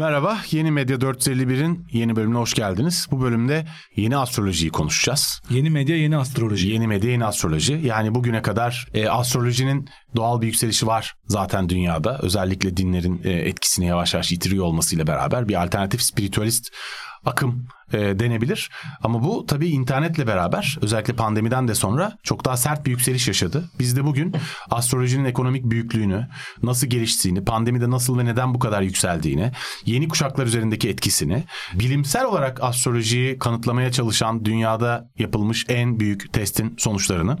Merhaba, 0.00 0.38
Yeni 0.50 0.70
Medya 0.70 0.96
451'in 0.96 1.86
yeni 1.92 2.16
bölümüne 2.16 2.38
hoş 2.38 2.54
geldiniz. 2.54 3.06
Bu 3.10 3.22
bölümde 3.22 3.66
yeni 3.96 4.16
astrolojiyi 4.16 4.70
konuşacağız. 4.70 5.42
Yeni 5.50 5.70
medya, 5.70 5.96
yeni 5.96 6.16
astroloji. 6.16 6.68
Yeni 6.68 6.86
medya, 6.86 7.10
yeni 7.10 7.24
astroloji. 7.24 7.80
Yani 7.84 8.14
bugüne 8.14 8.42
kadar 8.42 8.88
e, 8.94 9.08
astrolojinin 9.08 9.88
doğal 10.16 10.40
bir 10.40 10.46
yükselişi 10.46 10.86
var 10.86 11.14
zaten 11.26 11.68
dünyada. 11.68 12.18
Özellikle 12.22 12.76
dinlerin 12.76 13.20
e, 13.24 13.30
etkisini 13.30 13.86
yavaş 13.86 14.14
yavaş 14.14 14.32
yitiriyor 14.32 14.64
olmasıyla 14.64 15.06
beraber 15.06 15.48
bir 15.48 15.62
alternatif 15.62 16.02
spiritualist 16.02 16.72
akım 17.24 17.66
e, 17.92 17.98
denebilir. 17.98 18.70
Ama 19.02 19.22
bu 19.22 19.46
tabii 19.46 19.68
internetle 19.68 20.26
beraber 20.26 20.78
özellikle 20.82 21.12
pandemiden 21.12 21.68
de 21.68 21.74
sonra 21.74 22.12
çok 22.22 22.44
daha 22.44 22.56
sert 22.56 22.86
bir 22.86 22.90
yükseliş 22.90 23.28
yaşadı. 23.28 23.70
Biz 23.78 23.96
de 23.96 24.04
bugün 24.04 24.34
astrolojinin 24.70 25.24
ekonomik 25.24 25.64
büyüklüğünü, 25.64 26.28
nasıl 26.62 26.86
geliştiğini, 26.86 27.44
pandemide 27.44 27.90
nasıl 27.90 28.18
ve 28.18 28.24
neden 28.24 28.54
bu 28.54 28.58
kadar 28.58 28.82
yükseldiğini, 28.82 29.52
yeni 29.84 30.08
kuşaklar 30.08 30.46
üzerindeki 30.46 30.88
etkisini, 30.88 31.44
bilimsel 31.74 32.24
olarak 32.24 32.62
astrolojiyi 32.62 33.38
kanıtlamaya 33.38 33.92
çalışan 33.92 34.44
dünyada 34.44 35.10
yapılmış 35.18 35.64
en 35.68 36.00
büyük 36.00 36.32
testin 36.32 36.74
sonuçlarını 36.78 37.36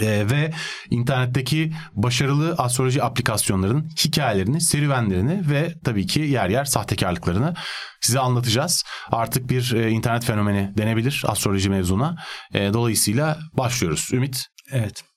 ee, 0.00 0.30
ve 0.30 0.50
internetteki 0.90 1.72
başarılı 1.92 2.54
astroloji 2.58 3.02
aplikasyonlarının 3.02 3.88
hikayelerini, 4.04 4.60
serüvenlerini 4.60 5.50
ve 5.50 5.74
tabii 5.84 6.06
ki 6.06 6.20
yer 6.20 6.48
yer 6.48 6.64
sahtekarlıklarını 6.64 7.54
size 8.00 8.20
anlatacağız. 8.20 8.84
Artık 9.12 9.50
bir 9.50 9.72
e, 9.72 9.90
internet 9.90 10.24
fenomeni 10.24 10.72
denebilir 10.76 11.22
astroloji 11.26 11.70
mevzuna. 11.70 12.16
E, 12.54 12.72
dolayısıyla 12.72 13.38
başlıyoruz. 13.56 14.08
Ümit. 14.12 14.46
Evet. 14.72 15.13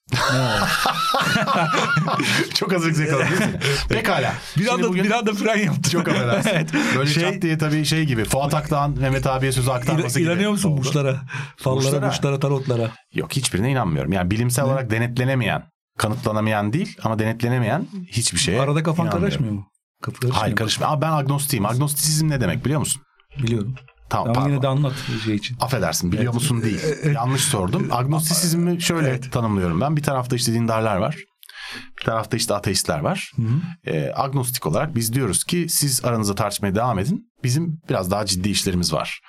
Çok 2.54 2.72
yakaladım 2.72 2.96
değil 2.98 3.12
mi? 3.12 3.60
Pekala. 3.90 4.34
Bir 4.58 4.68
anda, 4.68 4.90
bugün... 4.90 5.04
bir 5.04 5.12
anda 5.12 5.34
fren 5.34 5.58
yaptı. 5.58 5.90
Çok 5.90 6.08
affedersin. 6.08 6.50
evet. 6.50 6.70
Böyle 6.96 7.10
şey... 7.10 7.24
çat 7.24 7.42
diye 7.42 7.58
tabii 7.58 7.86
şey 7.86 8.06
gibi. 8.06 8.24
Fuat 8.24 8.54
Aktan 8.54 8.92
Mehmet 9.00 9.28
abiye 9.28 9.52
sözü 9.52 9.72
aktarması 9.72 10.20
gibi. 10.20 10.30
İnanıyor 10.30 10.52
musun 10.52 10.72
oldu. 10.72 10.78
burçlara? 10.78 11.22
Fallara, 11.58 12.08
burçlara, 12.08 12.40
tarotlara. 12.40 12.92
Yok 13.14 13.32
hiçbirine 13.36 13.72
inanmıyorum. 13.72 14.14
Yani 14.14 14.32
bilimsel 14.32 14.64
ne? 14.64 14.70
olarak 14.70 14.92
denetlenemeyen, 14.92 15.64
kanıtlanamayan 15.98 16.74
değil 16.74 16.98
ama 17.04 17.20
denetlenemeyen 17.20 17.88
hiçbir 18.08 18.40
şeye 18.40 18.62
Arada 18.62 18.84
kafan 18.84 19.10
karışmıyor 19.10 19.54
mu? 19.54 19.68
Kapı 20.02 20.20
karışmıyor 20.20 20.42
Hayır 20.42 20.56
karışmıyor. 20.56 20.92
Ama 20.92 21.02
ben 21.02 21.12
agnostiyim. 21.12 21.66
Agnostisizm 21.66 22.30
ne 22.30 22.42
demek 22.42 22.66
biliyor 22.66 22.80
musun? 22.80 23.02
Biliyorum. 23.44 23.76
Tamam, 24.10 24.34
tamam 24.34 24.50
yine 24.50 24.62
de 24.62 24.68
anlat 24.68 24.94
şey 25.26 25.36
için. 25.36 25.58
Affedersin 25.60 26.12
biliyor 26.12 26.24
evet. 26.24 26.34
musun 26.34 26.62
değil. 26.62 26.80
Yanlış 27.14 27.42
sordum. 27.42 27.88
Agnostisizmi 27.92 28.82
şöyle 28.82 29.10
evet. 29.10 29.32
tanımlıyorum 29.32 29.82
ben. 29.82 29.98
Bir 29.98 30.04
tarafta 30.04 30.36
işte 30.36 30.54
dindarlar 30.54 30.98
var. 30.98 31.18
Bir 32.00 32.06
tarafta 32.06 32.38
işte 32.38 32.54
ateistler 32.54 33.00
var. 33.00 33.32
Hı 33.36 33.42
hı. 33.42 33.92
E, 33.92 34.12
agnostik 34.16 34.66
olarak 34.66 34.96
biz 34.96 35.14
diyoruz 35.14 35.44
ki 35.44 35.66
siz 35.70 36.06
aranızda 36.06 36.36
tartışmaya 36.36 36.76
devam 36.76 37.00
edin. 37.00 37.32
Bizim 37.44 37.82
biraz 37.90 38.12
daha 38.12 38.26
ciddi 38.26 38.50
işlerimiz 38.50 38.94
var 38.94 39.20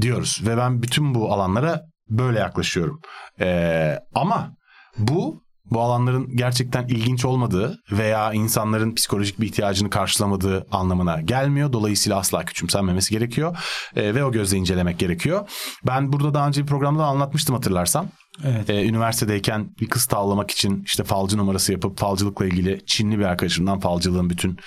diyoruz. 0.00 0.40
Ve 0.46 0.56
ben 0.56 0.82
bütün 0.82 1.14
bu 1.14 1.32
alanlara 1.32 1.82
böyle 2.10 2.38
yaklaşıyorum. 2.38 3.00
E, 3.40 3.98
ama 4.14 4.52
bu 4.98 5.42
bu 5.70 5.80
alanların 5.80 6.36
gerçekten 6.36 6.86
ilginç 6.86 7.24
olmadığı 7.24 7.78
veya 7.92 8.32
insanların 8.32 8.94
psikolojik 8.94 9.40
bir 9.40 9.46
ihtiyacını 9.46 9.90
karşılamadığı 9.90 10.66
anlamına 10.70 11.20
gelmiyor. 11.20 11.72
Dolayısıyla 11.72 12.18
asla 12.18 12.44
küçümsenmemesi 12.44 13.14
gerekiyor 13.14 13.58
e, 13.96 14.14
ve 14.14 14.24
o 14.24 14.32
gözle 14.32 14.56
incelemek 14.56 14.98
gerekiyor. 14.98 15.48
Ben 15.86 16.12
burada 16.12 16.34
daha 16.34 16.48
önce 16.48 16.62
bir 16.62 16.66
programda 16.66 16.98
da 16.98 17.06
anlatmıştım 17.06 17.54
hatırlarsan. 17.54 18.08
Evet. 18.44 18.70
Ee, 18.70 18.84
üniversitedeyken 18.84 19.70
bir 19.80 19.88
kız 19.88 20.06
tavlamak 20.06 20.50
için 20.50 20.82
işte 20.86 21.04
falcı 21.04 21.38
numarası 21.38 21.72
yapıp 21.72 21.98
falcılıkla 21.98 22.46
ilgili 22.46 22.80
Çinli 22.86 23.18
bir 23.18 23.24
arkadaşımdan 23.24 23.80
falcılığın 23.80 24.30
bütün 24.30 24.58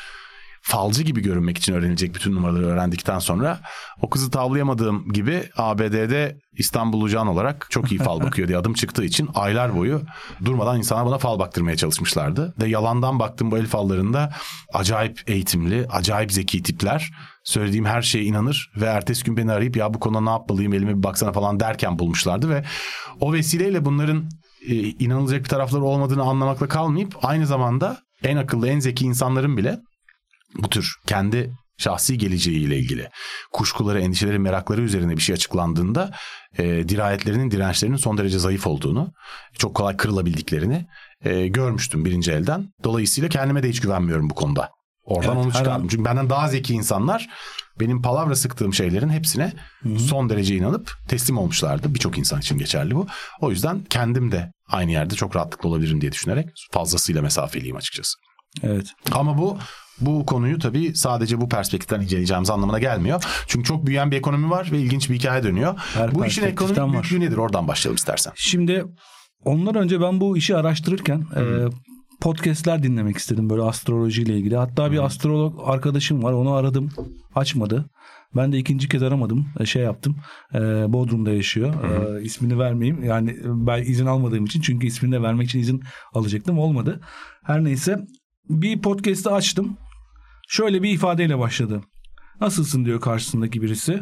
falcı 0.61 1.03
gibi 1.03 1.21
görünmek 1.21 1.57
için 1.57 1.73
öğrenilecek 1.73 2.15
bütün 2.15 2.35
numaraları 2.35 2.65
öğrendikten 2.65 3.19
sonra 3.19 3.59
o 4.01 4.09
kızı 4.09 4.31
tavlayamadığım 4.31 5.13
gibi 5.13 5.43
ABD'de 5.57 6.37
İstanbul 6.57 7.09
Can 7.09 7.27
olarak 7.27 7.67
çok 7.69 7.91
iyi 7.91 7.97
fal 7.97 8.21
bakıyor 8.23 8.47
diye 8.47 8.57
adım 8.57 8.73
çıktığı 8.73 9.03
için 9.03 9.29
aylar 9.35 9.75
boyu 9.75 10.01
durmadan 10.45 10.77
insana 10.77 11.05
bana 11.05 11.17
fal 11.17 11.39
baktırmaya 11.39 11.77
çalışmışlardı. 11.77 12.53
De 12.59 12.67
yalandan 12.67 13.19
baktım 13.19 13.51
bu 13.51 13.57
el 13.57 13.67
fallarında 13.67 14.33
acayip 14.73 15.23
eğitimli, 15.27 15.87
acayip 15.87 16.31
zeki 16.31 16.63
tipler. 16.63 17.11
Söylediğim 17.43 17.85
her 17.85 18.01
şeye 18.01 18.23
inanır 18.23 18.71
ve 18.75 18.85
ertesi 18.85 19.23
gün 19.23 19.37
beni 19.37 19.51
arayıp 19.51 19.77
ya 19.77 19.93
bu 19.93 19.99
konuda 19.99 20.21
ne 20.21 20.29
yapmalıyım 20.29 20.73
elime 20.73 20.97
bir 20.97 21.03
baksana 21.03 21.31
falan 21.31 21.59
derken 21.59 21.99
bulmuşlardı 21.99 22.49
ve 22.49 22.63
o 23.19 23.33
vesileyle 23.33 23.85
bunların 23.85 24.29
e, 24.67 24.75
inanılacak 24.75 25.43
bir 25.43 25.49
tarafları 25.49 25.83
olmadığını 25.83 26.23
anlamakla 26.23 26.67
kalmayıp 26.67 27.15
aynı 27.25 27.47
zamanda 27.47 27.97
en 28.23 28.37
akıllı 28.37 28.67
en 28.67 28.79
zeki 28.79 29.05
insanların 29.05 29.57
bile 29.57 29.79
bu 30.55 30.69
tür 30.69 30.95
kendi 31.07 31.51
şahsi 31.77 32.17
geleceğiyle 32.17 32.77
ilgili 32.77 33.09
kuşkuları, 33.51 34.01
endişeleri, 34.01 34.39
merakları 34.39 34.81
üzerine 34.81 35.17
bir 35.17 35.21
şey 35.21 35.33
açıklandığında 35.33 36.11
e, 36.57 36.63
dirayetlerinin, 36.89 37.51
dirençlerinin 37.51 37.97
son 37.97 38.17
derece 38.17 38.39
zayıf 38.39 38.67
olduğunu, 38.67 39.11
çok 39.57 39.75
kolay 39.75 39.97
kırılabildiklerini 39.97 40.85
e, 41.25 41.47
görmüştüm 41.47 42.05
birinci 42.05 42.31
elden. 42.31 42.67
Dolayısıyla 42.83 43.29
kendime 43.29 43.63
de 43.63 43.69
hiç 43.69 43.81
güvenmiyorum 43.81 44.29
bu 44.29 44.35
konuda. 44.35 44.69
Oradan 45.03 45.35
evet, 45.35 45.45
onu 45.45 45.53
çıkardım. 45.53 45.83
An... 45.83 45.87
Çünkü 45.87 46.05
benden 46.05 46.29
daha 46.29 46.47
zeki 46.47 46.73
insanlar 46.73 47.29
benim 47.79 48.01
palavra 48.01 48.35
sıktığım 48.35 48.73
şeylerin 48.73 49.09
hepsine 49.09 49.53
Hı-hı. 49.83 49.99
son 49.99 50.29
derece 50.29 50.55
inanıp 50.55 50.97
teslim 51.07 51.37
olmuşlardı. 51.37 51.93
Birçok 51.93 52.17
insan 52.17 52.39
için 52.39 52.57
geçerli 52.57 52.95
bu. 52.95 53.07
O 53.41 53.51
yüzden 53.51 53.83
kendim 53.89 54.31
de 54.31 54.51
aynı 54.67 54.91
yerde 54.91 55.15
çok 55.15 55.35
rahatlıkla 55.35 55.69
olabilirim 55.69 56.01
diye 56.01 56.11
düşünerek 56.11 56.49
fazlasıyla 56.71 57.21
mesafeliyim 57.21 57.75
açıkçası. 57.75 58.17
Evet. 58.63 58.85
Ama 59.11 59.37
bu 59.37 59.57
bu 60.01 60.25
konuyu 60.25 60.59
tabii 60.59 60.95
sadece 60.95 61.41
bu 61.41 61.49
perspektiften 61.49 62.01
inceleyeceğimiz 62.01 62.49
anlamına 62.49 62.79
gelmiyor. 62.79 63.23
Çünkü 63.47 63.65
çok 63.65 63.85
büyüyen 63.85 64.11
bir 64.11 64.17
ekonomi 64.17 64.49
var 64.49 64.69
ve 64.71 64.79
ilginç 64.79 65.09
bir 65.09 65.15
hikaye 65.15 65.43
dönüyor. 65.43 65.73
Her 65.93 66.15
bu 66.15 66.25
işin 66.25 66.43
ekonomik 66.43 66.93
büyüklüğü 66.93 67.19
nedir? 67.19 67.37
Oradan 67.37 67.67
başlayalım 67.67 67.95
istersen. 67.95 68.33
Şimdi 68.35 68.85
ondan 69.45 69.75
önce 69.75 70.01
ben 70.01 70.21
bu 70.21 70.37
işi 70.37 70.55
araştırırken 70.55 71.25
e, 71.35 71.41
podcastler 72.21 72.83
dinlemek 72.83 73.17
istedim 73.17 73.49
böyle 73.49 73.61
astrolojiyle 73.61 74.37
ilgili. 74.37 74.57
Hatta 74.57 74.91
bir 74.91 74.97
hmm. 74.97 75.05
astrolog 75.05 75.61
arkadaşım 75.65 76.23
var 76.23 76.33
onu 76.33 76.53
aradım 76.53 76.89
açmadı. 77.35 77.89
Ben 78.35 78.51
de 78.51 78.57
ikinci 78.57 78.89
kez 78.89 79.03
aramadım. 79.03 79.47
E, 79.59 79.65
şey 79.65 79.83
yaptım. 79.83 80.15
E, 80.53 80.59
Bodrum'da 80.93 81.31
yaşıyor. 81.31 81.73
E, 81.83 82.23
ismini 82.23 82.59
vermeyeyim. 82.59 83.03
Yani 83.03 83.37
ben 83.43 83.83
izin 83.83 84.05
almadığım 84.05 84.45
için. 84.45 84.61
Çünkü 84.61 84.87
ismini 84.87 85.11
de 85.11 85.21
vermek 85.21 85.47
için 85.47 85.59
izin 85.59 85.81
alacaktım. 86.13 86.59
Olmadı. 86.59 87.01
Her 87.43 87.63
neyse 87.63 87.97
bir 88.49 88.81
podcast'ı 88.81 89.31
açtım. 89.31 89.77
Şöyle 90.47 90.83
bir 90.83 90.89
ifadeyle 90.89 91.39
başladı. 91.39 91.81
Nasılsın 92.41 92.85
diyor 92.85 93.01
karşısındaki 93.01 93.61
birisi. 93.61 94.01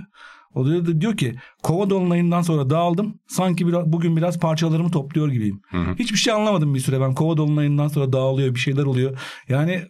O 0.54 0.66
da 0.66 1.02
diyor 1.02 1.18
ki 1.18 1.36
kova 1.64 1.90
dolunayından 1.90 2.42
sonra 2.42 2.70
dağıldım. 2.70 3.20
Sanki 3.28 3.68
biraz, 3.68 3.86
bugün 3.86 4.18
biraz 4.18 4.40
parçalarımı 4.40 4.92
topluyor 4.92 5.30
gibiyim. 5.30 5.62
Hı 5.70 5.78
hı. 5.78 5.96
Hiçbir 6.00 6.18
şey 6.18 6.34
anlamadım 6.34 6.74
bir 6.74 6.80
süre 6.80 7.02
ben. 7.02 7.14
Kova 7.14 7.38
dolunayından 7.38 7.88
sonra 7.88 8.14
dağılıyor 8.14 8.56
bir 8.56 8.60
şeyler 8.60 8.84
oluyor. 8.84 9.20
Yani 9.50 9.84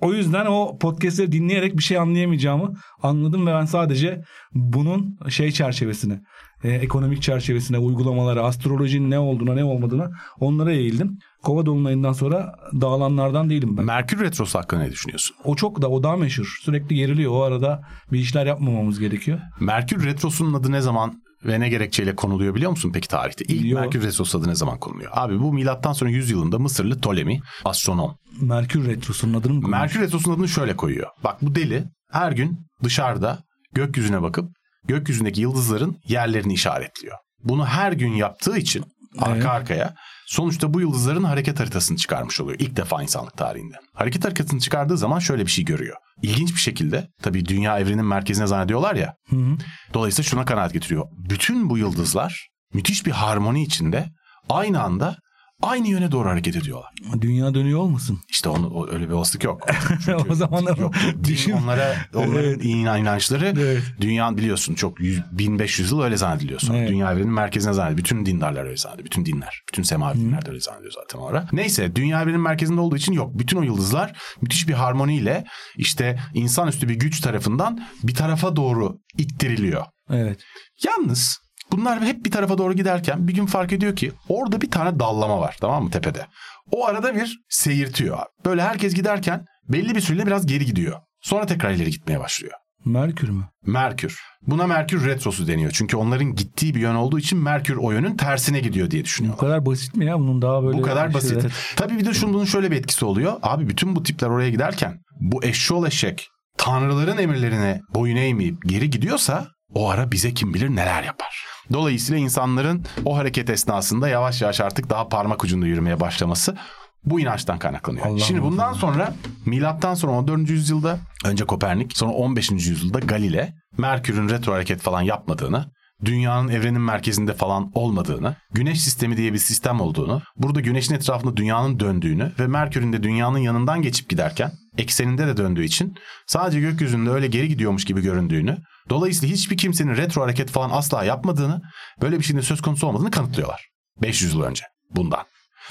o 0.00 0.14
yüzden 0.14 0.46
o 0.46 0.78
podcastleri 0.78 1.32
dinleyerek 1.32 1.76
bir 1.76 1.82
şey 1.82 1.98
anlayamayacağımı 1.98 2.74
anladım 3.02 3.46
ve 3.46 3.50
ben 3.50 3.64
sadece 3.64 4.22
bunun 4.52 5.18
şey 5.28 5.52
çerçevesine, 5.52 6.22
e, 6.64 6.70
ekonomik 6.70 7.22
çerçevesine, 7.22 7.78
uygulamalara, 7.78 8.42
astrolojinin 8.42 9.10
ne 9.10 9.18
olduğuna 9.18 9.54
ne 9.54 9.64
olmadığına 9.64 10.10
onlara 10.40 10.72
eğildim. 10.72 11.18
Kova 11.42 11.66
dolunayından 11.66 12.12
sonra 12.12 12.54
dağılanlardan 12.80 13.50
değilim 13.50 13.76
ben. 13.76 13.84
Merkür 13.84 14.20
Retrosu 14.20 14.58
hakkında 14.58 14.82
ne 14.82 14.90
düşünüyorsun? 14.90 15.36
O 15.44 15.56
çok 15.56 15.82
da 15.82 15.90
o 15.90 16.02
daha 16.02 16.16
meşhur. 16.16 16.58
Sürekli 16.62 16.96
geriliyor. 16.96 17.32
O 17.32 17.42
arada 17.42 17.82
bir 18.12 18.18
işler 18.18 18.46
yapmamamız 18.46 19.00
gerekiyor. 19.00 19.38
Merkür 19.60 20.04
Retrosu'nun 20.04 20.54
adı 20.54 20.72
ne 20.72 20.80
zaman 20.80 21.22
ve 21.44 21.60
ne 21.60 21.68
gerekçeyle 21.68 22.16
konuluyor 22.16 22.54
biliyor 22.54 22.70
musun 22.70 22.90
peki 22.94 23.08
tarihte? 23.08 23.44
İlk 23.44 23.64
Yo. 23.64 23.80
Merkür 23.80 24.02
Retrosu 24.02 24.38
adı 24.38 24.48
ne 24.48 24.54
zaman 24.54 24.78
konuluyor? 24.78 25.10
Abi 25.14 25.40
bu 25.40 25.52
milattan 25.52 25.92
sonra 25.92 26.10
100 26.10 26.30
yılında 26.30 26.58
Mısırlı 26.58 26.98
Ptolemy 26.98 27.40
astronom. 27.64 28.16
Merkür 28.40 28.86
Retrosu'nun 28.86 29.40
adını 29.40 29.54
mı 29.54 29.62
koyuyor? 29.62 29.80
Merkür 29.80 30.00
Retrosu'nun 30.00 30.34
adını 30.34 30.48
şöyle 30.48 30.76
koyuyor. 30.76 31.06
Bak 31.24 31.36
bu 31.42 31.54
deli 31.54 31.84
her 32.12 32.32
gün 32.32 32.58
dışarıda 32.84 33.38
gökyüzüne 33.72 34.22
bakıp 34.22 34.50
gökyüzündeki 34.84 35.40
yıldızların 35.40 35.96
yerlerini 36.04 36.52
işaretliyor. 36.52 37.16
Bunu 37.44 37.66
her 37.66 37.92
gün 37.92 38.12
yaptığı 38.12 38.58
için 38.58 38.84
arka 39.18 39.34
evet. 39.34 39.46
arkaya 39.46 39.94
sonuçta 40.26 40.74
bu 40.74 40.80
yıldızların 40.80 41.24
hareket 41.24 41.60
haritasını 41.60 41.96
çıkarmış 41.96 42.40
oluyor 42.40 42.58
ilk 42.60 42.76
defa 42.76 43.02
insanlık 43.02 43.36
tarihinde. 43.36 43.76
Hareket 43.94 44.24
haritasını 44.24 44.60
çıkardığı 44.60 44.98
zaman 44.98 45.18
şöyle 45.18 45.46
bir 45.46 45.50
şey 45.50 45.64
görüyor. 45.64 45.96
İlginç 46.22 46.54
bir 46.54 46.60
şekilde 46.60 47.08
tabii 47.22 47.46
dünya 47.46 47.78
evrenin 47.78 48.04
merkezine 48.04 48.46
zannediyorlar 48.46 48.94
ya. 48.94 49.14
Hı 49.28 49.36
hı. 49.36 49.56
Dolayısıyla 49.94 50.28
şuna 50.28 50.44
kanaat 50.44 50.72
getiriyor. 50.72 51.06
Bütün 51.28 51.70
bu 51.70 51.78
yıldızlar 51.78 52.48
müthiş 52.74 53.06
bir 53.06 53.10
harmoni 53.10 53.62
içinde 53.62 54.08
aynı 54.48 54.82
anda 54.82 55.16
aynı 55.62 55.88
yöne 55.88 56.12
doğru 56.12 56.28
hareket 56.28 56.56
ediyorlar. 56.56 56.90
Dünya 57.20 57.54
dönüyor 57.54 57.80
olmasın? 57.80 58.20
İşte 58.28 58.48
onu 58.48 58.88
öyle 58.92 59.08
bir 59.08 59.12
olasılık 59.12 59.44
yok. 59.44 59.66
o 60.30 60.34
zaman 60.34 60.76
yok. 60.76 60.94
Din 61.24 61.52
onlara 61.52 61.96
onların 62.14 62.44
evet. 62.44 62.64
inançları 62.64 63.46
evet. 63.46 63.82
dünya 64.00 64.36
biliyorsun 64.36 64.74
çok 64.74 65.00
100, 65.00 65.22
1500 65.32 65.92
yıl 65.92 66.02
öyle 66.02 66.16
zannediliyor 66.16 66.60
sonra. 66.60 66.78
Evet. 66.78 66.88
Dünya 66.88 67.12
evrenin 67.12 67.32
merkezine 67.32 67.72
zannediliyor. 67.72 68.04
Bütün 68.04 68.26
dindarlar 68.26 68.64
öyle 68.64 68.76
zannediyor. 68.76 69.06
Bütün 69.06 69.26
dinler. 69.26 69.62
Bütün 69.68 69.82
semavi 69.82 70.18
dinler 70.18 70.46
de 70.46 70.50
öyle 70.50 70.60
zannediyor 70.60 70.92
zaten 70.92 71.18
olarak. 71.18 71.52
Neyse 71.52 71.96
dünya 71.96 72.22
evrenin 72.22 72.40
merkezinde 72.40 72.80
olduğu 72.80 72.96
için 72.96 73.12
yok. 73.12 73.38
Bütün 73.38 73.56
o 73.56 73.62
yıldızlar 73.62 74.18
müthiş 74.40 74.68
bir 74.68 74.72
harmoniyle 74.72 75.44
işte 75.76 76.18
insanüstü 76.34 76.88
bir 76.88 76.94
güç 76.94 77.20
tarafından 77.20 77.84
bir 78.02 78.14
tarafa 78.14 78.56
doğru 78.56 78.98
ittiriliyor. 79.18 79.84
Evet. 80.10 80.40
Yalnız 80.84 81.41
Bunlar 81.72 82.04
hep 82.04 82.24
bir 82.24 82.30
tarafa 82.30 82.58
doğru 82.58 82.72
giderken 82.72 83.28
bir 83.28 83.34
gün 83.34 83.46
fark 83.46 83.72
ediyor 83.72 83.96
ki 83.96 84.12
orada 84.28 84.60
bir 84.60 84.70
tane 84.70 85.00
dallama 85.00 85.40
var 85.40 85.56
tamam 85.60 85.84
mı 85.84 85.90
tepede. 85.90 86.26
O 86.70 86.86
arada 86.86 87.14
bir 87.14 87.40
seyirtiyor. 87.48 88.18
Böyle 88.44 88.62
herkes 88.62 88.94
giderken 88.94 89.44
belli 89.68 89.94
bir 89.94 90.00
süreyle 90.00 90.26
biraz 90.26 90.46
geri 90.46 90.64
gidiyor. 90.64 91.00
Sonra 91.20 91.46
tekrar 91.46 91.70
ileri 91.70 91.90
gitmeye 91.90 92.20
başlıyor. 92.20 92.52
Merkür 92.84 93.28
mü? 93.28 93.44
Merkür. 93.66 94.20
Buna 94.46 94.66
Merkür 94.66 95.06
retrosu 95.06 95.46
deniyor. 95.46 95.70
Çünkü 95.74 95.96
onların 95.96 96.34
gittiği 96.34 96.74
bir 96.74 96.80
yön 96.80 96.94
olduğu 96.94 97.18
için 97.18 97.38
Merkür 97.38 97.76
o 97.76 97.90
yönün 97.90 98.16
tersine 98.16 98.60
gidiyor 98.60 98.90
diye 98.90 99.04
düşünüyor. 99.04 99.34
Bu 99.34 99.38
kadar 99.38 99.66
basit 99.66 99.96
mi 99.96 100.04
ya? 100.04 100.18
Bunun 100.18 100.42
daha 100.42 100.62
böyle... 100.62 100.78
Bu 100.78 100.82
kadar 100.82 101.14
basit. 101.14 101.38
Evet. 101.40 101.52
Tabii 101.76 101.98
bir 101.98 102.06
de 102.06 102.14
şunun 102.14 102.34
bunun 102.34 102.44
şöyle 102.44 102.70
bir 102.70 102.76
etkisi 102.76 103.04
oluyor. 103.04 103.36
Abi 103.42 103.68
bütün 103.68 103.96
bu 103.96 104.02
tipler 104.02 104.28
oraya 104.28 104.50
giderken 104.50 105.00
bu 105.20 105.44
eşşoğlu 105.44 105.86
eşek 105.86 106.28
tanrıların 106.58 107.18
emirlerine 107.18 107.80
boyun 107.94 108.16
eğmeyip 108.16 108.56
geri 108.66 108.90
gidiyorsa 108.90 109.48
o 109.74 109.90
ara 109.90 110.12
bize 110.12 110.34
kim 110.34 110.54
bilir 110.54 110.68
neler 110.68 111.02
yapar. 111.02 111.51
Dolayısıyla 111.72 112.20
insanların 112.22 112.84
o 113.04 113.16
hareket 113.16 113.50
esnasında 113.50 114.08
yavaş 114.08 114.42
yavaş 114.42 114.60
artık 114.60 114.90
daha 114.90 115.08
parmak 115.08 115.44
ucunda 115.44 115.66
yürümeye 115.66 116.00
başlaması 116.00 116.56
bu 117.04 117.20
inançtan 117.20 117.58
kaynaklanıyor. 117.58 118.06
Allah 118.06 118.18
Şimdi 118.18 118.42
bundan 118.42 118.68
Allah. 118.68 118.74
sonra 118.74 119.14
milattan 119.46 119.94
sonra 119.94 120.12
14. 120.12 120.50
yüzyılda 120.50 120.98
önce 121.24 121.44
Kopernik 121.44 121.96
sonra 121.96 122.12
15. 122.12 122.50
yüzyılda 122.50 122.98
Galile 122.98 123.54
Merkür'ün 123.78 124.28
retro 124.28 124.52
hareket 124.52 124.80
falan 124.80 125.02
yapmadığını 125.02 125.72
dünyanın 126.04 126.48
evrenin 126.48 126.80
merkezinde 126.80 127.34
falan 127.34 127.70
olmadığını, 127.74 128.36
güneş 128.50 128.80
sistemi 128.80 129.16
diye 129.16 129.32
bir 129.32 129.38
sistem 129.38 129.80
olduğunu, 129.80 130.22
burada 130.36 130.60
güneşin 130.60 130.94
etrafında 130.94 131.36
dünyanın 131.36 131.80
döndüğünü 131.80 132.32
ve 132.38 132.46
Merkür'ün 132.46 132.92
de 132.92 133.02
dünyanın 133.02 133.38
yanından 133.38 133.82
geçip 133.82 134.08
giderken 134.08 134.52
ekseninde 134.78 135.26
de 135.26 135.36
döndüğü 135.36 135.64
için 135.64 135.94
sadece 136.26 136.60
gökyüzünde 136.60 137.10
öyle 137.10 137.26
geri 137.26 137.48
gidiyormuş 137.48 137.84
gibi 137.84 138.02
göründüğünü, 138.02 138.58
dolayısıyla 138.88 139.34
hiçbir 139.34 139.56
kimsenin 139.56 139.96
retro 139.96 140.22
hareket 140.22 140.50
falan 140.50 140.70
asla 140.70 141.04
yapmadığını, 141.04 141.62
böyle 142.00 142.18
bir 142.18 142.24
şeyin 142.24 142.40
söz 142.40 142.60
konusu 142.60 142.86
olmadığını 142.86 143.10
kanıtlıyorlar. 143.10 143.68
500 144.02 144.34
yıl 144.34 144.42
önce 144.42 144.64
bundan. 144.90 145.22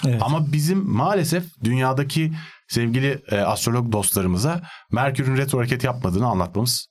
Evet. 0.06 0.22
Ama 0.22 0.52
bizim 0.54 0.92
maalesef 0.92 1.44
dünyadaki 1.64 2.34
sevgili 2.68 3.22
e, 3.32 3.40
astrolog 3.40 3.92
dostlarımıza 3.92 4.62
Merkür'ün 4.92 5.38
retro 5.38 5.60
hareket 5.60 5.84
yapmadığını 5.84 6.28
anlatmamız 6.28 6.88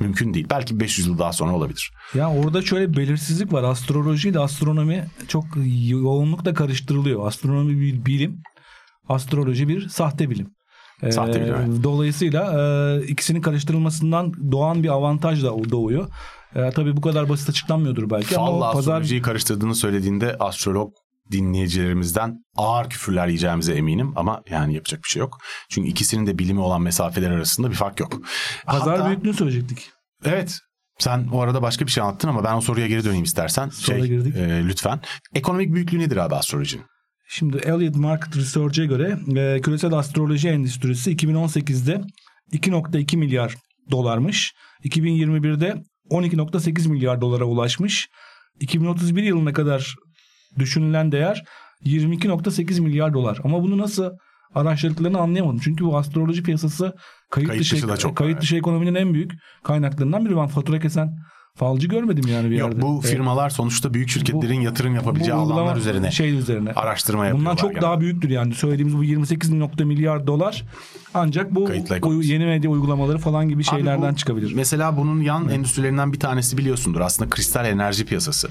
mümkün 0.00 0.34
değil. 0.34 0.46
Belki 0.50 0.80
500 0.80 1.06
yıl 1.06 1.18
daha 1.18 1.32
sonra 1.32 1.56
olabilir. 1.56 1.92
Ya 2.14 2.30
orada 2.30 2.62
şöyle 2.62 2.96
belirsizlik 2.96 3.52
var. 3.52 3.62
Astroloji 3.62 4.28
ile 4.28 4.38
astronomi 4.38 5.06
çok 5.28 5.44
yoğunlukla 5.90 6.54
karıştırılıyor. 6.54 7.26
Astronomi 7.26 7.80
bir 7.80 8.06
bilim, 8.06 8.42
astroloji 9.08 9.68
bir 9.68 9.88
sahte 9.88 10.30
bilim. 10.30 10.50
Sahte 11.10 11.40
bilim. 11.40 11.54
Evet. 11.54 11.82
Dolayısıyla 11.82 12.42
e, 12.60 13.06
ikisinin 13.06 13.40
karıştırılmasından 13.40 14.52
doğan 14.52 14.82
bir 14.82 14.88
avantaj 14.88 15.42
da 15.42 15.70
doğuyor. 15.70 16.08
E, 16.54 16.70
tabii 16.70 16.96
bu 16.96 17.00
kadar 17.00 17.28
basit 17.28 17.48
açıklanmıyordur 17.48 18.10
belki 18.10 18.36
Vallahi 18.36 18.54
ama 18.54 18.72
pazar... 18.72 18.92
astrolojiyi 18.92 19.22
karıştırdığını 19.22 19.74
söylediğinde 19.74 20.36
astrolog 20.38 20.92
dinleyicilerimizden 21.32 22.44
ağır 22.56 22.90
küfürler 22.90 23.26
yiyeceğimize 23.26 23.74
eminim 23.74 24.12
ama 24.16 24.42
yani 24.50 24.74
yapacak 24.74 25.00
bir 25.04 25.08
şey 25.08 25.20
yok. 25.20 25.38
Çünkü 25.68 25.88
ikisinin 25.88 26.26
de 26.26 26.38
bilimi 26.38 26.60
olan 26.60 26.82
mesafeler 26.82 27.30
arasında 27.30 27.70
bir 27.70 27.74
fark 27.74 28.00
yok. 28.00 28.12
Pazar 28.66 28.96
Hatta, 28.96 29.08
büyüklüğünü 29.08 29.34
söyleyecektik. 29.34 29.90
Evet. 30.24 30.58
Sen 30.98 31.28
o 31.32 31.40
arada 31.40 31.62
başka 31.62 31.86
bir 31.86 31.90
şey 31.90 32.02
anlattın 32.02 32.28
ama 32.28 32.44
ben 32.44 32.54
o 32.54 32.60
soruya 32.60 32.86
geri 32.86 33.04
döneyim 33.04 33.24
istersen. 33.24 33.68
Sonra 33.68 33.98
şey, 33.98 34.08
girdik. 34.08 34.36
E, 34.36 34.64
lütfen. 34.68 35.00
Ekonomik 35.34 35.74
büyüklüğü 35.74 35.98
nedir 35.98 36.16
abi 36.16 36.34
astrolojinin? 36.34 36.84
Şimdi 37.28 37.56
Elliott 37.56 37.96
Market 37.96 38.36
Research'e 38.36 38.86
göre 38.86 39.18
e, 39.36 39.60
küresel 39.60 39.92
astroloji 39.92 40.48
endüstrisi 40.48 41.16
2018'de 41.16 42.04
2.2 42.52 43.16
milyar 43.16 43.56
dolarmış. 43.90 44.52
2021'de 44.84 45.82
12.8 46.10 46.88
milyar 46.88 47.20
dolara 47.20 47.44
ulaşmış. 47.44 48.08
2031 48.60 49.22
yılına 49.22 49.52
kadar 49.52 49.94
düşünülen 50.58 51.12
değer 51.12 51.44
22.8 51.84 52.80
milyar 52.80 53.14
dolar. 53.14 53.38
Ama 53.44 53.62
bunu 53.62 53.78
nasıl 53.78 54.10
araştırdıklarını 54.54 55.18
anlayamadım. 55.18 55.60
Çünkü 55.64 55.84
bu 55.84 55.96
astroloji 55.96 56.42
piyasası 56.42 56.94
kayıt, 57.30 57.48
kayıt 57.48 57.62
dışı, 57.62 57.88
dışı 57.88 57.98
çok 57.98 58.16
kayıt 58.16 58.40
dışı 58.40 58.56
ekonominin 58.56 58.94
en 58.94 59.14
büyük 59.14 59.32
kaynaklarından 59.62 60.24
biri. 60.24 60.36
Ben 60.36 60.46
fatura 60.46 60.80
kesen 60.80 61.16
falcı 61.54 61.88
görmedim 61.88 62.24
yani 62.28 62.50
bir 62.50 62.56
Yok, 62.56 62.70
yerde. 62.70 62.82
Bu 62.82 63.00
firmalar 63.00 63.42
evet. 63.42 63.52
sonuçta 63.52 63.94
büyük 63.94 64.08
şirketlerin 64.08 64.60
bu, 64.60 64.64
yatırım 64.64 64.94
yapabileceği 64.94 65.36
bu 65.36 65.40
alanlar 65.40 65.76
üzerine 65.76 66.10
şey 66.10 66.38
üzerine 66.38 66.72
araştırma 66.72 67.26
yapıyorlar. 67.26 67.50
Bundan 67.50 67.56
çok 67.56 67.74
yani. 67.74 67.82
daha 67.82 68.00
büyüktür 68.00 68.30
yani. 68.30 68.54
Söylediğimiz 68.54 68.96
bu 68.96 69.04
28 69.04 69.52
nokta 69.52 69.84
milyar 69.84 70.26
dolar 70.26 70.64
ancak 71.14 71.54
bu 71.54 71.72
yeni 72.22 72.44
medya 72.44 72.70
uygulamaları 72.70 73.18
falan 73.18 73.48
gibi 73.48 73.64
şeylerden 73.64 74.02
Abi 74.02 74.12
bu, 74.12 74.16
çıkabilir. 74.16 74.52
Mesela 74.54 74.96
bunun 74.96 75.20
yan 75.20 75.44
evet. 75.44 75.54
endüstrilerinden 75.54 76.12
bir 76.12 76.20
tanesi 76.20 76.58
biliyorsundur. 76.58 77.00
Aslında 77.00 77.30
kristal 77.30 77.66
enerji 77.66 78.06
piyasası. 78.06 78.48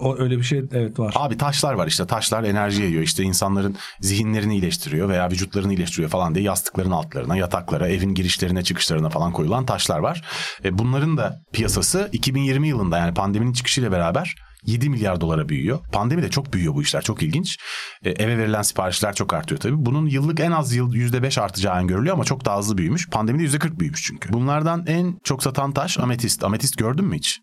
O 0.00 0.18
öyle 0.18 0.38
bir 0.38 0.42
şey 0.42 0.64
evet 0.72 0.98
var. 0.98 1.14
Abi 1.16 1.36
taşlar 1.36 1.74
var 1.74 1.86
işte 1.86 2.06
taşlar 2.06 2.44
enerji 2.44 2.82
yayıyor 2.82 3.02
işte 3.02 3.22
insanların 3.22 3.76
zihinlerini 4.00 4.54
iyileştiriyor 4.54 5.08
veya 5.08 5.30
vücutlarını 5.30 5.72
iyileştiriyor 5.72 6.10
falan 6.10 6.34
diye 6.34 6.44
yastıkların 6.44 6.90
altlarına 6.90 7.36
yataklara 7.36 7.88
evin 7.88 8.14
girişlerine 8.14 8.62
çıkışlarına 8.62 9.10
falan 9.10 9.32
koyulan 9.32 9.66
taşlar 9.66 9.98
var. 9.98 10.24
E 10.64 10.78
bunların 10.78 11.16
da 11.16 11.40
piyasası 11.52 12.08
2020 12.12 12.68
yılında 12.68 12.98
yani 12.98 13.14
pandeminin 13.14 13.52
çıkışıyla 13.52 13.92
beraber 13.92 14.34
7 14.66 14.90
milyar 14.90 15.20
dolara 15.20 15.48
büyüyor. 15.48 15.78
Pandemi 15.92 16.22
de 16.22 16.30
çok 16.30 16.52
büyüyor 16.52 16.74
bu 16.74 16.82
işler. 16.82 17.02
Çok 17.02 17.22
ilginç. 17.22 17.58
E, 18.04 18.10
eve 18.10 18.38
verilen 18.38 18.62
siparişler 18.62 19.14
çok 19.14 19.34
artıyor 19.34 19.60
tabii. 19.60 19.76
Bunun 19.76 20.06
yıllık 20.06 20.40
en 20.40 20.50
az 20.50 20.74
yıl 20.74 20.94
%5 20.94 21.40
artacağı 21.40 21.76
öngörülüyor 21.76 22.14
ama 22.14 22.24
çok 22.24 22.44
daha 22.44 22.58
hızlı 22.58 22.78
büyümüş. 22.78 23.08
Pandemide 23.10 23.44
%40 23.44 23.80
büyümüş 23.80 24.02
çünkü. 24.02 24.32
Bunlardan 24.32 24.84
en 24.86 25.18
çok 25.24 25.42
satan 25.42 25.72
taş 25.72 25.98
ametist. 25.98 26.44
Ametist 26.44 26.78
gördün 26.78 27.04
mü 27.04 27.16
hiç? 27.16 27.40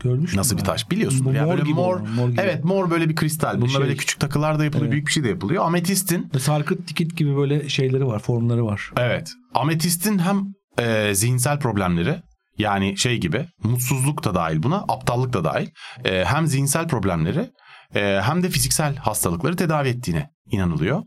Görmüş 0.00 0.34
Nasıl 0.34 0.58
bir 0.58 0.64
taş 0.64 0.90
biliyorsun. 0.90 1.24
Bu 1.24 1.32
yani 1.32 1.46
mor 1.46 1.58
böyle 1.58 1.72
mor, 1.72 2.00
mor 2.00 2.28
gibi. 2.28 2.40
Evet 2.40 2.64
mor 2.64 2.90
böyle 2.90 3.08
bir 3.08 3.16
kristal. 3.16 3.56
Bunda 3.56 3.68
şey, 3.68 3.80
böyle 3.80 3.96
küçük 3.96 4.20
takılar 4.20 4.58
da 4.58 4.64
yapılıyor. 4.64 4.84
Evet. 4.84 4.92
Büyük 4.92 5.06
bir 5.06 5.12
şey 5.12 5.24
de 5.24 5.28
yapılıyor. 5.28 5.64
Ametistin. 5.64 6.30
Sarkıt 6.38 6.88
dikit 6.88 7.16
gibi 7.16 7.36
böyle 7.36 7.68
şeyleri 7.68 8.06
var. 8.06 8.18
Formları 8.18 8.66
var. 8.66 8.90
Evet. 8.96 9.32
Ametistin 9.54 10.18
hem 10.18 10.44
e, 10.78 11.14
zihinsel 11.14 11.58
problemleri 11.58 12.22
yani 12.58 12.98
şey 12.98 13.18
gibi 13.18 13.46
mutsuzluk 13.62 14.24
da 14.24 14.34
dahil 14.34 14.62
buna 14.62 14.84
aptallık 14.88 15.32
da 15.32 15.44
dahil. 15.44 15.68
E, 16.04 16.24
hem 16.24 16.46
zihinsel 16.46 16.88
problemleri 16.88 17.50
e, 17.94 18.20
hem 18.22 18.42
de 18.42 18.48
fiziksel 18.48 18.96
hastalıkları 18.96 19.56
tedavi 19.56 19.88
ettiğine 19.88 20.30
inanılıyor. 20.50 21.02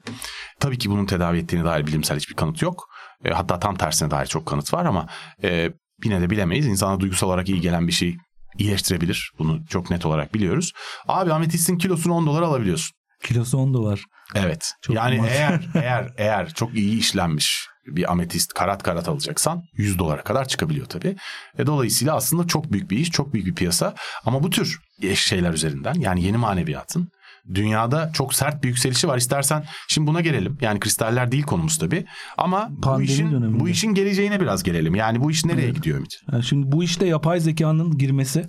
Tabii 0.59 0.77
ki 0.77 0.89
bunun 0.89 1.05
tedavi 1.05 1.37
ettiğine 1.37 1.65
dair 1.65 1.87
bilimsel 1.87 2.17
hiçbir 2.17 2.35
kanıt 2.35 2.61
yok. 2.61 2.87
E, 3.25 3.29
hatta 3.29 3.59
tam 3.59 3.75
tersine 3.75 4.11
dair 4.11 4.27
çok 4.27 4.45
kanıt 4.45 4.73
var 4.73 4.85
ama 4.85 5.07
e, 5.43 5.71
yine 6.03 6.21
de 6.21 6.29
bilemeyiz. 6.29 6.65
İnsana 6.65 6.99
duygusal 6.99 7.27
olarak 7.27 7.49
iyi 7.49 7.61
gelen 7.61 7.87
bir 7.87 7.93
şey 7.93 8.17
iyileştirebilir. 8.57 9.31
Bunu 9.39 9.65
çok 9.69 9.89
net 9.89 10.05
olarak 10.05 10.33
biliyoruz. 10.33 10.71
Abi 11.07 11.33
ametistin 11.33 11.77
kilosunu 11.77 12.13
10 12.13 12.25
dolar 12.25 12.41
alabiliyorsun. 12.41 12.95
Kilosu 13.23 13.57
10 13.57 13.73
dolar. 13.73 14.03
Evet. 14.35 14.73
Çok 14.81 14.95
yani 14.95 15.15
olmaz. 15.15 15.31
eğer 15.31 15.67
eğer 15.75 16.13
eğer 16.17 16.53
çok 16.53 16.75
iyi 16.75 16.99
işlenmiş 16.99 17.67
bir 17.85 18.11
ametist 18.11 18.53
karat 18.53 18.83
karat 18.83 19.07
alacaksan 19.07 19.63
100 19.73 19.99
dolara 19.99 20.23
kadar 20.23 20.47
çıkabiliyor 20.47 20.85
tabii. 20.85 21.15
E, 21.57 21.65
dolayısıyla 21.65 22.15
aslında 22.15 22.47
çok 22.47 22.71
büyük 22.71 22.91
bir 22.91 22.97
iş, 22.97 23.11
çok 23.11 23.33
büyük 23.33 23.47
bir 23.47 23.55
piyasa. 23.55 23.95
Ama 24.25 24.43
bu 24.43 24.49
tür 24.49 24.79
şeyler 25.15 25.53
üzerinden 25.53 25.93
yani 25.93 26.23
yeni 26.23 26.37
maneviyatın 26.37 27.09
dünyada 27.53 28.11
çok 28.13 28.33
sert 28.33 28.63
bir 28.63 28.67
yükselişi 28.67 29.07
var. 29.07 29.17
İstersen 29.17 29.63
şimdi 29.87 30.07
buna 30.07 30.21
gelelim. 30.21 30.57
Yani 30.61 30.79
kristaller 30.79 31.31
değil 31.31 31.43
konumuz 31.43 31.77
tabii. 31.77 32.05
Ama 32.37 32.69
Pandemi 32.81 33.07
bu 33.07 33.11
işin 33.11 33.31
döneminde. 33.31 33.59
bu 33.59 33.69
işin 33.69 33.93
geleceğine 33.93 34.39
biraz 34.39 34.63
gelelim. 34.63 34.95
Yani 34.95 35.21
bu 35.21 35.31
iş 35.31 35.45
nereye 35.45 35.65
evet. 35.65 35.75
gidiyor 35.75 35.97
Ümit? 35.97 36.15
Yani 36.31 36.43
şimdi 36.43 36.71
bu 36.71 36.83
işte 36.83 37.05
yapay 37.05 37.39
zekanın 37.39 37.97
girmesi, 37.97 38.45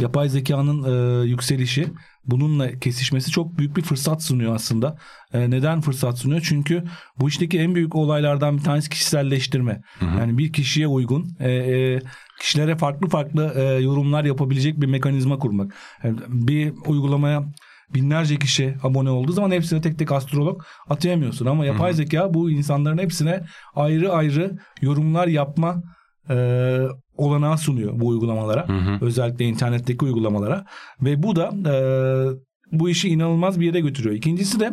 yapay 0.00 0.28
zekanın 0.28 0.82
e, 0.84 1.26
yükselişi, 1.26 1.86
bununla 2.26 2.78
kesişmesi 2.78 3.30
çok 3.30 3.58
büyük 3.58 3.76
bir 3.76 3.82
fırsat 3.82 4.22
sunuyor 4.22 4.54
aslında. 4.54 4.98
E, 5.32 5.50
neden 5.50 5.80
fırsat 5.80 6.18
sunuyor? 6.18 6.40
Çünkü 6.44 6.84
bu 7.20 7.28
işteki 7.28 7.58
en 7.58 7.74
büyük 7.74 7.94
olaylardan 7.94 8.58
bir 8.58 8.62
tanesi 8.62 8.90
kişiselleştirme. 8.90 9.80
Hı 9.98 10.06
hı. 10.06 10.18
Yani 10.18 10.38
bir 10.38 10.52
kişiye 10.52 10.86
uygun, 10.86 11.36
e, 11.40 11.50
e, 11.50 12.00
kişilere 12.40 12.76
farklı 12.76 13.08
farklı 13.08 13.52
e, 13.56 13.62
yorumlar 13.62 14.24
yapabilecek 14.24 14.80
bir 14.80 14.86
mekanizma 14.86 15.38
kurmak. 15.38 15.74
Yani 16.04 16.18
bir 16.28 16.72
uygulamaya 16.86 17.44
binlerce 17.94 18.36
kişi 18.36 18.74
abone 18.82 19.10
olduğu 19.10 19.32
zaman 19.32 19.50
hepsine 19.50 19.80
tek 19.80 19.98
tek 19.98 20.12
astrolog 20.12 20.62
atayamıyorsun. 20.88 21.46
Ama 21.46 21.66
yapay 21.66 21.90
Hı-hı. 21.90 21.96
zeka 21.96 22.34
bu 22.34 22.50
insanların 22.50 22.98
hepsine 22.98 23.42
ayrı 23.74 24.12
ayrı 24.12 24.58
yorumlar 24.82 25.26
yapma 25.28 25.82
e, 26.30 26.36
olanağı 27.16 27.58
sunuyor 27.58 28.00
bu 28.00 28.06
uygulamalara. 28.06 28.68
Hı-hı. 28.68 28.98
Özellikle 29.00 29.44
internetteki 29.44 30.04
uygulamalara. 30.04 30.64
Ve 31.00 31.22
bu 31.22 31.36
da 31.36 31.50
e, 31.70 31.74
bu 32.72 32.88
işi 32.88 33.08
inanılmaz 33.08 33.60
bir 33.60 33.66
yere 33.66 33.80
götürüyor. 33.80 34.14
İkincisi 34.14 34.60
de 34.60 34.72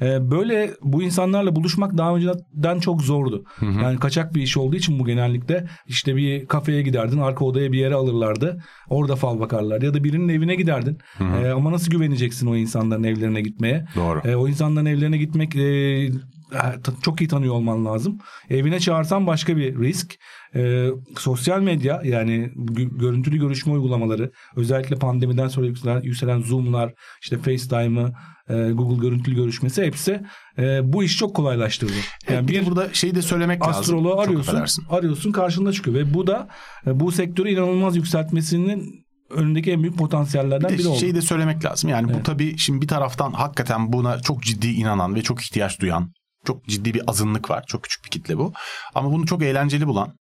e, 0.00 0.30
böyle 0.30 0.70
bu 0.82 1.02
insanlarla 1.02 1.56
buluşmak 1.56 1.98
daha 1.98 2.16
önceden 2.16 2.80
çok 2.80 3.02
zordu. 3.02 3.44
Hı 3.56 3.66
hı. 3.66 3.82
Yani 3.82 3.98
kaçak 3.98 4.34
bir 4.34 4.42
iş 4.42 4.56
olduğu 4.56 4.76
için 4.76 4.98
bu 4.98 5.06
genellikle 5.06 5.68
işte 5.86 6.16
bir 6.16 6.46
kafeye 6.46 6.82
giderdin 6.82 7.18
arka 7.18 7.44
odaya 7.44 7.72
bir 7.72 7.78
yere 7.78 7.94
alırlardı. 7.94 8.62
Orada 8.88 9.16
fal 9.16 9.40
bakarlardı 9.40 9.84
ya 9.84 9.94
da 9.94 10.04
birinin 10.04 10.28
evine 10.28 10.54
giderdin. 10.54 10.98
Hı 11.18 11.24
hı. 11.24 11.46
E, 11.46 11.50
ama 11.50 11.72
nasıl 11.72 11.90
güveneceksin 11.90 12.46
o 12.46 12.56
insanların 12.56 13.04
evlerine 13.04 13.40
gitmeye? 13.40 13.86
Doğru. 13.96 14.20
E, 14.24 14.36
o 14.36 14.48
insanların 14.48 14.86
evlerine 14.86 15.18
gitmek 15.18 15.56
e, 15.56 16.08
çok 17.02 17.20
iyi 17.20 17.28
tanıyor 17.28 17.54
olman 17.54 17.84
lazım. 17.84 18.18
Evine 18.50 18.80
çağırsan 18.80 19.26
başka 19.26 19.56
bir 19.56 19.78
risk. 19.78 20.18
E, 20.54 20.88
sosyal 21.18 21.60
medya 21.60 22.02
yani 22.04 22.50
görüntülü 22.76 23.38
görüşme 23.38 23.72
uygulamaları 23.72 24.30
özellikle 24.56 24.96
pandemiden 24.96 25.48
sonra 25.48 25.66
yükselen, 25.66 26.02
yükselen 26.02 26.40
Zoom'lar 26.40 26.92
işte 27.22 27.38
FaceTime'ı 27.38 28.12
e, 28.50 28.72
Google 28.72 29.08
görüntülü 29.08 29.34
görüşmesi 29.34 29.82
hepsi 29.82 30.22
e, 30.58 30.92
bu 30.92 31.04
iş 31.04 31.16
çok 31.16 31.36
kolaylaştırdı. 31.36 31.92
Yani 32.30 32.48
bir, 32.48 32.60
bir 32.60 32.66
burada 32.66 32.88
şeyi 32.92 33.14
de 33.14 33.22
söylemek 33.22 33.62
lazım. 33.62 33.80
Astroloğu 33.80 34.20
arıyorsun, 34.20 34.84
arıyorsun 34.90 35.32
karşında 35.32 35.72
çıkıyor 35.72 35.96
ve 35.96 36.14
bu 36.14 36.26
da 36.26 36.48
e, 36.86 37.00
bu 37.00 37.12
sektörü 37.12 37.50
inanılmaz 37.50 37.96
yükseltmesinin 37.96 39.06
önündeki 39.30 39.72
en 39.72 39.82
büyük 39.82 39.98
potansiyellerden 39.98 40.78
biri 40.78 40.88
oldu. 40.88 40.98
Şeyi 40.98 41.14
de 41.14 41.22
söylemek 41.22 41.64
lazım. 41.64 41.90
Yani 41.90 42.06
evet. 42.10 42.20
bu 42.20 42.24
tabii 42.24 42.58
şimdi 42.58 42.82
bir 42.82 42.88
taraftan 42.88 43.32
hakikaten 43.32 43.92
buna 43.92 44.20
çok 44.20 44.42
ciddi 44.42 44.68
inanan 44.68 45.14
ve 45.14 45.22
çok 45.22 45.42
ihtiyaç 45.42 45.80
duyan 45.80 46.12
çok 46.44 46.64
ciddi 46.68 46.94
bir 46.94 47.02
azınlık 47.06 47.50
var. 47.50 47.64
Çok 47.66 47.82
küçük 47.82 48.04
bir 48.04 48.10
kitle 48.10 48.38
bu. 48.38 48.52
Ama 48.94 49.12
bunu 49.12 49.26
çok 49.26 49.42
eğlenceli 49.42 49.86
bulan 49.86 50.14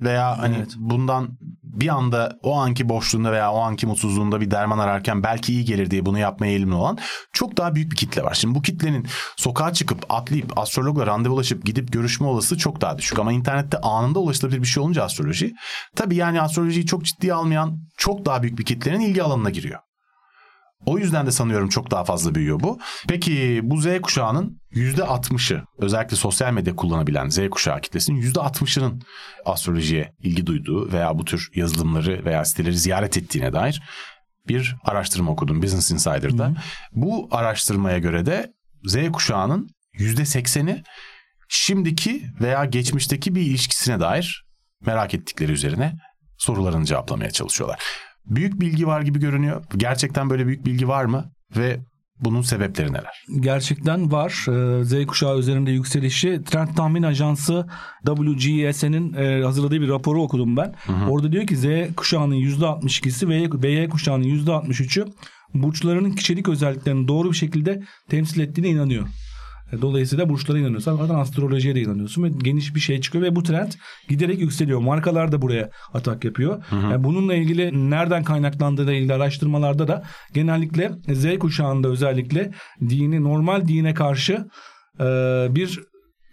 veya 0.00 0.38
hani 0.38 0.56
evet. 0.56 0.74
bundan 0.76 1.38
bir 1.62 1.88
anda 1.88 2.38
o 2.42 2.56
anki 2.56 2.88
boşluğunda 2.88 3.32
veya 3.32 3.52
o 3.52 3.58
anki 3.60 3.86
mutsuzluğunda 3.86 4.40
bir 4.40 4.50
derman 4.50 4.78
ararken 4.78 5.22
belki 5.22 5.52
iyi 5.52 5.64
gelir 5.64 5.90
diye 5.90 6.06
bunu 6.06 6.18
yapmaya 6.18 6.46
eğilimli 6.46 6.74
olan 6.74 6.98
çok 7.32 7.56
daha 7.56 7.74
büyük 7.74 7.90
bir 7.90 7.96
kitle 7.96 8.22
var. 8.22 8.34
Şimdi 8.34 8.54
bu 8.54 8.62
kitlenin 8.62 9.06
sokağa 9.36 9.72
çıkıp 9.72 10.06
atlayıp 10.08 10.58
astrologla 10.58 11.06
randevulaşıp 11.06 11.64
gidip 11.64 11.92
görüşme 11.92 12.26
olası 12.26 12.58
çok 12.58 12.80
daha 12.80 12.98
düşük 12.98 13.18
ama 13.18 13.32
internette 13.32 13.78
anında 13.78 14.18
ulaşılabilir 14.18 14.62
bir 14.62 14.66
şey 14.66 14.82
olunca 14.82 15.04
astroloji 15.04 15.54
tabii 15.96 16.16
yani 16.16 16.40
astrolojiyi 16.40 16.86
çok 16.86 17.04
ciddiye 17.04 17.34
almayan 17.34 17.78
çok 17.96 18.26
daha 18.26 18.42
büyük 18.42 18.58
bir 18.58 18.64
kitlenin 18.64 19.00
ilgi 19.00 19.22
alanına 19.22 19.50
giriyor. 19.50 19.80
O 20.86 20.98
yüzden 20.98 21.26
de 21.26 21.30
sanıyorum 21.30 21.68
çok 21.68 21.90
daha 21.90 22.04
fazla 22.04 22.34
büyüyor 22.34 22.60
bu. 22.60 22.78
Peki 23.08 23.60
bu 23.62 23.80
Z 23.80 23.86
kuşağının 24.02 24.60
%60'ı 24.72 25.64
özellikle 25.78 26.16
sosyal 26.16 26.52
medya 26.52 26.76
kullanabilen 26.76 27.28
Z 27.28 27.38
kuşağı 27.50 27.80
kitlesinin 27.80 28.22
%60'ının 28.22 29.02
astrolojiye 29.44 30.12
ilgi 30.22 30.46
duyduğu 30.46 30.92
veya 30.92 31.18
bu 31.18 31.24
tür 31.24 31.50
yazılımları 31.54 32.24
veya 32.24 32.44
siteleri 32.44 32.78
ziyaret 32.78 33.16
ettiğine 33.16 33.52
dair 33.52 33.82
bir 34.48 34.76
araştırma 34.84 35.32
okudum 35.32 35.62
Business 35.62 35.90
Insider'da. 35.90 36.48
Hı. 36.48 36.54
Bu 36.92 37.28
araştırmaya 37.30 37.98
göre 37.98 38.26
de 38.26 38.52
Z 38.84 38.96
kuşağının 39.12 39.68
%80'i 39.98 40.82
şimdiki 41.48 42.22
veya 42.40 42.64
geçmişteki 42.64 43.34
bir 43.34 43.40
ilişkisine 43.40 44.00
dair 44.00 44.44
merak 44.86 45.14
ettikleri 45.14 45.52
üzerine 45.52 45.92
sorularını 46.38 46.84
cevaplamaya 46.84 47.30
çalışıyorlar 47.30 47.80
büyük 48.26 48.60
bilgi 48.60 48.86
var 48.86 49.00
gibi 49.00 49.20
görünüyor. 49.20 49.64
Gerçekten 49.76 50.30
böyle 50.30 50.46
büyük 50.46 50.66
bilgi 50.66 50.88
var 50.88 51.04
mı? 51.04 51.30
Ve 51.56 51.80
bunun 52.20 52.42
sebepleri 52.42 52.92
neler? 52.92 53.24
Gerçekten 53.40 54.12
var. 54.12 54.46
Ee, 54.48 54.84
Z 54.84 55.06
kuşağı 55.06 55.38
üzerinde 55.38 55.70
yükselişi 55.70 56.40
Trend 56.44 56.68
Tahmin 56.76 57.02
Ajansı 57.02 57.66
WGS'nin 58.06 59.12
e, 59.12 59.42
hazırladığı 59.44 59.80
bir 59.80 59.88
raporu 59.88 60.22
okudum 60.22 60.56
ben. 60.56 60.74
Hı 60.86 60.92
hı. 60.92 61.10
Orada 61.10 61.32
diyor 61.32 61.46
ki 61.46 61.56
Z 61.56 61.64
kuşağının 61.96 62.34
%62'si 62.34 63.28
ve 63.62 63.70
Y 63.70 63.88
kuşağının 63.88 64.24
%63'ü 64.24 65.06
burçlarının 65.54 66.10
kişilik 66.10 66.48
özelliklerini 66.48 67.08
doğru 67.08 67.30
bir 67.30 67.36
şekilde 67.36 67.82
temsil 68.08 68.40
ettiğine 68.40 68.68
inanıyor. 68.68 69.06
E, 69.74 69.82
dolayısıyla 69.82 70.28
burçlara 70.28 70.58
inanıyorsan 70.58 70.96
zaten 70.96 71.14
astrolojiye 71.14 71.74
de 71.74 71.80
inanıyorsun 71.80 72.22
ve 72.22 72.28
geniş 72.28 72.74
bir 72.74 72.80
şey 72.80 73.00
çıkıyor 73.00 73.24
ve 73.24 73.36
bu 73.36 73.42
trend 73.42 73.72
giderek 74.08 74.40
yükseliyor. 74.40 74.80
Markalar 74.80 75.32
da 75.32 75.42
buraya 75.42 75.70
atak 75.94 76.24
yapıyor. 76.24 76.64
Hı 76.70 76.76
hı. 76.76 76.82
Yani 76.82 76.94
e, 76.94 77.04
bununla 77.04 77.34
ilgili 77.34 77.90
nereden 77.90 78.24
kaynaklandığıyla 78.24 78.92
ilgili 78.92 79.14
araştırmalarda 79.14 79.88
da 79.88 80.02
genellikle 80.34 80.92
Z 81.08 81.38
kuşağında 81.38 81.88
özellikle 81.88 82.50
dini 82.80 83.24
normal 83.24 83.68
dine 83.68 83.94
karşı 83.94 84.46
e, 85.00 85.04
bir 85.50 85.80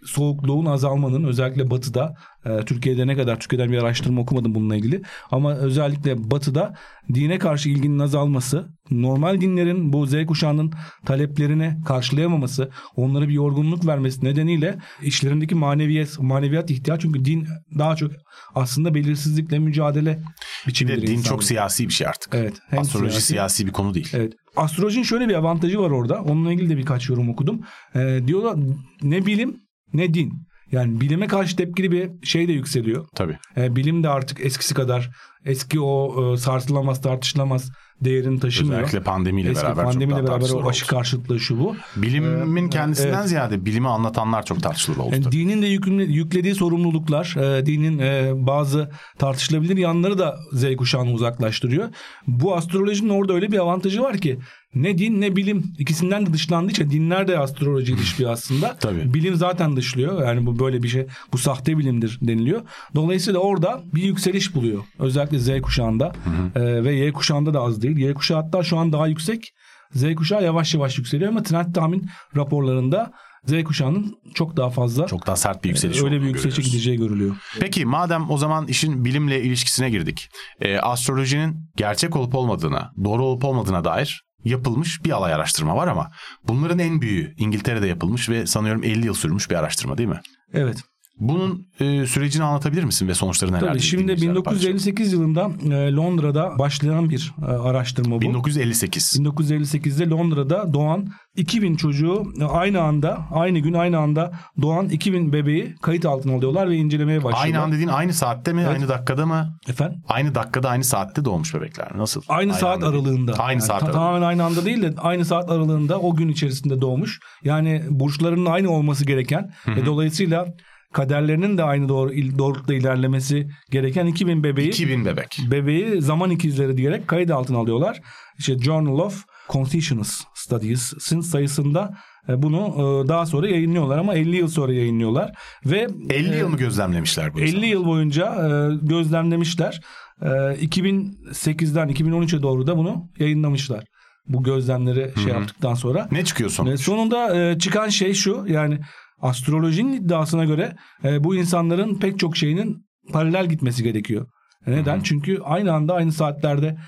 soğukluğun 0.04 0.66
azalmanın 0.66 1.24
özellikle 1.24 1.70
batıda 1.70 2.14
e, 2.46 2.64
Türkiye'de 2.64 3.06
ne 3.06 3.16
kadar 3.16 3.40
Türkiye'den 3.40 3.72
bir 3.72 3.78
araştırma 3.78 4.20
okumadım 4.20 4.54
bununla 4.54 4.76
ilgili 4.76 5.02
ama 5.30 5.54
özellikle 5.54 6.30
batıda 6.30 6.74
dine 7.14 7.38
karşı 7.38 7.68
ilginin 7.68 7.98
azalması 7.98 8.68
normal 8.90 9.40
dinlerin 9.40 9.92
bu 9.92 10.06
Z 10.06 10.26
kuşağının 10.26 10.72
taleplerini 11.04 11.76
karşılayamaması 11.86 12.70
onlara 12.96 13.28
bir 13.28 13.34
yorgunluk 13.34 13.86
vermesi 13.86 14.24
nedeniyle 14.24 14.78
işlerindeki 15.02 15.54
maneviyat, 15.54 16.18
maneviyat 16.18 16.70
ihtiyaç 16.70 17.00
çünkü 17.00 17.24
din 17.24 17.46
daha 17.78 17.96
çok 17.96 18.12
aslında 18.54 18.94
belirsizlikle 18.94 19.58
mücadele 19.58 20.18
biçimidir. 20.66 21.02
Bir 21.02 21.06
din 21.06 21.22
çok 21.22 21.44
siyasi 21.44 21.88
bir 21.88 21.92
şey 21.92 22.06
artık. 22.06 22.34
Evet. 22.34 22.54
Astroloji 22.76 23.10
siyasi, 23.10 23.26
siyasi 23.26 23.66
bir 23.66 23.72
konu 23.72 23.94
değil. 23.94 24.10
Evet. 24.12 24.32
Astrolojinin 24.56 25.04
şöyle 25.04 25.28
bir 25.28 25.34
avantajı 25.34 25.80
var 25.80 25.90
orada. 25.90 26.22
Onunla 26.22 26.52
ilgili 26.52 26.70
de 26.70 26.76
birkaç 26.76 27.08
yorum 27.08 27.28
okudum. 27.28 27.60
Ee, 27.94 28.20
diyorlar 28.26 28.56
ne 29.02 29.26
bilim 29.26 29.56
ne 29.92 30.14
din. 30.14 30.32
Yani 30.72 31.00
bilime 31.00 31.26
karşı 31.26 31.56
tepkili 31.56 31.92
bir 31.92 32.26
şey 32.26 32.48
de 32.48 32.52
yükseliyor. 32.52 33.06
Tabii. 33.14 33.38
E, 33.56 33.76
bilim 33.76 34.02
de 34.02 34.08
artık 34.08 34.40
eskisi 34.40 34.74
kadar 34.74 35.10
eski 35.44 35.80
o 35.80 36.32
e, 36.32 36.36
sarsılamaz 36.36 37.00
tartışılamaz 37.00 37.70
değerini 38.04 38.40
taşımıyor. 38.40 38.78
Özellikle 38.78 39.02
pandemiyle 39.02 39.50
Eski 39.50 39.64
beraber 39.64 39.84
pandemiyle 39.84 40.20
çok 40.20 40.28
beraber 40.28 40.50
o 40.50 40.68
aşı 40.68 40.86
karşıtlığı 40.86 41.40
şu 41.40 41.58
bu. 41.58 41.76
Bilimin 41.96 42.66
ee, 42.66 42.70
kendisinden 42.70 43.18
evet. 43.18 43.28
ziyade 43.28 43.64
bilimi 43.64 43.88
anlatanlar 43.88 44.44
çok 44.44 44.62
tartışılır 44.62 44.96
oldu. 44.96 45.14
Yani 45.14 45.32
dinin 45.32 45.62
de 45.62 45.66
yüklediği 46.02 46.54
sorumluluklar, 46.54 47.36
e, 47.36 47.66
dinin 47.66 47.98
e, 47.98 48.32
bazı 48.34 48.90
tartışılabilir 49.18 49.76
yanları 49.76 50.18
da 50.18 50.36
Z 50.52 50.76
kuşağını 50.76 51.12
uzaklaştırıyor. 51.12 51.88
Bu 52.26 52.56
astrolojinin 52.56 53.08
orada 53.08 53.32
öyle 53.32 53.52
bir 53.52 53.58
avantajı 53.58 54.02
var 54.02 54.18
ki 54.18 54.38
ne 54.74 54.98
din 54.98 55.20
ne 55.20 55.36
bilim 55.36 55.74
ikisinden 55.78 56.26
de 56.26 56.32
dışlandığı 56.32 56.70
için 56.70 56.90
dinler 56.90 57.28
de 57.28 57.38
astroloji 57.38 57.98
dışlıyor 57.98 58.30
aslında. 58.32 58.76
Tabii. 58.80 59.14
Bilim 59.14 59.34
zaten 59.34 59.76
dışlıyor. 59.76 60.26
Yani 60.26 60.46
bu 60.46 60.58
böyle 60.58 60.82
bir 60.82 60.88
şey. 60.88 61.06
Bu 61.32 61.38
sahte 61.38 61.78
bilimdir 61.78 62.18
deniliyor. 62.22 62.62
Dolayısıyla 62.94 63.40
orada 63.40 63.82
bir 63.94 64.02
yükseliş 64.02 64.54
buluyor. 64.54 64.82
Özellikle 64.98 65.31
Z 65.38 65.60
kuşağında 65.60 66.12
hı 66.24 66.60
hı. 66.60 66.64
E, 66.64 66.84
ve 66.84 66.94
Y 66.94 67.12
kuşağında 67.12 67.54
da 67.54 67.60
az 67.60 67.82
değil. 67.82 67.96
Y 67.96 68.14
kuşağı 68.14 68.42
hatta 68.42 68.62
şu 68.62 68.78
an 68.78 68.92
daha 68.92 69.06
yüksek. 69.06 69.52
Z 69.94 70.14
kuşağı 70.14 70.44
yavaş 70.44 70.74
yavaş 70.74 70.98
yükseliyor 70.98 71.30
ama 71.30 71.42
trend 71.42 71.74
tahmin 71.74 72.08
raporlarında 72.36 73.12
Z 73.46 73.64
kuşağının 73.64 74.14
çok 74.34 74.56
daha 74.56 74.70
fazla 74.70 75.06
çok 75.06 75.26
daha 75.26 75.36
sert 75.36 75.64
bir 75.64 75.68
yükseliş 75.68 76.02
öyle 76.02 76.20
bir 76.20 76.26
yükselişe 76.26 76.62
gideceği 76.62 76.96
görülüyor. 76.96 77.36
Peki 77.60 77.84
madem 77.84 78.30
o 78.30 78.38
zaman 78.38 78.66
işin 78.66 79.04
bilimle 79.04 79.42
ilişkisine 79.42 79.90
girdik. 79.90 80.28
E, 80.60 80.78
astrolojinin 80.78 81.70
gerçek 81.76 82.16
olup 82.16 82.34
olmadığına, 82.34 82.92
doğru 83.04 83.24
olup 83.24 83.44
olmadığına 83.44 83.84
dair 83.84 84.24
yapılmış 84.44 85.04
bir 85.04 85.10
alay 85.10 85.34
araştırma 85.34 85.76
var 85.76 85.88
ama 85.88 86.10
bunların 86.48 86.78
en 86.78 87.00
büyüğü 87.00 87.34
İngiltere'de 87.36 87.86
yapılmış 87.86 88.28
ve 88.28 88.46
sanıyorum 88.46 88.84
50 88.84 89.06
yıl 89.06 89.14
sürmüş 89.14 89.50
bir 89.50 89.54
araştırma 89.54 89.98
değil 89.98 90.08
mi? 90.08 90.20
Evet. 90.52 90.84
Bunun 91.22 91.66
e, 91.80 92.06
sürecini 92.06 92.44
anlatabilir 92.44 92.84
misin 92.84 93.08
ve 93.08 93.14
sonuçları 93.14 93.52
neler? 93.52 93.68
Tabii 93.68 93.80
şimdi 93.80 94.22
1958 94.22 95.12
yılında 95.12 95.50
e, 95.64 95.92
Londra'da 95.92 96.58
başlayan 96.58 97.10
bir 97.10 97.34
e, 97.42 97.44
araştırma 97.44 98.16
bu. 98.16 98.20
1958. 98.20 99.16
1958'de 99.16 100.10
Londra'da 100.10 100.74
doğan 100.74 101.08
2000 101.36 101.76
çocuğu 101.76 102.22
e, 102.40 102.44
aynı 102.44 102.80
anda, 102.80 103.18
aynı 103.30 103.58
gün 103.58 103.72
aynı 103.72 103.98
anda 103.98 104.32
doğan 104.62 104.88
2000 104.88 105.32
bebeği 105.32 105.74
kayıt 105.82 106.06
altına 106.06 106.34
alıyorlar 106.34 106.70
ve 106.70 106.76
incelemeye 106.76 107.18
başlıyorlar. 107.18 107.44
Aynı 107.44 107.60
anda 107.60 107.74
dediğin 107.74 107.88
aynı 107.88 108.14
saatte 108.14 108.52
mi, 108.52 108.60
evet. 108.60 108.72
aynı 108.72 108.88
dakikada 108.88 109.26
mı? 109.26 109.58
Efendim? 109.68 109.98
Aynı 110.08 110.34
dakikada, 110.34 110.68
aynı 110.68 110.84
saatte 110.84 111.24
doğmuş 111.24 111.54
bebekler. 111.54 111.88
Nasıl? 111.96 112.22
Aynı, 112.28 112.40
aynı 112.40 112.60
saat 112.60 112.82
aralığında. 112.82 113.32
Aynı 113.32 113.52
yani, 113.52 113.62
saat 113.62 113.82
aralığında. 113.82 113.98
Tamamen 113.98 114.22
aynı 114.22 114.44
anda 114.44 114.64
değil 114.64 114.82
de 114.82 114.94
aynı 114.98 115.24
saat 115.24 115.50
aralığında 115.50 116.00
o 116.00 116.14
gün 116.14 116.28
içerisinde 116.28 116.80
doğmuş. 116.80 117.20
Yani 117.44 117.82
burçlarının 117.90 118.46
aynı 118.46 118.70
olması 118.70 119.04
gereken 119.04 119.52
ve 119.68 119.86
dolayısıyla 119.86 120.46
kaderlerinin 120.92 121.58
de 121.58 121.62
aynı 121.62 121.88
doğru 121.88 122.12
doğrultuda 122.38 122.74
ilerlemesi 122.74 123.48
gereken 123.70 124.06
2000 124.06 124.44
bebeği 124.44 124.68
2000 124.68 125.04
bebek. 125.04 125.40
Bebeği 125.50 126.02
zaman 126.02 126.30
ikizleri 126.30 126.76
diyerek 126.76 127.08
kayıt 127.08 127.30
altına 127.30 127.58
alıyorlar. 127.58 128.00
İşte 128.38 128.58
Journal 128.58 128.98
of 128.98 129.24
Consciousness 129.48 130.24
Studies'in 130.34 131.20
sayısında 131.20 131.94
e, 132.28 132.42
bunu 132.42 132.58
e, 132.58 133.08
daha 133.08 133.26
sonra 133.26 133.48
yayınlıyorlar 133.48 133.98
ama 133.98 134.14
50 134.14 134.36
yıl 134.36 134.48
sonra 134.48 134.72
yayınlıyorlar 134.72 135.32
ve 135.66 135.88
50 136.10 136.36
yıl 136.36 136.48
mı 136.48 136.56
gözlemlemişler 136.56 137.34
bu 137.34 137.40
50 137.40 137.50
zaman? 137.50 137.64
yıl 137.64 137.86
boyunca 137.86 138.26
e, 138.26 138.76
gözlemlemişler. 138.82 139.80
2008'den 140.20 141.88
2013'e 141.88 142.42
doğru 142.42 142.66
da 142.66 142.76
bunu 142.76 143.08
yayınlamışlar. 143.18 143.84
Bu 144.26 144.42
gözlemleri 144.42 145.04
Hı-hı. 145.04 145.20
şey 145.20 145.32
yaptıktan 145.32 145.74
sonra. 145.74 146.08
Ne 146.12 146.24
çıkıyor 146.24 146.50
sonuç? 146.50 146.80
Sonunda 146.80 147.58
çıkan 147.58 147.88
şey 147.88 148.14
şu 148.14 148.44
yani 148.48 148.78
astrolojinin 149.22 149.92
iddiasına 149.92 150.44
göre 150.44 150.76
e, 151.04 151.24
bu 151.24 151.36
insanların 151.36 151.94
pek 151.94 152.18
çok 152.18 152.36
şeyinin 152.36 152.86
paralel 153.12 153.46
gitmesi 153.46 153.82
gerekiyor. 153.82 154.26
Neden? 154.66 154.96
Hı-hı. 154.96 155.04
Çünkü 155.04 155.38
aynı 155.44 155.72
anda 155.72 155.94
aynı 155.94 156.12
saatlerde 156.12 156.78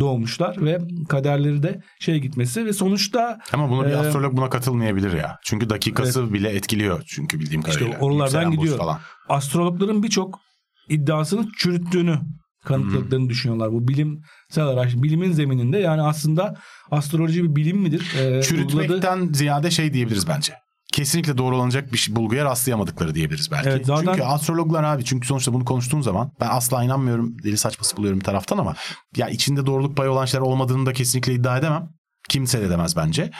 doğmuşlar 0.00 0.64
ve 0.64 0.78
kaderleri 1.08 1.62
de 1.62 1.80
şey 2.00 2.18
gitmesi 2.18 2.66
ve 2.66 2.72
sonuçta 2.72 3.38
Ama 3.52 3.70
bunu 3.70 3.86
bir 3.86 3.90
Ee, 3.90 3.96
astrolog 3.96 4.36
buna 4.36 4.50
katılmayabilir 4.50 5.12
ya. 5.12 5.38
Çünkü 5.44 5.70
dakikası 5.70 6.32
bile 6.32 6.48
etkiliyor 6.48 7.02
çünkü 7.06 7.40
bildiğim 7.40 7.60
İşte 7.60 7.72
kadarıyla. 7.72 7.98
oralardan 7.98 8.24
Yükselen 8.24 8.50
burç 8.50 8.60
gidiyor. 8.60 8.78
Falan. 8.78 9.00
astrologların 9.28 10.02
birçok 10.02 10.40
iddiasını 10.88 11.48
çürüttüğünü 11.58 12.18
kanıtladıklarını 12.64 13.28
düşünüyorlar. 13.28 13.72
Bu 13.72 13.88
bilimsel 13.88 14.66
araç, 14.66 14.94
bilimin 14.94 15.32
zemininde 15.32 15.78
yani 15.78 16.02
aslında 16.02 16.54
astroloji 16.90 17.44
bir 17.44 17.56
bilim 17.56 17.78
midir? 17.78 18.12
Ee, 18.20 18.42
Çürütmekten 18.42 19.28
ziyade 19.32 19.70
şey 19.70 19.92
diyebiliriz 19.92 20.28
bence. 20.28 20.54
Kesinlikle 20.92 21.38
doğrulanacak 21.38 21.92
bir 21.92 21.98
şey, 21.98 22.16
bulguya 22.16 22.44
rastlayamadıkları 22.44 23.14
diyebiliriz 23.14 23.50
belki. 23.50 23.68
Evet, 23.68 23.86
zaten- 23.86 24.06
Çünkü 24.12 24.22
astrologlar 24.22 24.84
abi 24.84 25.04
çünkü 25.04 25.26
sonuçta 25.26 25.52
bunu 25.52 25.64
konuştuğun 25.64 26.00
zaman 26.00 26.32
ben 26.40 26.48
asla 26.48 26.84
inanmıyorum 26.84 27.36
deli 27.42 27.56
saçması 27.58 27.96
buluyorum 27.96 28.20
bir 28.20 28.24
taraftan 28.24 28.58
ama 28.58 28.74
ya 29.16 29.28
içinde 29.28 29.66
doğruluk 29.66 29.96
payı 29.96 30.10
olan 30.10 30.24
şeyler 30.24 30.46
olmadığını 30.46 30.86
da 30.86 30.92
kesinlikle 30.92 31.34
iddia 31.34 31.58
edemem. 31.58 31.88
Kimse 32.28 32.60
de 32.60 32.70
demez 32.70 32.96
bence. 32.96 33.30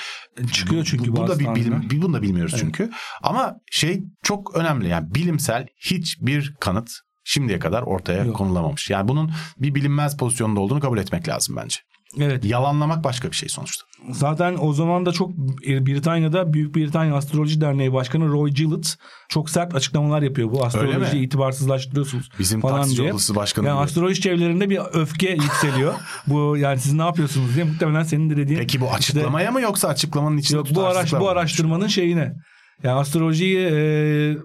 çıkıyor 0.52 0.84
çünkü 0.84 1.12
bu, 1.12 1.16
bu, 1.16 1.20
bu 1.22 1.28
da 1.28 1.38
bir 1.38 1.54
bilim, 1.54 1.90
bir- 1.90 2.02
bunu 2.02 2.12
da 2.14 2.22
bilmiyoruz 2.22 2.52
Evet. 2.54 2.64
çünkü. 2.64 2.90
Ama 3.22 3.54
şey 3.70 4.02
çok 4.22 4.56
önemli 4.56 4.88
yani 4.88 5.14
bilimsel 5.14 5.66
hiçbir 5.84 6.54
kanıt 6.60 6.90
şimdiye 7.24 7.58
kadar 7.58 7.82
ortaya 7.82 8.24
Yok. 8.24 8.36
konulamamış. 8.36 8.90
Yani 8.90 9.08
bunun 9.08 9.32
bir 9.58 9.74
bilinmez 9.74 10.16
pozisyonda 10.16 10.60
olduğunu 10.60 10.80
kabul 10.80 10.98
etmek 10.98 11.28
lazım 11.28 11.56
bence. 11.56 11.76
Evet. 12.18 12.44
Yalanlamak 12.44 13.04
başka 13.04 13.30
bir 13.30 13.36
şey 13.36 13.48
sonuçta. 13.48 13.84
Zaten 14.10 14.56
o 14.60 14.72
zaman 14.72 15.06
da 15.06 15.12
çok 15.12 15.30
Britanya'da 15.66 16.52
Büyük 16.52 16.76
Britanya 16.76 17.14
Astroloji 17.16 17.60
Derneği 17.60 17.92
Başkanı 17.92 18.28
Roy 18.28 18.50
Gillett 18.50 18.96
çok 19.28 19.50
sert 19.50 19.74
açıklamalar 19.74 20.22
yapıyor. 20.22 20.50
Bu 20.52 20.64
astrolojiyi 20.64 21.26
itibarsızlaştırıyorsunuz 21.26 22.28
Bizim 22.38 22.60
falan 22.60 22.88
diye. 22.90 23.12
odası 23.12 23.34
başkanı. 23.34 23.66
Yani 23.66 23.76
diyor. 23.76 23.84
astroloji 23.84 24.20
çevrelerinde 24.20 24.70
bir 24.70 24.80
öfke 24.92 25.30
yükseliyor. 25.42 25.94
bu 26.26 26.56
yani 26.56 26.78
siz 26.80 26.92
ne 26.92 27.02
yapıyorsunuz 27.02 27.54
diye 27.54 27.64
muhtemelen 27.64 28.02
senin 28.02 28.30
de 28.30 28.36
dediğin. 28.36 28.58
Peki 28.58 28.80
bu 28.80 28.84
işte- 28.84 28.96
açıklamaya 28.96 29.50
mı 29.50 29.60
yoksa 29.60 29.88
açıklamanın 29.88 30.36
içinde 30.36 30.56
Yok 30.56 30.66
bu 30.70 30.74
tutarsızlıklar 30.74 31.20
bu 31.20 31.28
araştırmanın 31.28 31.86
şeyine. 31.86 32.32
Yani 32.82 32.98
astrolojiyi 32.98 33.58
e, 33.72 34.36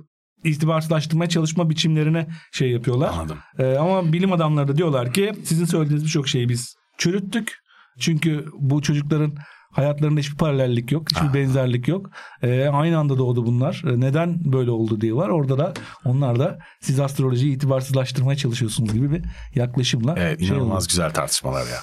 itibarsızlaştırmaya 0.44 1.30
çalışma 1.30 1.70
biçimlerine 1.70 2.28
şey 2.52 2.72
yapıyorlar. 2.72 3.10
Anladım. 3.14 3.38
E, 3.60 3.76
ama 3.76 4.14
bilim 4.14 4.32
adamları 4.34 4.68
da 4.68 4.76
diyorlar 4.76 5.14
ki 5.14 5.34
sizin 5.44 5.66
söylediğiniz 5.66 6.04
birçok 6.06 6.28
şeyi 6.28 6.50
biz 6.50 6.76
çürüttük. 6.98 7.58
Çünkü 8.00 8.46
bu 8.60 8.82
çocukların 8.82 9.36
hayatlarında 9.72 10.20
hiçbir 10.20 10.38
paralellik 10.38 10.92
yok, 10.92 11.12
hiçbir 11.12 11.28
Aa. 11.28 11.34
benzerlik 11.34 11.88
yok. 11.88 12.10
E, 12.42 12.68
aynı 12.68 12.98
anda 12.98 13.18
doğdu 13.18 13.46
bunlar. 13.46 13.84
E, 13.88 14.00
neden 14.00 14.52
böyle 14.54 14.72
oldu 14.72 15.02
diyorlar. 15.02 15.30
Orada 15.30 15.58
da 15.58 15.74
onlar 16.06 16.40
da 16.40 16.60
siz 16.82 17.00
astrolojiyi 17.00 17.56
itibarsızlaştırmaya 17.56 18.38
çalışıyorsunuz 18.38 18.94
gibi 18.94 19.12
bir 19.12 19.22
yaklaşımla 19.56 20.16
Evet 20.18 20.40
şey 20.40 20.48
inanılmaz 20.48 20.84
oldu. 20.84 20.90
güzel 20.90 21.14
tartışmalar 21.14 21.62
ya. 21.68 21.80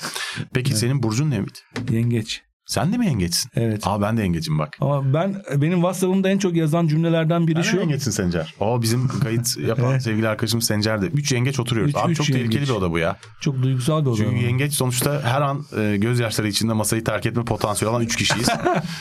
Peki 0.54 0.74
senin 0.74 1.02
burcun 1.02 1.30
ne 1.30 1.36
Ümit? 1.36 1.62
Yengeç. 1.90 2.42
Sen 2.66 2.92
de 2.92 2.96
mi 2.98 3.06
yengeçsin? 3.06 3.50
Evet. 3.56 3.82
Aa 3.86 4.02
ben 4.02 4.16
de 4.16 4.22
yengecim 4.22 4.58
bak. 4.58 4.76
Ama 4.80 5.14
ben 5.14 5.42
benim 5.56 5.74
WhatsApp'ımda 5.74 6.28
en 6.28 6.38
çok 6.38 6.54
yazan 6.54 6.86
cümlelerden 6.86 7.46
biri 7.46 7.56
Ben 7.56 7.62
şu. 7.62 7.76
de 7.76 7.80
yengeçsin 7.80 8.10
Sencer. 8.10 8.54
O 8.60 8.82
bizim 8.82 9.08
kayıt 9.08 9.56
yapan 9.68 9.90
Evet. 9.90 10.02
sevgili 10.02 10.28
arkadaşımız 10.28 10.64
Sencer 10.66 11.02
de. 11.02 11.06
Üç 11.06 11.32
yengeç 11.32 11.60
oturuyoruz. 11.60 11.90
Üç- 11.90 11.96
Abi 11.96 12.12
üç 12.12 12.16
çok 12.18 12.26
tehlikeli 12.26 12.54
yengeç. 12.54 12.68
bir 12.68 12.74
oda 12.74 12.90
bu 12.90 12.98
ya. 12.98 13.16
Çok 13.40 13.62
duygusal 13.62 14.00
bir 14.04 14.10
oda. 14.10 14.16
Çünkü 14.16 14.36
yengeç 14.44 14.72
sonuçta 14.72 15.22
her 15.24 15.40
an 15.40 15.64
e, 15.78 15.96
gözyaşları 15.96 16.48
içinde 16.48 16.72
masayı 16.72 17.04
terk 17.04 17.26
etme 17.26 17.44
potansiyeli 17.44 17.90
olan 17.94 18.02
üç 18.04 18.16
kişiyiz. 18.16 18.48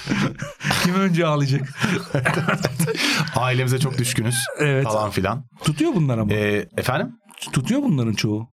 Kim 0.84 0.94
önce 0.96 1.26
ağlayacak? 1.28 1.70
Ailemize 3.36 3.80
çok 3.80 3.98
düşkünüz 3.98 4.36
Evet. 4.60 4.84
falan 4.84 5.10
filan. 5.10 5.46
Tutuyor 5.64 5.92
bunlar 5.96 6.18
ama. 6.18 6.34
E, 6.34 6.68
efendim? 6.78 7.12
Tutuyor 7.54 7.82
bunların 7.84 8.14
çoğu. 8.14 8.48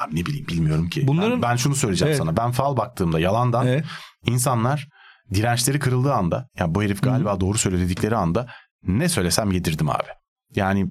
Abi 0.00 0.16
ne 0.16 0.26
bileyim 0.26 0.46
bilmiyorum 0.48 0.88
ki. 0.88 1.06
Bunların- 1.06 1.42
Ben, 1.42 1.50
ben 1.50 1.56
şunu 1.56 1.74
söyleyeceğim 1.74 2.08
Evet. 2.10 2.18
sana. 2.18 2.36
Ben 2.36 2.50
fal 2.50 2.76
baktığımda 2.76 3.20
yalandan 3.20 3.66
Evet. 3.66 3.84
İnsanlar 4.26 4.88
dirençleri 5.34 5.78
kırıldığı 5.78 6.12
anda 6.12 6.48
ya 6.58 6.74
bu 6.74 6.82
herif 6.82 7.02
galiba 7.02 7.40
doğru 7.40 7.58
söyledikleri 7.58 8.16
anda 8.16 8.46
ne 8.82 9.08
söylesem 9.08 9.52
yedirdim 9.52 9.90
abi. 9.90 10.08
Yani 10.54 10.86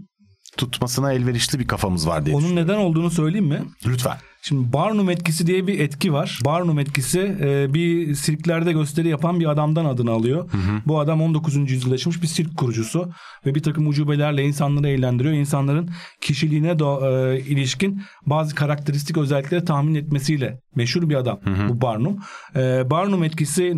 tutmasına 0.57 1.13
elverişli 1.13 1.59
bir 1.59 1.67
kafamız 1.67 2.07
var 2.07 2.25
diye 2.25 2.35
Onun 2.35 2.55
neden 2.55 2.77
olduğunu 2.77 3.09
söyleyeyim 3.11 3.47
mi? 3.47 3.61
Lütfen. 3.85 4.17
Şimdi 4.45 4.73
Barnum 4.73 5.09
etkisi 5.09 5.47
diye 5.47 5.67
bir 5.67 5.79
etki 5.79 6.13
var. 6.13 6.39
Barnum 6.45 6.79
etkisi 6.79 7.37
e, 7.41 7.73
bir 7.73 8.15
sirklerde 8.15 8.71
gösteri 8.71 9.07
yapan 9.07 9.39
bir 9.39 9.49
adamdan 9.49 9.85
adını 9.85 10.11
alıyor. 10.11 10.49
Bu 10.87 10.99
adam 10.99 11.21
19. 11.21 11.55
yüzyılda 11.71 11.93
yaşamış 11.93 12.21
bir 12.21 12.27
sirk 12.27 12.57
kurucusu 12.57 13.11
ve 13.45 13.55
bir 13.55 13.63
takım 13.63 13.87
ucubelerle 13.87 14.43
insanları 14.43 14.87
eğlendiriyor. 14.89 15.33
İnsanların 15.33 15.89
kişiliğine 16.21 16.71
do- 16.71 17.33
e, 17.33 17.39
ilişkin 17.39 18.01
bazı 18.25 18.55
karakteristik 18.55 19.17
özellikleri 19.17 19.65
tahmin 19.65 19.95
etmesiyle 19.95 20.59
meşhur 20.75 21.09
bir 21.09 21.15
adam 21.15 21.39
bu 21.69 21.81
Barnum. 21.81 22.17
E, 22.55 22.89
Barnum 22.89 23.23
etkisi 23.23 23.73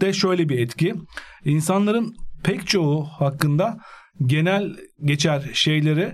de 0.00 0.12
şöyle 0.12 0.48
bir 0.48 0.58
etki. 0.58 0.94
İnsanların 1.44 2.14
pek 2.42 2.66
çoğu 2.66 3.04
hakkında 3.04 3.78
genel 4.26 4.76
geçer 5.04 5.50
şeyleri 5.52 6.12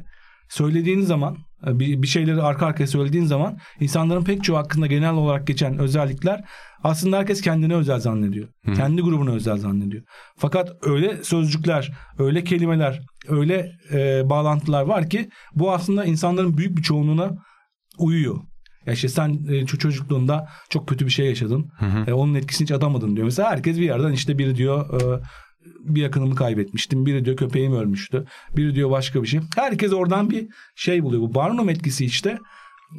söylediğin 0.48 1.00
zaman 1.00 1.45
bir, 1.66 2.02
bir 2.02 2.06
şeyleri 2.06 2.42
arka 2.42 2.66
arkaya 2.66 2.86
söylediğin 2.86 3.24
zaman 3.24 3.58
insanların 3.80 4.24
pek 4.24 4.44
çoğu 4.44 4.56
hakkında 4.56 4.86
genel 4.86 5.14
olarak 5.14 5.46
geçen 5.46 5.78
özellikler 5.78 6.44
aslında 6.82 7.18
herkes 7.18 7.40
kendine 7.40 7.74
özel 7.74 8.00
zannediyor. 8.00 8.48
Kendi 8.74 9.02
grubuna 9.02 9.30
özel 9.30 9.56
zannediyor. 9.56 10.02
Fakat 10.38 10.70
öyle 10.82 11.24
sözcükler, 11.24 11.92
öyle 12.18 12.44
kelimeler, 12.44 13.00
öyle 13.28 13.70
e, 13.92 14.30
bağlantılar 14.30 14.82
var 14.82 15.08
ki 15.10 15.28
bu 15.54 15.72
aslında 15.72 16.04
insanların 16.04 16.56
büyük 16.56 16.76
bir 16.76 16.82
çoğunluğuna 16.82 17.30
uyuyor. 17.98 18.36
Ya 18.86 18.92
işte 18.92 19.08
sen 19.08 19.28
e, 19.28 19.52
ço- 19.62 19.78
çocukluğunda 19.78 20.48
çok 20.70 20.88
kötü 20.88 21.06
bir 21.06 21.10
şey 21.10 21.26
yaşadın. 21.26 21.70
E, 22.06 22.12
onun 22.12 22.34
etkisini 22.34 22.64
hiç 22.64 22.72
atamadın 22.72 23.16
diyor. 23.16 23.24
Mesela 23.24 23.50
herkes 23.50 23.76
bir 23.76 23.82
yerden 23.84 24.12
işte 24.12 24.38
biri 24.38 24.56
diyor 24.56 25.00
e, 25.02 25.20
bir 25.80 26.02
yakınımı 26.02 26.34
kaybetmiştim. 26.34 27.06
Biri 27.06 27.24
diyor 27.24 27.36
köpeğim 27.36 27.72
ölmüştü. 27.72 28.24
Biri 28.56 28.74
diyor 28.74 28.90
başka 28.90 29.22
bir 29.22 29.28
şey. 29.28 29.40
Herkes 29.56 29.92
oradan 29.92 30.30
bir 30.30 30.48
şey 30.76 31.02
buluyor. 31.02 31.22
Bu 31.22 31.34
Barnum 31.34 31.68
etkisi 31.68 32.04
işte 32.04 32.38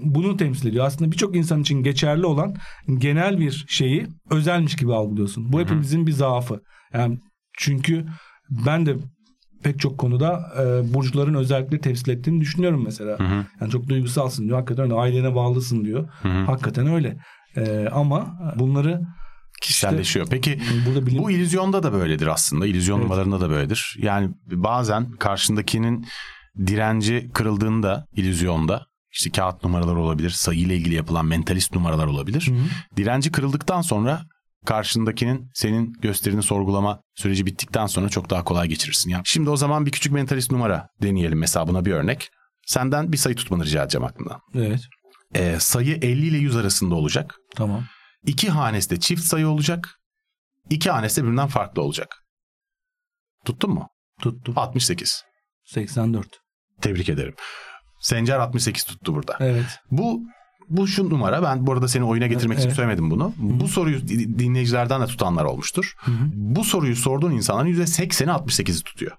bunu 0.04 0.38
temsil 0.38 0.68
ediyor. 0.68 0.86
Aslında 0.86 1.12
birçok 1.12 1.36
insan 1.36 1.62
için 1.62 1.84
geçerli 1.84 2.26
olan 2.26 2.56
genel 2.98 3.40
bir 3.40 3.66
şeyi 3.68 4.08
özelmiş 4.30 4.76
gibi 4.76 4.94
algılıyorsun. 4.94 5.54
Bu 5.54 5.60
hepimizin 5.60 6.08
bir 6.08 6.12
zaafı. 6.12 6.62
Yani 6.94 7.20
çünkü 7.58 8.06
ben 8.50 8.86
de 8.86 8.96
pek 9.64 9.80
çok 9.80 9.98
konuda 9.98 10.54
e, 10.60 10.94
burçların 10.94 11.34
özellikleri 11.34 11.82
temsil 11.82 12.12
ettiğini 12.12 12.42
düşünüyorum 12.42 12.84
mesela. 12.86 13.18
Yani 13.62 13.72
çok 13.72 13.88
duygusalsın 13.90 14.46
diyor. 14.48 14.58
Hakikaten 14.58 14.86
öyle. 14.86 14.94
Ailene 14.94 15.36
bağlısın 15.36 15.86
diyor. 15.86 16.10
Hakikaten 16.46 16.88
öyle. 16.88 17.18
E, 17.56 17.88
ama 17.92 18.40
bunları 18.56 19.02
Kişiselleşiyor. 19.62 20.28
Peki 20.30 20.60
burada 20.88 21.06
bilim 21.06 21.24
bu 21.24 21.32
illüzyonda 21.32 21.84
da 21.84 21.94
böyledir 21.94 22.28
aslında. 22.28 22.66
İllüzyon 22.66 23.02
numaralarında 23.02 23.42
da 23.42 23.50
böyledir. 23.50 23.96
Yani 24.02 24.30
bazen 24.46 25.12
karşındakinin 25.12 26.08
direnci 26.68 27.30
kırıldığında 27.34 28.06
illüzyonda 28.16 28.86
işte 29.12 29.30
kağıt 29.30 29.64
numaralar 29.64 29.96
olabilir, 29.96 30.30
sayı 30.30 30.60
ile 30.60 30.76
ilgili 30.76 30.96
yapılan 30.96 31.26
mentalist 31.26 31.76
numaralar 31.76 32.08
olabilir. 32.08 32.52
Direnci 32.98 33.32
kırıldıktan 33.32 33.82
sonra 33.82 34.22
karşındakinin 34.66 35.52
senin 35.54 35.94
gösterini 36.02 36.44
sorgulama 36.44 37.02
süreci 37.16 37.46
bittikten 37.46 37.86
sonra 37.86 38.10
çok 38.10 38.30
daha 38.30 38.44
kolay 38.44 38.68
geçirirsin. 38.68 39.10
Yani 39.10 39.22
şimdi 39.26 39.50
o 39.50 39.58
zaman 39.58 39.86
bir 39.86 39.92
küçük 39.92 40.14
mentalist 40.14 40.52
numara 40.52 40.88
deneyelim 41.02 41.40
mesela 41.40 41.68
buna 41.68 41.86
bir 41.86 41.92
örnek. 41.92 42.30
Senden 42.66 43.12
bir 43.12 43.18
sayı 43.18 43.36
tutmanı 43.36 43.66
rica 43.66 43.84
edeceğim 43.84 44.06
aklından. 44.06 44.40
Evet. 44.56 44.82
Ee, 45.36 45.56
sayı 45.60 45.96
50 46.02 46.26
ile 46.28 46.38
100 46.38 46.56
arasında 46.56 46.96
olacak. 46.96 47.36
Tamam. 47.56 47.84
İki 48.28 48.50
hanesi 48.50 48.90
de 48.90 49.00
çift 49.00 49.24
sayı 49.24 49.48
olacak. 49.48 50.00
İki 50.70 50.92
hanesi 50.92 51.18
de 51.18 51.24
birbirinden 51.24 51.48
farklı 51.48 51.82
olacak. 51.82 52.24
Tuttun 53.46 53.72
mu? 53.72 53.90
Tuttu. 54.22 54.54
68. 54.56 55.24
84. 55.66 56.28
Tebrik 56.82 57.10
ederim. 57.10 57.34
Sencer 58.02 58.40
68 58.40 58.84
tuttu 58.84 59.16
burada. 59.16 59.38
Evet. 59.40 59.80
Bu 59.92 60.22
bu 60.70 60.88
şu 60.88 61.10
numara. 61.10 61.44
Ben 61.44 61.68
bu 61.68 61.74
arada 61.74 61.88
seni 61.88 62.04
oyuna 62.04 62.28
getirmek 62.28 62.58
için 62.58 62.68
Evet. 62.68 62.76
söylemedim 62.76 63.12
bunu. 63.12 63.34
Bu 63.38 63.68
soruyu 63.68 64.08
di- 64.08 64.40
dinleyicilerden 64.40 65.02
de 65.02 65.06
tutanlar 65.06 65.46
olmuştur. 65.46 65.94
Bu 66.34 66.64
soruyu 66.64 66.96
sorduğun 66.96 67.32
insanların 67.32 67.68
%80'i 67.68 68.32
68'i 68.32 68.84
tutuyor. 68.84 69.12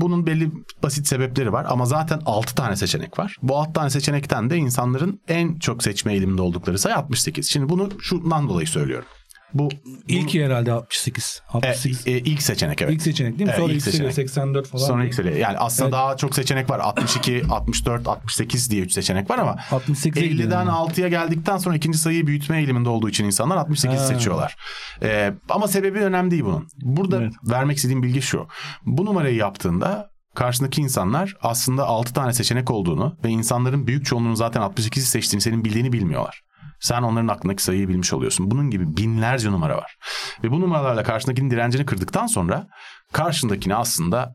Bunun 0.00 0.26
belli 0.26 0.50
basit 0.82 1.06
sebepleri 1.06 1.52
var 1.52 1.66
ama 1.68 1.86
zaten 1.86 2.20
6 2.26 2.54
tane 2.54 2.76
seçenek 2.76 3.18
var. 3.18 3.36
Bu 3.42 3.56
6 3.56 3.72
tane 3.72 3.90
seçenekten 3.90 4.50
de 4.50 4.56
insanların 4.56 5.20
en 5.28 5.58
çok 5.58 5.82
seçme 5.82 6.12
eğiliminde 6.12 6.42
oldukları 6.42 6.78
sayı 6.78 6.96
68. 6.96 7.50
Şimdi 7.50 7.68
bunu 7.68 7.88
şundan 8.00 8.48
dolayı 8.48 8.66
söylüyorum. 8.66 9.06
Bu 9.54 9.68
İlk 10.08 10.34
herhalde 10.34 10.72
68. 10.72 11.42
e, 11.54 11.56
68. 11.56 12.06
e, 12.06 12.10
ilk 12.18 12.42
seçenek 12.42 12.82
evet. 12.82 12.92
ilk 12.94 13.02
seçenek 13.02 13.38
değil 13.38 13.44
mi? 13.44 13.50
Evet, 13.50 13.60
Sonra 13.60 13.72
ilk 13.72 13.82
seçenek. 13.82 14.14
84 14.14 14.68
falan. 14.68 14.86
Sonra 14.86 15.04
yükseliyor. 15.04 15.36
Yani 15.36 15.58
aslında 15.58 15.88
Evet. 15.88 15.92
daha 15.92 16.16
çok 16.16 16.34
seçenek 16.34 16.70
var. 16.70 16.78
62, 16.78 17.42
64, 17.50 18.08
68 18.08 18.70
diye 18.70 18.82
3 18.82 18.92
seçenek 18.92 19.30
var 19.30 19.38
ama 19.38 19.56
68'e 19.70 20.26
gidiyor 20.26 20.48
50'den 20.48 20.58
yani. 20.58 20.70
6'ya 20.70 21.08
geldikten 21.08 21.56
sonra 21.58 21.76
ikinci 21.76 21.98
sayıyı 21.98 22.26
büyütme 22.26 22.58
eğiliminde 22.58 22.88
olduğu 22.88 23.08
için 23.08 23.24
insanlar 23.24 23.56
68 23.56 24.00
Ha. 24.00 24.06
seçiyorlar. 24.06 24.56
Ee, 25.02 25.32
ama 25.48 25.68
sebebi 25.68 25.98
önemli 25.98 26.30
değil 26.30 26.44
bunun. 26.44 26.68
Burada 26.82 27.22
Evet. 27.22 27.32
vermek 27.44 27.76
istediğim 27.76 28.02
bilgi 28.02 28.22
şu. 28.22 28.46
Bu 28.86 29.04
numarayı 29.04 29.36
yaptığında 29.36 30.10
karşındaki 30.34 30.80
insanlar 30.80 31.34
aslında 31.42 31.86
6 31.86 32.14
tane 32.14 32.32
seçenek 32.32 32.70
olduğunu 32.70 33.16
ve 33.24 33.28
insanların 33.28 33.86
büyük 33.86 34.06
çoğunluğunun 34.06 34.34
zaten 34.34 34.60
68'i 34.62 35.02
seçtiğini 35.02 35.42
senin 35.42 35.64
bildiğini 35.64 35.92
bilmiyorlar. 35.92 36.40
Sen 36.80 37.02
onların 37.02 37.28
aklındaki 37.28 37.62
sayıyı 37.62 37.88
bilmiş 37.88 38.12
oluyorsun. 38.12 38.50
Bunun 38.50 38.70
gibi 38.70 38.96
binlerce 38.96 39.50
numara 39.50 39.76
var. 39.76 39.96
Ve 40.44 40.50
bu 40.50 40.60
numaralarla 40.60 41.02
karşındakinin 41.02 41.50
direncini 41.50 41.86
kırdıktan 41.86 42.26
sonra 42.26 42.66
karşındakini 43.12 43.74
aslında 43.74 44.34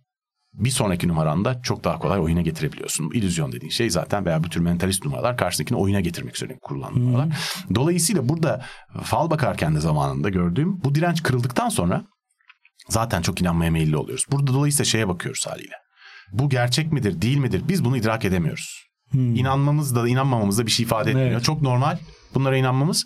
bir 0.53 0.69
sonraki 0.69 1.07
numaranda 1.07 1.61
çok 1.61 1.83
daha 1.83 1.99
kolay 1.99 2.19
oyuna 2.19 2.41
getirebiliyorsun. 2.41 3.11
İllüzyon 3.13 3.51
dediğin 3.51 3.71
şey 3.71 3.89
zaten 3.89 4.25
veya 4.25 4.43
bu 4.43 4.49
tür 4.49 4.59
mentalist 4.59 5.05
numaralar 5.05 5.37
karşındakini 5.37 5.77
oyuna 5.77 5.99
getirmek 5.99 6.35
üzere 6.35 6.57
kurulan 6.61 6.93
numaralar. 6.93 7.37
Dolayısıyla 7.75 8.29
burada 8.29 8.65
fal 9.03 9.29
bakarken 9.29 9.75
de 9.75 9.79
zamanında 9.79 10.29
gördüğüm 10.29 10.83
bu 10.83 10.95
direnç 10.95 11.23
kırıldıktan 11.23 11.69
sonra 11.69 12.03
zaten 12.89 13.21
çok 13.21 13.41
inanmaya 13.41 13.71
meyilli 13.71 13.97
oluyoruz. 13.97 14.25
Burada 14.31 14.53
dolayısıyla 14.53 14.85
şeye 14.85 15.07
bakıyoruz 15.07 15.47
haliyle. 15.47 15.75
Bu 16.31 16.49
gerçek 16.49 16.91
midir 16.91 17.21
değil 17.21 17.37
midir 17.37 17.63
biz 17.67 17.85
bunu 17.85 17.97
idrak 17.97 18.25
edemiyoruz. 18.25 18.92
Hmm. 19.13 19.35
İnanmamız 19.35 19.95
da 19.95 20.07
inanmamamız 20.07 20.57
da 20.57 20.65
bir 20.65 20.71
şey 20.71 20.83
ifade 20.83 21.09
etmiyor. 21.09 21.31
Evet. 21.31 21.43
Çok 21.43 21.61
normal 21.61 21.97
bunlara 22.33 22.57
inanmamız. 22.57 23.05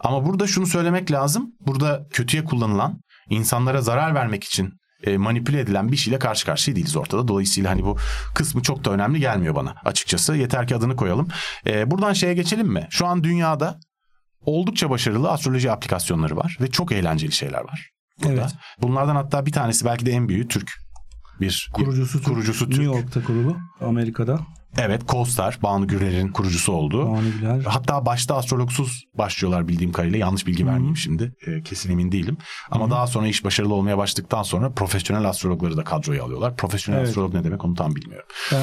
Ama 0.00 0.26
burada 0.26 0.46
şunu 0.46 0.66
söylemek 0.66 1.12
lazım. 1.12 1.50
Burada 1.66 2.06
kötüye 2.10 2.44
kullanılan 2.44 3.00
insanlara 3.30 3.80
zarar 3.80 4.14
vermek 4.14 4.44
için 4.44 4.72
e, 5.06 5.16
manipüle 5.16 5.60
edilen 5.60 5.92
bir 5.92 5.96
şeyle 5.96 6.18
karşı 6.18 6.46
karşıya 6.46 6.76
değiliz 6.76 6.96
ortada. 6.96 7.28
Dolayısıyla 7.28 7.70
hani 7.70 7.84
bu 7.84 7.96
kısmı 8.34 8.62
çok 8.62 8.84
da 8.84 8.90
önemli 8.90 9.20
gelmiyor 9.20 9.54
bana 9.54 9.74
açıkçası. 9.84 10.36
Yeter 10.36 10.66
ki 10.66 10.76
adını 10.76 10.96
koyalım. 10.96 11.28
E, 11.66 11.90
buradan 11.90 12.12
şeye 12.12 12.34
geçelim 12.34 12.66
mi? 12.68 12.86
Şu 12.90 13.06
an 13.06 13.24
dünyada 13.24 13.78
oldukça 14.44 14.90
başarılı 14.90 15.30
astroloji 15.30 15.70
aplikasyonları 15.70 16.36
var 16.36 16.56
ve 16.60 16.70
çok 16.70 16.92
eğlenceli 16.92 17.32
şeyler 17.32 17.60
var. 17.60 17.90
Burada. 18.22 18.32
Evet. 18.32 18.50
Bunlardan 18.82 19.16
hatta 19.16 19.46
bir 19.46 19.52
tanesi 19.52 19.84
belki 19.84 20.06
de 20.06 20.10
en 20.10 20.28
büyüğü 20.28 20.48
Türk 20.48 20.70
bir 21.40 21.70
kurucusu, 21.72 22.22
kurucusu 22.22 22.58
Türk. 22.58 22.78
New 22.78 22.84
York'ta 22.84 23.24
kurulu 23.24 23.56
Amerika'da. 23.80 24.40
Evet 24.78 25.02
Co-Star 25.08 25.62
Banu 25.62 25.86
Gürer'in 25.86 26.28
kurucusu 26.28 26.72
oldu. 26.72 27.12
Banu 27.12 27.32
Güler. 27.40 27.64
Hatta 27.64 28.06
başta 28.06 28.36
astrologsuz 28.36 29.04
başlıyorlar 29.18 29.68
bildiğim 29.68 29.92
kadarıyla. 29.92 30.18
Yanlış 30.18 30.46
bilgi 30.46 30.66
vermeyeyim 30.66 30.96
şimdi. 30.96 31.32
E, 31.46 31.62
kesin 31.62 31.92
emin 31.92 32.12
değilim. 32.12 32.36
Ama 32.70 32.84
Hı-hı. 32.84 32.90
daha 32.90 33.06
sonra 33.06 33.26
iş 33.26 33.44
başarılı 33.44 33.74
olmaya 33.74 33.98
başladıktan 33.98 34.42
sonra 34.42 34.70
profesyonel 34.70 35.28
astrologları 35.28 35.76
da 35.76 35.84
kadroya 35.84 36.24
alıyorlar. 36.24 36.56
Profesyonel 36.56 36.98
evet. 36.98 37.08
astrolog 37.08 37.34
ne 37.34 37.44
demek 37.44 37.64
onu 37.64 37.74
tam 37.74 37.94
bilmiyorum. 37.94 38.26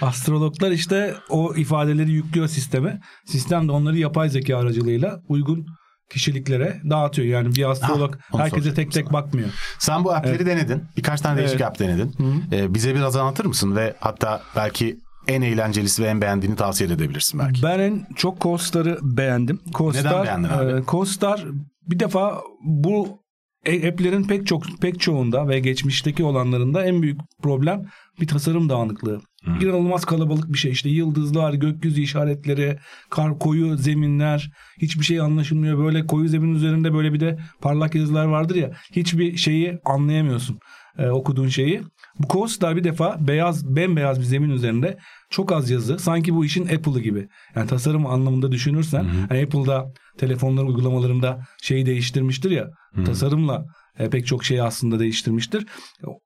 Astrologlar 0.00 0.70
işte 0.70 1.14
o 1.28 1.54
ifadeleri 1.54 2.12
yüklüyor 2.12 2.48
sisteme. 2.48 3.00
Sistem 3.26 3.68
de 3.68 3.72
onları 3.72 3.98
yapay 3.98 4.28
zeka 4.28 4.58
aracılığıyla 4.58 5.20
uygun 5.28 5.66
kişiliklere 6.10 6.80
dağıtıyor. 6.90 7.28
Yani 7.28 7.54
bir 7.54 7.70
astrolog 7.70 8.14
ha, 8.32 8.38
herkese 8.38 8.74
tek 8.74 8.92
tek 8.92 9.06
sana. 9.06 9.12
bakmıyor. 9.12 9.48
Sen 9.78 10.04
bu 10.04 10.12
app'leri 10.12 10.36
evet. 10.36 10.46
denedin. 10.46 10.84
Birkaç 10.96 11.20
tane 11.20 11.38
değişik 11.38 11.60
evet. 11.60 11.66
app 11.66 11.78
denedin. 11.78 12.14
Ee, 12.52 12.74
bize 12.74 12.94
biraz 12.94 13.16
anlatır 13.16 13.44
mısın 13.44 13.76
ve 13.76 13.94
hatta 14.00 14.42
belki 14.56 15.00
en 15.28 15.42
eğlencelisi 15.42 16.02
ve 16.02 16.06
en 16.06 16.20
beğendiğini 16.20 16.56
tavsiye 16.56 16.90
edebilirsin 16.90 17.40
belki. 17.40 17.62
Ben 17.62 17.78
en 17.78 18.06
çok 18.16 18.40
Co-Star'ı 18.40 18.98
beğendim. 19.02 19.60
Co-Star, 19.72 20.00
Neden 20.00 20.24
beğendin 20.24 20.48
abi? 20.48 20.72
E, 20.72 20.84
Co-Star 20.84 21.44
bir 21.86 22.00
defa 22.00 22.40
bu 22.64 23.20
e, 23.64 23.88
app'lerin 23.88 24.24
pek 24.24 24.46
çok 24.46 24.62
pek 24.80 25.00
çoğunda 25.00 25.48
ve 25.48 25.60
geçmişteki 25.60 26.24
olanlarında 26.24 26.84
en 26.84 27.02
büyük 27.02 27.20
problem 27.42 27.86
bir 28.20 28.26
tasarım 28.26 28.68
dağınıklığı. 28.68 29.20
Hmm. 29.44 29.60
İnanılmaz 29.60 30.04
kalabalık 30.04 30.52
bir 30.52 30.58
şey 30.58 30.70
işte 30.70 30.88
yıldızlar, 30.88 31.52
gökyüzü 31.52 32.00
işaretleri, 32.00 32.78
kar 33.10 33.38
koyu 33.38 33.76
zeminler, 33.76 34.50
hiçbir 34.78 35.04
şey 35.04 35.20
anlaşılmıyor. 35.20 35.78
Böyle 35.78 36.06
koyu 36.06 36.28
zemin 36.28 36.54
üzerinde 36.54 36.94
böyle 36.94 37.12
bir 37.12 37.20
de 37.20 37.38
parlak 37.60 37.94
yazılar 37.94 38.24
vardır 38.24 38.54
ya. 38.54 38.72
Hiçbir 38.92 39.36
şeyi 39.36 39.78
anlayamıyorsun 39.84 40.58
e, 40.98 41.08
okuduğun 41.08 41.48
şeyi. 41.48 41.82
Bu 42.20 42.28
Coaster 42.28 42.76
bir 42.76 42.84
defa 42.84 43.16
beyaz, 43.20 43.76
bembeyaz 43.76 44.20
bir 44.20 44.24
zemin 44.24 44.50
üzerinde 44.50 44.98
çok 45.30 45.52
az 45.52 45.70
yazı. 45.70 45.98
Sanki 45.98 46.34
bu 46.34 46.44
işin 46.44 46.64
Apple'ı 46.64 47.00
gibi. 47.00 47.28
Yani 47.54 47.66
tasarım 47.66 48.06
anlamında 48.06 48.52
düşünürsen 48.52 49.04
hani 49.28 49.42
Apple'da 49.42 49.92
telefonların 50.18 50.66
uygulamalarında 50.66 51.40
şeyi 51.62 51.86
değiştirmiştir 51.86 52.50
ya. 52.50 52.70
Hı-hı. 52.94 53.04
Tasarımla 53.04 53.64
e, 53.98 54.10
pek 54.10 54.26
çok 54.26 54.44
şeyi 54.44 54.62
aslında 54.62 54.98
değiştirmiştir. 54.98 55.66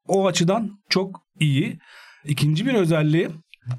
O 0.08 0.26
açıdan 0.26 0.70
çok 0.88 1.20
iyi. 1.40 1.78
İkinci 2.24 2.66
bir 2.66 2.74
özelliği 2.74 3.28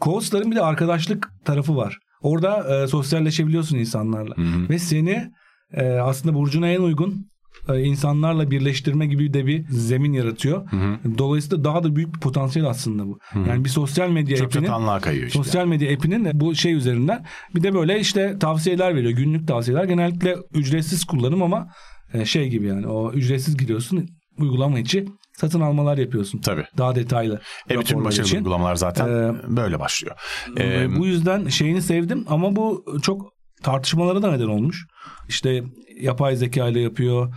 Coaster'ın 0.02 0.52
bir 0.52 0.56
de 0.56 0.62
arkadaşlık 0.62 1.30
tarafı 1.46 1.76
var. 1.76 1.98
Orada 2.22 2.84
e, 2.84 2.88
sosyalleşebiliyorsun 2.88 3.78
insanlarla. 3.78 4.38
Hı-hı. 4.38 4.70
Ve 4.70 4.80
seni 4.80 5.32
e, 5.74 5.88
aslında 5.88 6.36
burcuna 6.36 6.68
en 6.68 6.82
uygun 6.82 7.28
insanlarla 7.74 8.52
birleştirme 8.52 9.08
gibi 9.08 9.34
de 9.34 9.46
bir 9.46 9.66
zemin 9.70 10.14
yaratıyor. 10.14 10.72
Hı 10.72 10.78
hı. 10.78 11.18
Dolayısıyla 11.18 11.64
daha 11.64 11.84
da 11.84 11.96
büyük 11.96 12.16
bir 12.16 12.20
potansiyel 12.20 12.70
aslında 12.70 13.08
bu. 13.08 13.20
Hı 13.22 13.40
hı. 13.40 13.50
Yani 13.50 13.66
bir 13.66 13.70
sosyal 13.70 14.10
medya 14.10 14.38
Çok 14.38 14.48
app'inin 14.48 15.00
kayıyor 15.00 15.28
işte. 15.28 15.40
sosyal 15.40 15.68
medya 15.68 15.94
app'inin 15.96 16.40
bu 16.40 16.56
şey 16.56 16.74
üzerinden 16.74 17.26
bir 17.56 17.64
de 17.64 17.74
böyle 17.74 18.00
işte 18.00 18.40
tavsiyeler 18.40 18.96
veriyor. 18.96 19.12
Günlük 19.12 19.48
tavsiyeler. 19.48 19.84
Genellikle 19.84 20.36
ücretsiz 20.54 21.06
kullanım 21.06 21.44
ama 21.44 21.68
e, 22.14 22.26
şey 22.26 22.50
gibi 22.50 22.68
yani 22.68 22.88
o 22.88 23.12
ücretsiz 23.12 23.58
giriyorsun 23.58 24.10
uygulama 24.40 24.80
içi 24.80 25.06
satın 25.34 25.62
almalar 25.62 25.98
yapıyorsun. 25.98 26.42
Tabii. 26.42 26.66
Daha 26.78 26.96
detaylı. 26.96 27.42
E 27.70 27.80
bütün 27.80 28.06
başarılı 28.06 28.28
için. 28.28 28.38
uygulamalar 28.38 28.76
zaten 28.76 29.08
ee, 29.08 29.34
böyle 29.48 29.80
başlıyor. 29.80 30.16
Ee, 30.60 30.88
bu 30.98 31.06
yüzden 31.06 31.48
şeyini 31.48 31.82
sevdim 31.82 32.26
ama 32.28 32.56
bu 32.56 32.86
çok 33.02 33.22
tartışmalara 33.64 34.22
da 34.22 34.32
neden 34.32 34.48
olmuş. 34.48 34.86
İşte 35.30 35.64
yapay 36.02 36.36
zeka 36.36 36.68
ile 36.68 36.80
yapıyor 36.80 37.36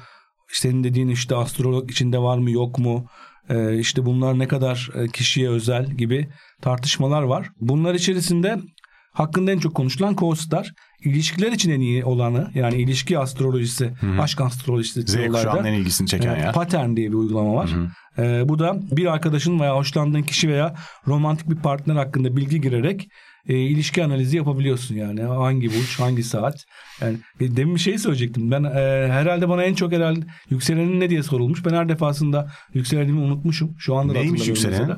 senin 0.52 0.84
dediğin 0.84 1.08
işte 1.08 1.36
astrolog 1.36 1.90
içinde 1.90 2.18
var 2.18 2.38
mı 2.38 2.50
yok 2.50 2.78
mu? 2.78 3.06
Ee, 3.50 3.78
işte 3.78 4.06
bunlar 4.06 4.38
ne 4.38 4.48
kadar 4.48 4.90
e, 4.94 5.08
kişiye 5.08 5.48
özel 5.48 5.90
gibi 5.90 6.28
tartışmalar 6.60 7.22
var. 7.22 7.50
Bunlar 7.60 7.94
içerisinde 7.94 8.58
hakkında 9.12 9.52
en 9.52 9.58
çok 9.58 9.74
konuşulan 9.74 10.14
co-star. 10.14 10.74
İlişkiler 11.04 11.52
için 11.52 11.70
en 11.70 11.80
iyi 11.80 12.04
olanı 12.04 12.50
yani 12.54 12.76
ilişki 12.76 13.18
astrolojisi, 13.18 13.94
Hı-hı. 14.00 14.22
aşk 14.22 14.40
astrolojisi 14.40 15.02
Z 15.02 15.16
kuşağının 15.26 15.64
en 15.64 15.72
ilgisini 15.72 16.08
çeken 16.08 16.34
e, 16.34 16.38
yer. 16.38 16.52
Pattern 16.52 16.96
diye 16.96 17.08
bir 17.08 17.14
uygulama 17.14 17.54
var. 17.54 17.70
E, 18.18 18.48
bu 18.48 18.58
da 18.58 18.80
bir 18.96 19.06
arkadaşın 19.06 19.60
veya 19.60 19.76
hoşlandığın 19.76 20.22
kişi 20.22 20.48
veya 20.48 20.74
romantik 21.06 21.50
bir 21.50 21.56
partner 21.56 21.96
hakkında 21.96 22.36
bilgi 22.36 22.60
girerek 22.60 23.08
e, 23.48 23.54
ilişki 23.54 24.04
analizi 24.04 24.36
yapabiliyorsun 24.36 24.94
yani. 24.94 25.22
Hangi 25.22 25.68
burç, 25.68 26.00
hangi 26.00 26.22
saat. 26.22 26.64
Yani 27.00 27.16
e, 27.40 27.56
demin 27.56 27.74
bir 27.74 27.80
şey 27.80 27.98
söyleyecektim. 27.98 28.50
Ben 28.50 28.64
e, 28.64 29.08
herhalde 29.12 29.48
bana 29.48 29.62
en 29.62 29.74
çok 29.74 29.92
herhalde 29.92 30.20
yükselenin 30.50 31.00
ne 31.00 31.10
diye 31.10 31.22
sorulmuş. 31.22 31.64
Ben 31.64 31.74
her 31.74 31.88
defasında 31.88 32.52
yükselenimi 32.74 33.20
unutmuşum. 33.20 33.74
Şu 33.78 33.96
anda 33.96 34.14
da 34.14 34.18
Neymiş 34.18 34.48
yükselenin? 34.48 34.92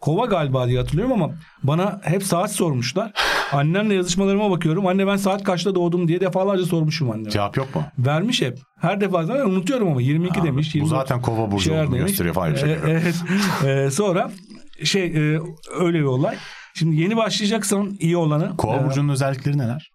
Kova 0.00 0.26
galiba 0.26 0.68
diye 0.68 0.78
hatırlıyorum 0.78 1.12
ama 1.12 1.34
bana 1.62 2.00
hep 2.04 2.22
saat 2.22 2.52
sormuşlar. 2.52 3.12
Annemle 3.52 3.94
yazışmalarıma 3.94 4.50
bakıyorum. 4.50 4.86
Anne 4.86 5.06
ben 5.06 5.16
saat 5.16 5.44
kaçta 5.44 5.74
doğdum 5.74 6.08
diye 6.08 6.20
defalarca 6.20 6.64
sormuşum 6.64 7.10
anneme. 7.10 7.30
Cevap 7.30 7.56
yok 7.56 7.74
mu? 7.74 7.84
Vermiş 7.98 8.42
hep. 8.42 8.58
Her 8.80 9.00
defasında 9.00 9.34
ben 9.34 9.44
unutuyorum 9.44 9.88
ama 9.88 10.02
22 10.02 10.40
ha, 10.40 10.46
demiş. 10.46 10.74
Bu 10.80 10.86
zaten 10.86 11.22
kova 11.22 11.52
burcu 11.52 11.74
olduğunu 11.74 11.96
gösteriyor 11.96 12.34
falan 12.34 12.54
şey. 12.54 12.72
Evet. 12.72 13.14
ee, 13.64 13.90
sonra 13.90 14.30
şey 14.84 15.04
e, 15.04 15.40
öyle 15.80 15.98
bir 15.98 16.04
olay. 16.04 16.36
Şimdi 16.74 17.00
yeni 17.00 17.16
başlayacaksan 17.16 17.96
iyi 18.00 18.16
olanı. 18.16 18.56
Kova 18.56 18.76
e, 18.76 18.84
burcunun 18.84 19.08
özellikleri 19.08 19.58
neler? 19.58 19.90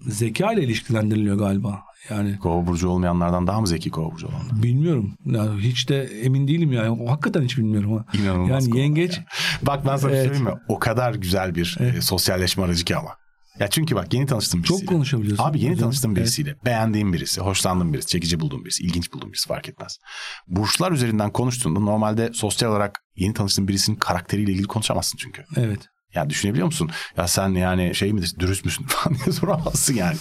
Zeka 0.00 0.52
ile 0.52 0.62
ilişkilendiriliyor 0.62 1.38
galiba. 1.38 1.82
Yani 2.10 2.38
Kova 2.38 2.66
burcu 2.66 2.88
olmayanlardan 2.88 3.46
daha 3.46 3.60
mı 3.60 3.66
zeki 3.66 3.90
Kova 3.90 4.12
burcu 4.12 4.26
olanlar? 4.26 4.62
Bilmiyorum. 4.62 5.14
Yani 5.26 5.60
hiç 5.60 5.88
de 5.88 6.02
emin 6.04 6.48
değilim 6.48 6.72
yani. 6.72 7.08
Hakikaten 7.08 7.42
hiç 7.42 7.58
bilmiyorum 7.58 7.92
ama. 7.92 8.04
İnanılmaz. 8.12 8.68
Yani 8.68 8.80
yengeç. 8.80 9.18
Ya. 9.18 9.24
Bak 9.62 9.86
ben 9.86 9.96
sana 9.96 10.12
evet. 10.12 10.24
söyleyeyim 10.24 10.44
mi? 10.44 10.60
O 10.68 10.78
kadar 10.78 11.14
güzel 11.14 11.54
bir 11.54 11.76
evet. 11.80 11.96
E, 11.96 12.00
sosyalleşme 12.00 12.64
aracı 12.64 12.84
ki 12.84 12.96
ama. 12.96 13.10
Ya 13.58 13.70
çünkü 13.70 13.96
bak 13.96 14.14
yeni 14.14 14.26
tanıştığım 14.26 14.62
birisiyle. 14.62 14.80
Çok 14.80 14.88
konuşabiliyorsun. 14.88 15.44
Abi 15.44 15.60
yeni 15.60 15.76
tanıştığım 15.76 16.16
birisiyle. 16.16 16.50
Evet. 16.50 16.64
Beğendiğim 16.64 17.12
birisi, 17.12 17.40
hoşlandığım 17.40 17.92
birisi, 17.92 18.08
çekici 18.08 18.40
bulduğum 18.40 18.64
birisi, 18.64 18.82
ilginç 18.82 19.12
bulduğum 19.12 19.32
birisi 19.32 19.48
fark 19.48 19.68
etmez. 19.68 19.98
Burçlar 20.46 20.92
üzerinden 20.92 21.32
konuştuğunda 21.32 21.80
normalde 21.80 22.32
sosyal 22.32 22.70
olarak 22.70 23.00
yeni 23.16 23.34
tanıştığın 23.34 23.68
birisinin 23.68 23.96
karakteriyle 23.96 24.52
ilgili 24.52 24.66
konuşamazsın 24.66 25.18
çünkü. 25.18 25.44
Evet. 25.56 25.88
Ya 26.14 26.30
düşünebiliyor 26.30 26.66
musun? 26.66 26.90
Ya 27.16 27.28
sen 27.28 27.48
yani 27.48 27.94
şey 27.94 28.12
midir 28.12 28.34
dürüst 28.38 28.64
müsün 28.64 28.84
falan 28.88 29.18
diye 29.18 29.32
soramazsın 29.32 29.94
yani. 29.94 30.16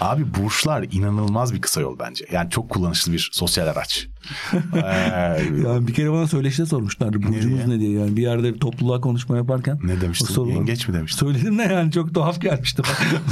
Abi 0.00 0.34
burçlar 0.34 0.86
inanılmaz 0.92 1.54
bir 1.54 1.60
kısa 1.60 1.80
yol 1.80 1.98
bence. 1.98 2.26
Yani 2.32 2.50
çok 2.50 2.70
kullanışlı 2.70 3.12
bir 3.12 3.30
sosyal 3.32 3.66
araç. 3.66 4.08
ee, 4.52 4.78
yani 5.66 5.86
bir 5.86 5.94
kere 5.94 6.12
bana 6.12 6.26
söyleşte 6.26 6.66
sormuşlardı. 6.66 7.22
Burcumuz 7.22 7.44
ne 7.44 7.66
diye? 7.66 7.68
ne 7.68 7.80
diye 7.80 8.00
yani 8.00 8.16
bir 8.16 8.22
yerde 8.22 8.54
bir 8.54 8.60
topluluğa 8.60 9.00
konuşma 9.00 9.36
yaparken. 9.36 9.78
Ne 9.84 10.00
demiştin? 10.00 10.26
Soru, 10.26 10.50
Yengeç 10.50 10.88
mi 10.88 10.94
demiştin? 10.94 11.26
Söyledim 11.26 11.58
ne 11.58 11.62
yani 11.62 11.92
çok 11.92 12.14
tuhaf 12.14 12.40
gelmişti. 12.40 12.82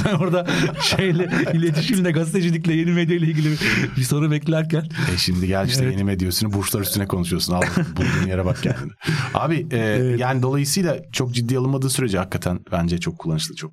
ben 0.05 0.13
orada 0.13 0.47
şeyle 0.81 1.29
iletişimle 1.53 2.11
gazetecilikle 2.11 2.73
yeni 2.73 2.91
medya 2.91 3.17
ile 3.17 3.25
ilgili 3.25 3.55
bir 3.97 4.03
soru 4.03 4.31
beklerken. 4.31 4.89
E 5.13 5.17
şimdi 5.17 5.47
gel 5.47 5.67
işte 5.67 5.83
evet. 5.83 5.93
yeni 5.93 6.03
medyasını 6.03 6.53
burçlar 6.53 6.81
üstüne 6.81 7.07
konuşuyorsun. 7.07 7.53
Al 7.53 7.61
bulduğun 7.97 8.27
yere 8.27 8.45
bak 8.45 8.63
kendini. 8.63 8.91
Abi 9.33 9.67
e, 9.71 9.77
evet. 9.77 10.19
yani 10.19 10.41
dolayısıyla 10.41 10.97
çok 11.11 11.33
ciddi 11.33 11.57
alınmadığı 11.57 11.89
sürece 12.01 12.17
hakikaten 12.17 12.59
bence 12.71 12.97
çok 12.97 13.19
kullanışlı, 13.19 13.55
çok 13.55 13.71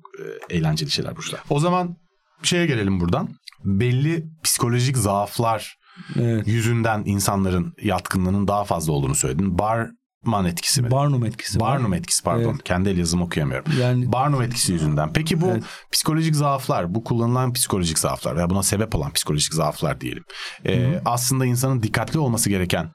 e, 0.49 0.55
eğlenceli 0.55 0.91
şeyler 0.91 1.15
burçlar. 1.15 1.41
O 1.49 1.59
zaman 1.59 1.95
şeye 2.43 2.65
gelelim 2.65 2.99
buradan. 2.99 3.29
Belli 3.63 4.25
psikolojik 4.43 4.97
zaaflar 4.97 5.77
evet. 6.19 6.47
yüzünden 6.47 7.03
insanların 7.05 7.73
yatkınlığının 7.81 8.47
daha 8.47 8.63
fazla 8.63 8.93
olduğunu 8.93 9.15
söyledin. 9.15 9.59
Bar 9.59 9.89
Man 10.23 10.45
etkisi 10.45 10.81
mi? 10.81 10.91
Barnum 10.91 11.25
etkisi. 11.25 11.59
Barnum 11.59 11.93
etkisi 11.93 12.23
pardon. 12.23 12.51
Evet. 12.51 12.63
Kendi 12.63 12.89
el 12.89 12.97
yazımı 12.97 13.23
okuyamıyorum. 13.23 13.73
Yani 13.79 14.11
Barnum 14.11 14.41
etkisi 14.41 14.73
yüzünden. 14.73 15.13
Peki 15.13 15.41
bu 15.41 15.47
evet. 15.47 15.63
psikolojik 15.91 16.35
zaaflar, 16.35 16.95
bu 16.95 17.03
kullanılan 17.03 17.53
psikolojik 17.53 17.99
zaaflar 17.99 18.35
veya 18.35 18.49
buna 18.49 18.63
sebep 18.63 18.95
olan 18.95 19.13
psikolojik 19.13 19.53
zaaflar 19.53 20.01
diyelim. 20.01 20.23
Ee, 20.65 21.01
aslında 21.05 21.45
insanın 21.45 21.83
dikkatli 21.83 22.19
olması 22.19 22.49
gereken 22.49 22.91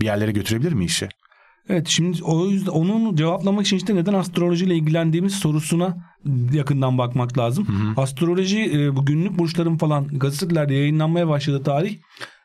bir 0.00 0.06
yerlere 0.06 0.32
götürebilir 0.32 0.72
mi 0.72 0.84
işi? 0.84 1.08
Evet 1.68 1.88
şimdi 1.88 2.24
o 2.24 2.46
yüzden 2.46 2.70
onun 2.70 3.16
cevaplamak 3.16 3.66
için 3.66 3.76
işte 3.76 3.94
neden 3.94 4.14
astrolojiyle 4.14 4.76
ilgilendiğimiz 4.76 5.34
sorusuna 5.34 5.96
yakından 6.52 6.98
bakmak 6.98 7.38
lazım. 7.38 7.66
Hı 7.66 7.72
hı. 7.72 8.02
Astroloji 8.02 8.70
e, 8.74 8.96
bu 8.96 9.06
günlük 9.06 9.38
burçların 9.38 9.76
falan 9.76 10.08
gazetelerde 10.08 10.74
yayınlanmaya 10.74 11.28
başladığı 11.28 11.62
tarih 11.62 11.96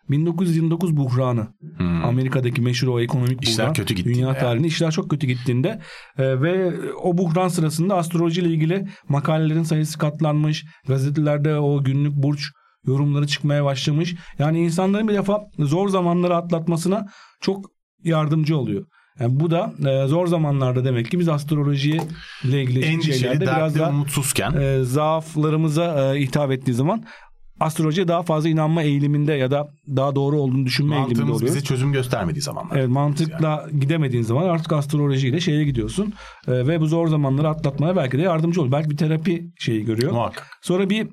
1929 0.09 0.97
buhranı. 0.97 1.47
Hmm. 1.77 2.05
Amerika'daki 2.05 2.61
meşhur 2.61 2.87
o 2.87 2.99
ekonomik 2.99 3.43
işler 3.43 3.65
buhran. 3.65 3.73
kötü 3.73 3.93
gitti. 3.93 4.13
Dünya 4.13 4.37
tarihinde 4.37 4.67
işler 4.67 4.91
çok 4.91 5.09
kötü 5.09 5.27
gittiğinde 5.27 5.81
e, 6.17 6.41
ve 6.41 6.73
o 7.03 7.17
buhran 7.17 7.47
sırasında 7.47 7.95
astroloji 7.95 8.41
ile 8.41 8.49
ilgili 8.49 8.87
makalelerin 9.09 9.63
sayısı 9.63 9.97
katlanmış. 9.97 10.65
Gazetelerde 10.87 11.55
o 11.55 11.83
günlük 11.83 12.15
burç 12.15 12.41
yorumları 12.85 13.27
çıkmaya 13.27 13.65
başlamış. 13.65 14.15
Yani 14.39 14.59
insanların 14.59 15.07
bir 15.07 15.13
defa 15.13 15.39
zor 15.59 15.89
zamanları 15.89 16.35
atlatmasına 16.35 17.05
çok 17.41 17.65
yardımcı 18.03 18.57
oluyor. 18.57 18.85
Yani 19.19 19.39
bu 19.39 19.51
da 19.51 19.73
e, 19.89 20.07
zor 20.07 20.27
zamanlarda 20.27 20.85
demek 20.85 21.11
ki 21.11 21.19
biz 21.19 21.29
astrolojiye 21.29 22.01
ile 22.43 22.63
ilgili 22.63 22.85
Endişeli, 22.85 23.19
şeylerde 23.19 23.41
biraz 23.41 23.79
da 23.79 23.89
umutsuzken 23.89 24.51
e, 24.51 24.83
zaaflarımıza 24.83 26.15
e, 26.15 26.19
hitap 26.19 26.51
ettiği 26.51 26.73
zaman 26.73 27.03
astrolojiye 27.61 28.07
daha 28.07 28.23
fazla 28.23 28.49
inanma 28.49 28.83
eğiliminde 28.83 29.33
ya 29.33 29.51
da 29.51 29.67
daha 29.87 30.15
doğru 30.15 30.39
olduğunu 30.39 30.65
düşünme 30.65 30.95
eğiliminde 30.95 31.31
oluyor. 31.31 31.41
bize 31.41 31.61
çözüm 31.61 31.93
göstermediği 31.93 32.41
zamanlar. 32.41 32.75
Evet 32.75 32.89
mantıkla 32.89 33.67
yani. 33.67 33.79
gidemediğin 33.79 34.23
zaman 34.23 34.43
artık 34.43 34.73
astrolojiyle 34.73 35.39
şeye 35.39 35.63
gidiyorsun 35.63 36.13
e, 36.47 36.67
ve 36.67 36.81
bu 36.81 36.85
zor 36.85 37.07
zamanları 37.07 37.49
atlatmaya 37.49 37.95
belki 37.95 38.17
de 38.17 38.21
yardımcı 38.21 38.61
olur. 38.61 38.71
Belki 38.71 38.89
bir 38.89 38.97
terapi 38.97 39.51
şeyi 39.59 39.85
görüyor. 39.85 40.11
Muhakkak. 40.11 40.47
Sonra 40.61 40.89
bir 40.89 41.07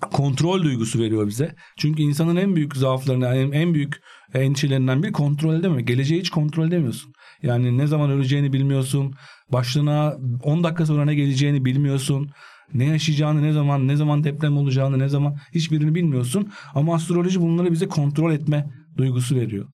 kontrol 0.00 0.62
duygusu 0.62 0.98
veriyor 0.98 1.26
bize. 1.26 1.54
Çünkü 1.76 2.02
insanın 2.02 2.36
en 2.36 2.56
büyük 2.56 2.76
zaaflarından, 2.76 3.34
yani 3.34 3.56
en 3.56 3.74
büyük 3.74 4.00
endişelerinden 4.34 5.02
biri 5.02 5.12
kontrol 5.12 5.54
edemiyor. 5.54 5.80
Geleceği 5.80 6.20
hiç 6.20 6.30
kontrol 6.30 6.68
edemiyorsun. 6.68 7.12
Yani 7.42 7.78
ne 7.78 7.86
zaman 7.86 8.10
öleceğini 8.10 8.52
bilmiyorsun. 8.52 9.14
Başlığına 9.52 10.16
10 10.42 10.64
dakika 10.64 10.86
sonra 10.86 11.04
ne 11.04 11.14
geleceğini 11.14 11.64
bilmiyorsun. 11.64 12.30
Ne 12.74 12.84
yaşayacağını, 12.84 13.42
ne 13.42 13.52
zaman, 13.52 13.88
ne 13.88 13.96
zaman 13.96 14.24
deprem 14.24 14.56
olacağını, 14.56 14.98
ne 14.98 15.08
zaman 15.08 15.36
hiçbirini 15.54 15.94
bilmiyorsun. 15.94 16.52
Ama 16.74 16.94
astroloji 16.94 17.40
bunları 17.40 17.72
bize 17.72 17.88
kontrol 17.88 18.32
etme 18.32 18.70
duygusu 18.96 19.36
veriyor. 19.36 19.66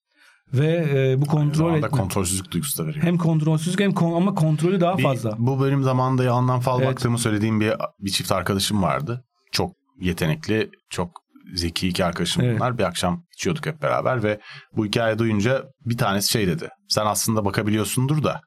Ve 0.55 0.89
e, 0.95 1.21
bu 1.21 1.27
kontrol 1.27 1.75
etme. 1.75 1.89
kontrolsüzlük 1.89 2.53
duygusu 2.53 2.83
da 2.83 2.87
veriyor. 2.87 3.05
Hem 3.05 3.19
kontrolsüzlük 3.19 3.81
hem 3.81 3.93
kon- 3.93 4.13
ama 4.13 4.35
kontrolü 4.35 4.81
daha 4.81 4.99
bir, 4.99 5.03
fazla. 5.03 5.35
Bu 5.39 5.65
benim 5.65 5.83
zamanında 5.83 6.25
yalandan 6.25 6.61
fal 6.61 6.81
evet. 6.81 6.91
baktığımı 6.91 7.19
söylediğim 7.19 7.61
bir 7.61 7.73
bir 8.01 8.11
çift 8.11 8.33
arkadaşım 8.33 8.83
vardı. 8.83 9.25
Çok 9.53 9.82
yetenekli, 10.03 10.71
çok 10.91 11.23
zeki 11.55 11.89
iki 11.89 12.05
arkadaşım 12.05 12.43
evet. 12.45 12.57
bunlar. 12.57 12.79
Bir 12.79 12.85
akşam 12.85 13.25
içiyorduk 13.35 13.67
hep 13.67 13.83
beraber 13.83 14.23
ve 14.23 14.41
bu 14.77 14.87
hikaye 14.87 15.19
duyunca 15.19 15.65
bir 15.81 15.97
tanesi 15.99 16.31
şey 16.31 16.47
dedi. 16.47 16.69
Sen 16.89 17.07
aslında 17.07 17.45
bakabiliyorsundur 17.45 18.23
da 18.23 18.41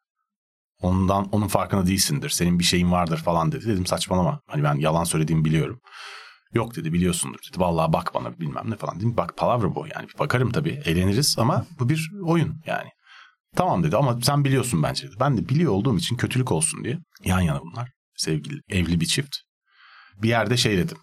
ondan 0.82 1.30
onun 1.32 1.48
farkında 1.48 1.88
değilsindir. 1.88 2.30
Senin 2.30 2.60
bir 2.60 2.64
şeyin 2.64 2.92
vardır 2.92 3.18
falan 3.18 3.52
dedi. 3.52 3.68
Dedim 3.68 3.86
saçmalama. 3.86 4.40
Hani 4.48 4.64
ben 4.64 4.76
yalan 4.76 5.04
söylediğimi 5.04 5.46
biliyorum. 5.46 5.80
Yok 6.54 6.76
dedi 6.76 6.94
biliyorsundur 6.94 7.40
dedi. 7.50 7.60
Vallahi 7.60 7.94
bak 7.94 8.12
bana 8.14 8.40
bilmem 8.40 8.72
ne 8.72 8.76
falan. 8.76 9.00
Dedim 9.00 9.18
bak 9.18 9.38
palavra 9.38 9.76
bu 9.76 9.88
yani. 9.96 10.08
Bakarım 10.20 10.52
tabii 10.52 10.82
eğleniriz 10.86 11.36
ama 11.40 11.66
bu 11.80 11.90
bir 11.90 12.12
oyun 12.26 12.62
yani. 12.66 12.90
Tamam 13.56 13.84
dedi 13.84 13.98
ama 13.98 14.22
sen 14.22 14.46
biliyorsun 14.46 14.84
bence 14.84 15.08
dedi. 15.08 15.16
Ben 15.20 15.38
de 15.38 15.50
biliyor 15.50 15.72
olduğum 15.72 15.98
için 15.98 16.16
kötülük 16.16 16.52
olsun 16.52 16.84
diye. 16.84 17.00
Yan 17.24 17.42
yana 17.42 17.62
bunlar. 17.62 17.92
Sevgili 18.16 18.60
evli 18.70 19.00
bir 19.02 19.06
çift. 19.06 19.36
Bir 20.22 20.30
yerde 20.30 20.58
şey 20.58 20.78
dedim. 20.78 20.98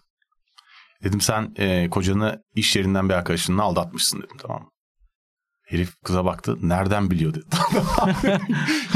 Dedim 1.03 1.21
sen 1.21 1.53
e, 1.57 1.89
kocanı 1.89 2.43
iş 2.55 2.75
yerinden 2.75 3.09
bir 3.09 3.13
arkadaşınla 3.13 3.63
aldatmışsın 3.63 4.21
dedim 4.21 4.37
tamam 4.37 4.61
mı? 4.61 4.69
Herif 5.67 5.95
kıza 6.03 6.25
baktı. 6.25 6.57
Nereden 6.61 7.11
biliyor 7.11 7.33
dedi. 7.33 7.45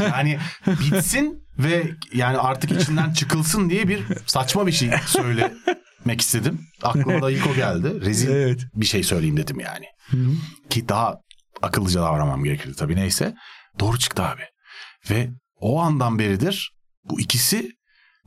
yani 0.00 0.38
bitsin 0.66 1.48
ve 1.58 1.90
yani 2.12 2.38
artık 2.38 2.82
içinden 2.82 3.12
çıkılsın 3.12 3.70
diye 3.70 3.88
bir 3.88 4.02
saçma 4.26 4.66
bir 4.66 4.72
şey 4.72 4.90
söylemek 5.06 6.20
istedim. 6.20 6.60
Aklıma 6.82 7.22
da 7.22 7.30
ilk 7.30 7.46
o 7.46 7.54
geldi. 7.54 8.00
Rezil 8.00 8.28
evet. 8.30 8.60
bir 8.74 8.86
şey 8.86 9.02
söyleyeyim 9.02 9.36
dedim 9.36 9.60
yani. 9.60 9.86
Hı-hı. 10.10 10.32
Ki 10.70 10.88
daha 10.88 11.16
akıllıca 11.62 12.02
davranmam 12.02 12.44
gerekirdi 12.44 12.76
tabii 12.76 12.96
neyse. 12.96 13.34
Doğru 13.80 13.98
çıktı 13.98 14.22
abi. 14.22 14.42
Ve 15.10 15.30
o 15.56 15.80
andan 15.80 16.18
beridir 16.18 16.72
bu 17.04 17.20
ikisi 17.20 17.70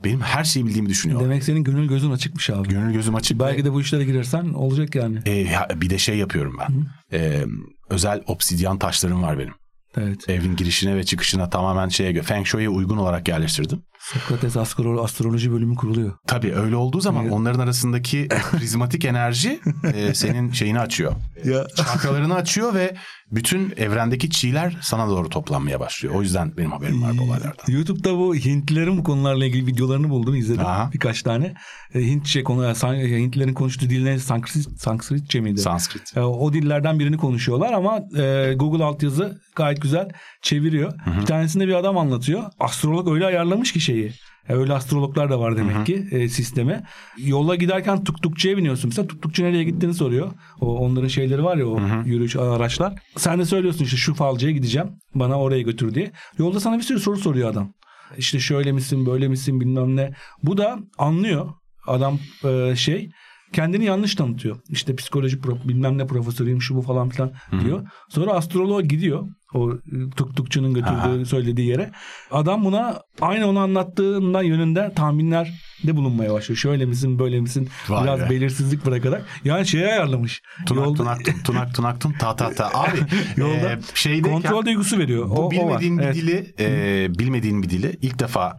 benim 0.04 0.20
her 0.20 0.44
şeyi 0.44 0.66
bildiğimi 0.66 0.88
düşünüyor. 0.88 1.20
Demek 1.20 1.44
senin 1.44 1.64
gönül 1.64 1.88
gözün 1.88 2.10
açıkmış 2.10 2.50
abi. 2.50 2.68
Gönül 2.68 2.92
gözüm 2.92 3.14
açık. 3.14 3.40
Belki 3.40 3.60
ve... 3.60 3.64
de 3.64 3.72
bu 3.72 3.80
işlere 3.80 4.04
girersen 4.04 4.44
olacak 4.44 4.94
yani. 4.94 5.18
E, 5.26 5.30
ya, 5.30 5.68
bir 5.76 5.90
de 5.90 5.98
şey 5.98 6.16
yapıyorum 6.16 6.56
ben. 6.60 6.86
E, 7.18 7.44
özel 7.90 8.22
obsidyen 8.26 8.78
taşlarım 8.78 9.22
var 9.22 9.38
benim. 9.38 9.54
Evet. 9.96 10.28
Evin 10.28 10.56
girişine 10.56 10.96
ve 10.96 11.04
çıkışına 11.04 11.50
tamamen 11.50 11.88
şeye 11.88 12.12
göre 12.12 12.22
Feng 12.22 12.46
Shui'ye 12.46 12.68
uygun 12.68 12.96
olarak 12.96 13.28
yerleştirdim. 13.28 13.82
Sokrates 14.02 14.56
astroloji 14.56 15.52
bölümü 15.52 15.74
kuruluyor. 15.74 16.12
Tabii 16.26 16.54
öyle 16.54 16.76
olduğu 16.76 17.00
zaman 17.00 17.22
evet. 17.22 17.32
onların 17.32 17.60
arasındaki 17.60 18.28
prizmatik 18.50 19.04
enerji 19.04 19.60
e, 19.94 20.14
senin 20.14 20.52
şeyini 20.52 20.80
açıyor. 20.80 21.12
Ya. 21.44 21.66
Çakralarını 21.76 22.34
açıyor 22.34 22.74
ve 22.74 22.96
bütün 23.32 23.72
evrendeki 23.76 24.30
çiğler 24.30 24.76
sana 24.82 25.08
doğru 25.08 25.28
toplanmaya 25.28 25.80
başlıyor. 25.80 26.14
O 26.14 26.22
yüzden 26.22 26.56
benim 26.56 26.72
haberim 26.72 27.02
var 27.02 27.18
bu 27.18 27.22
olaylardan. 27.22 27.72
YouTube'da 27.72 28.18
bu 28.18 28.34
Hintlilerin 28.34 28.98
bu 28.98 29.04
konularla 29.04 29.44
ilgili 29.44 29.66
videolarını 29.66 30.10
buldum 30.10 30.34
izledim 30.34 30.66
Aha. 30.66 30.90
birkaç 30.92 31.22
tane. 31.22 31.54
E, 31.94 32.00
Hintçe 32.00 32.44
konu 32.44 32.62
Hintlilerin 32.64 33.54
konuştuğu 33.54 33.90
dil 33.90 34.02
ne? 34.02 34.18
Sanskrit, 34.18 34.80
Sanskritçe 34.80 35.40
miydi? 35.40 35.60
Sanskrit. 35.60 36.16
E, 36.16 36.20
o 36.20 36.52
dillerden 36.52 36.98
birini 36.98 37.16
konuşuyorlar 37.16 37.72
ama 37.72 37.98
e, 38.18 38.54
Google 38.56 38.84
altyazı 38.84 39.40
gayet 39.56 39.82
güzel 39.82 40.08
çeviriyor. 40.42 40.92
Hı 41.04 41.10
hı. 41.10 41.20
Bir 41.20 41.26
tanesinde 41.26 41.68
bir 41.68 41.74
adam 41.74 41.98
anlatıyor. 41.98 42.42
Astrolog 42.60 43.08
öyle 43.08 43.26
ayarlamış 43.26 43.72
ki 43.72 43.80
şeyi. 43.92 44.12
E, 44.48 44.54
öyle 44.54 44.72
astrologlar 44.72 45.30
da 45.30 45.40
var 45.40 45.56
demek 45.56 45.76
Hı-hı. 45.76 45.84
ki 45.84 46.06
e, 46.10 46.28
sisteme. 46.28 46.82
Yola 47.18 47.54
giderken 47.54 48.04
tuktukçuya 48.04 48.56
biniyorsun. 48.56 48.88
Mesela 48.88 49.08
tuktukçu 49.08 49.44
nereye 49.44 49.64
gittiğini 49.64 49.94
soruyor. 49.94 50.32
O 50.60 50.78
onların 50.78 51.08
şeyleri 51.08 51.44
var 51.44 51.56
ya 51.56 51.66
o 51.66 51.80
Hı-hı. 51.80 52.08
yürüyüş 52.08 52.36
araçlar. 52.36 52.94
Sen 53.16 53.38
de 53.38 53.44
söylüyorsun 53.44 53.84
işte 53.84 53.96
şu 53.96 54.14
falcıya 54.14 54.52
gideceğim. 54.52 54.88
Bana 55.14 55.40
oraya 55.40 55.62
götür 55.62 55.94
diye. 55.94 56.12
Yolda 56.38 56.60
sana 56.60 56.78
bir 56.78 56.82
sürü 56.82 57.00
soru 57.00 57.16
soruyor 57.16 57.50
adam. 57.50 57.72
İşte 58.18 58.40
şöyle 58.40 58.72
misin, 58.72 59.06
böyle 59.06 59.28
misin 59.28 59.60
bilmem 59.60 59.96
ne. 59.96 60.12
Bu 60.42 60.56
da 60.56 60.78
anlıyor 60.98 61.50
adam 61.86 62.18
e, 62.44 62.76
şey 62.76 63.10
kendini 63.52 63.84
yanlış 63.84 64.14
tanıtıyor. 64.14 64.56
İşte 64.68 64.96
psikoloji 64.96 65.40
pro, 65.40 65.58
bilmem 65.64 65.98
ne 65.98 66.06
profesörüyüm 66.06 66.62
şu 66.62 66.76
bu 66.76 66.82
falan 66.82 67.08
filan 67.08 67.32
diyor. 67.64 67.86
Sonra 68.08 68.32
astroloğa 68.32 68.80
gidiyor. 68.80 69.28
O 69.54 69.70
tuktukçunun 70.16 70.74
götürdüğü 70.74 71.18
Aha. 71.18 71.24
söylediği 71.24 71.68
yere. 71.68 71.90
Adam 72.30 72.64
buna 72.64 73.00
aynı 73.20 73.46
onu 73.46 73.58
anlattığından 73.58 74.42
yönünde 74.42 74.92
tahminler 74.96 75.52
de 75.86 75.96
bulunmaya 75.96 76.32
başlıyor. 76.32 76.58
Şöyle 76.58 76.86
misin 76.86 77.18
böyle 77.18 77.40
misin 77.40 77.68
Vay 77.88 78.04
biraz 78.04 78.20
be. 78.20 78.30
belirsizlik 78.30 78.86
bırakarak. 78.86 79.26
Yani 79.44 79.66
şeye 79.66 79.86
ayarlamış. 79.86 80.42
Tunak 80.66 80.84
Yolda... 80.84 80.96
tunak 80.96 81.24
tun, 81.24 81.32
tunak 81.44 81.74
tunak 81.74 82.00
tun 82.00 82.12
ta 82.12 82.36
ta 82.36 82.50
ta. 82.54 82.70
Abi 82.74 82.98
Yolda 83.36 83.72
e, 83.72 83.78
şeyde 83.94 84.30
kontrol 84.30 84.64
duygusu 84.64 84.98
veriyor. 84.98 85.28
Bu 85.28 85.46
o, 85.46 85.50
bilmediğin 85.50 85.98
o 85.98 86.00
bir 86.00 86.04
evet. 86.04 86.14
dili 86.14 86.54
e, 86.60 87.06
bilmediğin 87.18 87.62
bir 87.62 87.70
dili 87.70 87.98
ilk 88.02 88.18
defa 88.18 88.56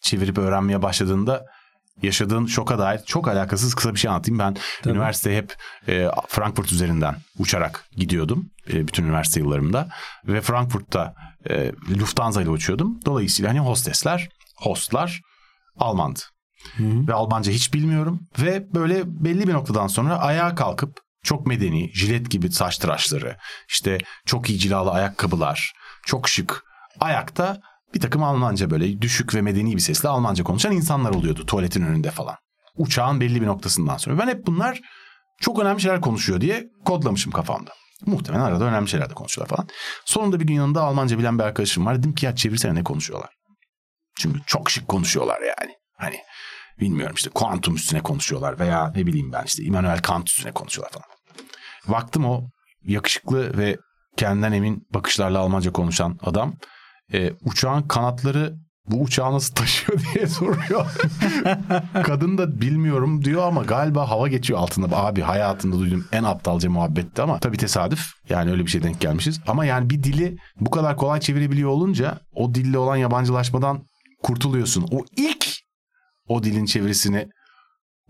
çevirip 0.00 0.38
öğrenmeye 0.38 0.82
başladığında 0.82 1.44
yaşadığın 2.02 2.46
şoka 2.46 2.78
dair 2.78 3.00
çok 3.06 3.28
alakasız 3.28 3.74
kısa 3.74 3.94
bir 3.94 3.98
şey 3.98 4.10
anlatayım. 4.10 4.38
Ben 4.38 4.56
Tabii. 4.82 4.94
üniversiteye 4.94 5.38
hep 5.38 5.56
e, 5.88 6.08
Frankfurt 6.28 6.72
üzerinden 6.72 7.16
uçarak 7.38 7.84
gidiyordum 7.96 8.50
e, 8.72 8.88
bütün 8.88 9.04
üniversite 9.04 9.40
yıllarımda 9.40 9.88
ve 10.24 10.40
Frankfurt'ta 10.40 11.14
e, 11.50 11.72
Lufthansa 12.00 12.42
ile 12.42 12.50
uçuyordum. 12.50 13.00
Dolayısıyla 13.04 13.50
hani 13.50 13.60
hostesler, 13.60 14.28
hostlar 14.56 15.20
Almandı. 15.78 16.20
Hı-hı. 16.76 17.06
Ve 17.08 17.14
Almanca 17.14 17.52
hiç 17.52 17.74
bilmiyorum 17.74 18.20
ve 18.38 18.74
böyle 18.74 19.02
belli 19.06 19.48
bir 19.48 19.52
noktadan 19.52 19.86
sonra 19.86 20.18
ayağa 20.18 20.54
kalkıp 20.54 21.00
çok 21.22 21.46
medeni, 21.46 21.90
jilet 21.94 22.30
gibi 22.30 22.52
saç 22.52 22.78
tıraşları, 22.78 23.36
işte 23.68 23.98
çok 24.26 24.50
iyi 24.50 24.58
cilalı 24.58 24.90
ayakkabılar, 24.90 25.72
çok 26.06 26.28
şık 26.28 26.64
ayakta 27.00 27.60
bir 27.94 28.00
takım 28.00 28.22
Almanca 28.22 28.70
böyle 28.70 29.02
düşük 29.02 29.34
ve 29.34 29.42
medeni 29.42 29.76
bir 29.76 29.80
sesle 29.80 30.08
Almanca 30.08 30.44
konuşan 30.44 30.72
insanlar 30.72 31.10
oluyordu 31.10 31.46
tuvaletin 31.46 31.82
önünde 31.82 32.10
falan. 32.10 32.36
Uçağın 32.76 33.20
belli 33.20 33.40
bir 33.40 33.46
noktasından 33.46 33.96
sonra. 33.96 34.18
Ben 34.18 34.28
hep 34.28 34.46
bunlar 34.46 34.80
çok 35.40 35.58
önemli 35.58 35.80
şeyler 35.80 36.00
konuşuyor 36.00 36.40
diye 36.40 36.64
kodlamışım 36.84 37.32
kafamda. 37.32 37.70
Muhtemelen 38.06 38.44
arada 38.44 38.64
önemli 38.64 38.88
şeyler 38.88 39.10
de 39.10 39.14
konuşuyorlar 39.14 39.56
falan. 39.56 39.68
Sonunda 40.04 40.40
bir 40.40 40.46
gün 40.46 40.54
yanında 40.54 40.82
Almanca 40.82 41.18
bilen 41.18 41.38
bir 41.38 41.44
arkadaşım 41.44 41.86
var. 41.86 41.98
Dedim 41.98 42.14
ki 42.14 42.26
ya 42.26 42.36
çevirsene 42.36 42.74
ne 42.74 42.84
konuşuyorlar. 42.84 43.30
Çünkü 44.18 44.40
çok 44.46 44.70
şık 44.70 44.88
konuşuyorlar 44.88 45.40
yani. 45.40 45.72
Hani 45.98 46.16
bilmiyorum 46.80 47.14
işte 47.16 47.30
kuantum 47.30 47.74
üstüne 47.74 48.00
konuşuyorlar 48.00 48.58
veya 48.58 48.92
ne 48.96 49.06
bileyim 49.06 49.32
ben 49.32 49.44
işte 49.44 49.62
Immanuel 49.62 49.98
Kant 49.98 50.30
üstüne 50.30 50.52
konuşuyorlar 50.52 50.92
falan. 50.92 51.08
Baktım 51.88 52.24
o 52.24 52.42
yakışıklı 52.82 53.58
ve 53.58 53.76
kendinden 54.16 54.52
emin 54.52 54.86
bakışlarla 54.94 55.38
Almanca 55.38 55.72
konuşan 55.72 56.18
adam 56.22 56.54
e, 57.12 57.32
uçağın 57.44 57.82
kanatları 57.82 58.56
bu 58.90 59.02
uçağı 59.02 59.32
nasıl 59.32 59.54
taşıyor 59.54 60.00
diye 60.14 60.26
soruyor. 60.26 60.86
Kadın 62.04 62.38
da 62.38 62.60
bilmiyorum 62.60 63.24
diyor 63.24 63.42
ama 63.42 63.62
galiba 63.62 64.10
hava 64.10 64.28
geçiyor 64.28 64.58
altında. 64.58 64.96
Abi 64.96 65.20
hayatımda 65.20 65.78
duyduğum 65.78 66.04
en 66.12 66.24
aptalca 66.24 66.70
muhabbetti 66.70 67.22
ama 67.22 67.38
tabii 67.38 67.56
tesadüf. 67.56 68.12
Yani 68.28 68.50
öyle 68.50 68.66
bir 68.66 68.70
şey 68.70 68.82
denk 68.82 69.00
gelmişiz. 69.00 69.40
Ama 69.46 69.64
yani 69.64 69.90
bir 69.90 70.02
dili 70.02 70.36
bu 70.60 70.70
kadar 70.70 70.96
kolay 70.96 71.20
çevirebiliyor 71.20 71.70
olunca 71.70 72.20
o 72.34 72.54
dille 72.54 72.78
olan 72.78 72.96
yabancılaşmadan 72.96 73.82
kurtuluyorsun. 74.22 74.88
O 74.90 75.04
ilk 75.16 75.46
o 76.28 76.42
dilin 76.42 76.64
çevirisini 76.64 77.28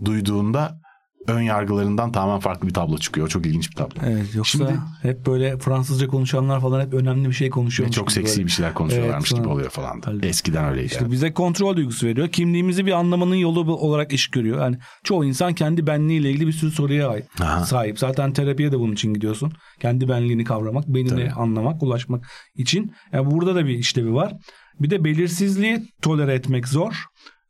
duyduğunda 0.04 0.80
ön 1.26 1.40
yargılarından 1.40 2.12
tamamen 2.12 2.40
farklı 2.40 2.68
bir 2.68 2.74
tablo 2.74 2.98
çıkıyor. 2.98 3.28
Çok 3.28 3.46
ilginç 3.46 3.70
bir 3.70 3.76
tablo. 3.76 4.00
Evet 4.06 4.34
yoksa 4.34 4.58
Şimdi, 4.58 4.72
hep 5.02 5.26
böyle 5.26 5.58
Fransızca 5.58 6.06
konuşanlar 6.06 6.60
falan 6.60 6.86
hep 6.86 6.94
önemli 6.94 7.28
bir 7.28 7.34
şey 7.34 7.50
konuşuyor. 7.50 7.90
Çok 7.90 8.12
seksi 8.12 8.36
böyle. 8.36 8.46
bir 8.46 8.52
şeyler 8.52 8.74
konuşuyorlarmış 8.74 9.32
evet, 9.32 9.42
gibi 9.42 9.52
oluyor 9.52 9.70
falan. 9.70 10.02
Da. 10.02 10.26
Eskiden 10.26 10.64
öyleydi. 10.64 10.86
İşte 10.86 11.04
yani. 11.04 11.12
bize 11.12 11.32
kontrol 11.32 11.76
duygusu 11.76 12.06
veriyor. 12.06 12.28
Kimliğimizi 12.28 12.86
bir 12.86 12.92
anlamanın 12.92 13.34
yolu 13.34 13.76
olarak 13.76 14.12
iş 14.12 14.28
görüyor. 14.28 14.60
Yani 14.60 14.78
çoğu 15.04 15.24
insan 15.24 15.54
kendi 15.54 15.86
benliğiyle 15.86 16.30
ilgili 16.30 16.46
bir 16.46 16.52
sürü 16.52 16.70
soruya 16.70 17.16
Aha. 17.40 17.64
sahip. 17.64 17.98
Zaten 17.98 18.32
terapiye 18.32 18.72
de 18.72 18.78
bunun 18.78 18.92
için 18.92 19.14
gidiyorsun. 19.14 19.52
Kendi 19.80 20.08
benliğini 20.08 20.44
kavramak, 20.44 20.88
benini 20.88 21.08
Tabii. 21.08 21.30
anlamak, 21.30 21.82
ulaşmak 21.82 22.24
için. 22.54 22.92
Yani 23.12 23.30
burada 23.30 23.54
da 23.54 23.66
bir 23.66 23.78
işlevi 23.78 24.14
var. 24.14 24.32
Bir 24.80 24.90
de 24.90 25.04
belirsizliği 25.04 25.92
tolere 26.02 26.34
etmek 26.34 26.68
zor. 26.68 27.04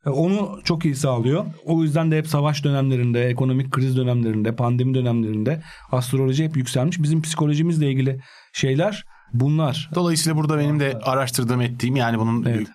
E, 0.05 0.09
onu 0.09 0.59
çok 0.63 0.85
iyi 0.85 0.95
sağlıyor. 0.95 1.45
O 1.65 1.83
yüzden 1.83 2.11
de 2.11 2.17
hep 2.17 2.27
savaş 2.27 2.63
dönemlerinde, 2.63 3.25
ekonomik 3.25 3.71
kriz 3.71 3.97
dönemlerinde, 3.97 4.55
pandemi 4.55 4.93
dönemlerinde 4.93 5.61
astroloji 5.91 6.43
hep 6.43 6.57
yükselmiş. 6.57 7.01
Bizim 7.01 7.21
psikolojimizle 7.21 7.91
ilgili 7.91 8.19
şeyler 8.53 9.03
bunlar. 9.33 9.89
Dolayısıyla 9.95 10.37
burada 10.37 10.57
benim 10.57 10.79
de 10.79 10.99
araştırdığım 11.03 11.61
ettiğim 11.61 11.95
yani 11.95 12.19
bunun 12.19 12.45
evet. 12.45 12.67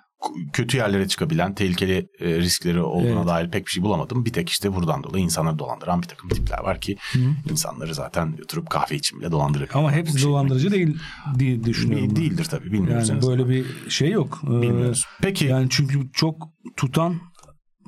Kötü 0.53 0.77
yerlere 0.77 1.09
çıkabilen 1.09 1.55
tehlikeli 1.55 2.09
e, 2.21 2.39
riskleri 2.39 2.83
olduğuna 2.83 3.19
evet. 3.19 3.27
dair 3.27 3.51
pek 3.51 3.67
bir 3.67 3.71
şey 3.71 3.83
bulamadım. 3.83 4.25
Bir 4.25 4.33
tek 4.33 4.49
işte 4.49 4.75
buradan 4.75 5.03
dolayı 5.03 5.25
insanları 5.25 5.59
dolandıran 5.59 6.03
bir 6.03 6.09
takım 6.09 6.29
tipler 6.29 6.59
var 6.59 6.81
ki 6.81 6.97
Hı. 7.13 7.19
insanları 7.51 7.95
zaten 7.95 8.39
oturup 8.45 8.71
kahve 8.71 8.97
için 8.97 9.21
bile 9.21 9.33
dolandırır. 9.33 9.69
Ama 9.75 9.93
hepsi 9.93 10.19
şey 10.19 10.31
dolandırıcı 10.31 10.71
değil 10.71 10.99
diye 11.39 11.65
düşünüyorum. 11.65 12.17
Değildir 12.17 12.45
tabii 12.45 12.73
bilmiyoruz. 12.73 13.09
Yani 13.09 13.23
böyle 13.23 13.49
bir 13.49 13.91
şey 13.91 14.11
yok. 14.11 14.41
Ee, 14.45 14.63
Bilmiyoruz. 14.63 15.05
Peki. 15.23 15.45
Yani 15.45 15.67
çünkü 15.71 16.13
çok 16.13 16.49
tutan 16.77 17.21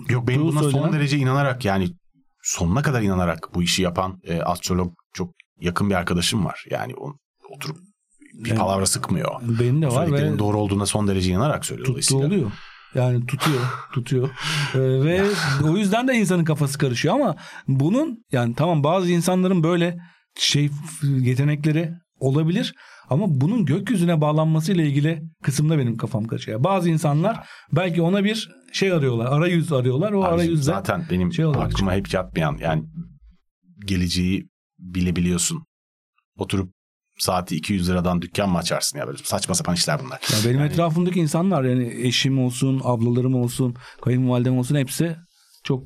Yok 0.08 0.28
benim 0.28 0.42
buna 0.42 0.62
söylenen... 0.62 0.82
son 0.82 0.92
derece 0.92 1.18
inanarak 1.18 1.64
yani 1.64 1.88
sonuna 2.42 2.82
kadar 2.82 3.02
inanarak 3.02 3.54
bu 3.54 3.62
işi 3.62 3.82
yapan 3.82 4.20
e, 4.24 4.40
astrolog 4.42 4.94
çok 5.12 5.34
yakın 5.60 5.90
bir 5.90 5.94
arkadaşım 5.94 6.44
var. 6.44 6.64
Yani 6.70 6.94
o, 6.96 7.12
oturup 7.50 7.78
bir 8.36 8.48
evet. 8.50 8.58
palavra 8.58 8.86
sıkmıyor. 8.86 9.40
Benim 9.60 9.82
de 9.82 9.88
var 9.88 10.12
ve 10.12 10.38
doğru 10.38 10.58
olduğuna 10.58 10.86
son 10.86 11.08
derece 11.08 11.30
inanarak 11.30 11.64
söylüyor. 11.64 11.86
Tuttu 11.86 12.16
oluyor. 12.16 12.52
Yani 12.94 13.26
tutuyor, 13.26 13.60
tutuyor. 13.92 14.30
Ee, 14.74 14.78
ve 14.80 15.22
o 15.64 15.76
yüzden 15.76 16.08
de 16.08 16.14
insanın 16.14 16.44
kafası 16.44 16.78
karışıyor 16.78 17.14
ama 17.14 17.36
bunun 17.68 18.24
yani 18.32 18.54
tamam 18.54 18.84
bazı 18.84 19.12
insanların 19.12 19.62
böyle 19.62 19.98
şey 20.38 20.70
yetenekleri 21.02 21.90
olabilir 22.20 22.74
ama 23.10 23.26
bunun 23.28 23.64
gökyüzüne 23.64 24.20
bağlanması 24.20 24.72
ile 24.72 24.86
ilgili 24.86 25.22
kısımda 25.42 25.78
benim 25.78 25.96
kafam 25.96 26.24
karışıyor. 26.24 26.64
Bazı 26.64 26.90
insanlar 26.90 27.48
belki 27.72 28.02
ona 28.02 28.24
bir 28.24 28.50
şey 28.72 28.92
arıyorlar, 28.92 29.26
arayüz 29.26 29.72
arıyorlar. 29.72 30.12
O 30.12 30.24
arayüzde 30.24 30.62
zaten 30.62 31.06
benim 31.10 31.32
şey 31.32 31.44
aklıma 31.44 31.94
hep 31.94 32.14
yatmayan 32.14 32.56
yani 32.60 32.84
geleceği 33.86 34.48
bilebiliyorsun. 34.78 35.64
Oturup 36.38 36.75
saati 37.18 37.56
200 37.56 37.88
liradan 37.88 38.22
dükkan 38.22 38.50
mı 38.50 38.58
açarsın 38.58 38.98
ya 38.98 39.06
böyle 39.06 39.18
saçma 39.24 39.54
sapan 39.54 39.74
işler 39.74 40.00
bunlar. 40.04 40.20
Ya 40.32 40.38
benim 40.44 40.60
yani... 40.60 40.72
etrafımdaki 40.72 41.20
insanlar 41.20 41.64
yani 41.64 41.94
eşim 42.02 42.44
olsun, 42.44 42.80
ablalarım 42.84 43.34
olsun, 43.34 43.74
kayınvalidem 44.02 44.58
olsun 44.58 44.76
hepsi 44.76 45.16
çok 45.64 45.82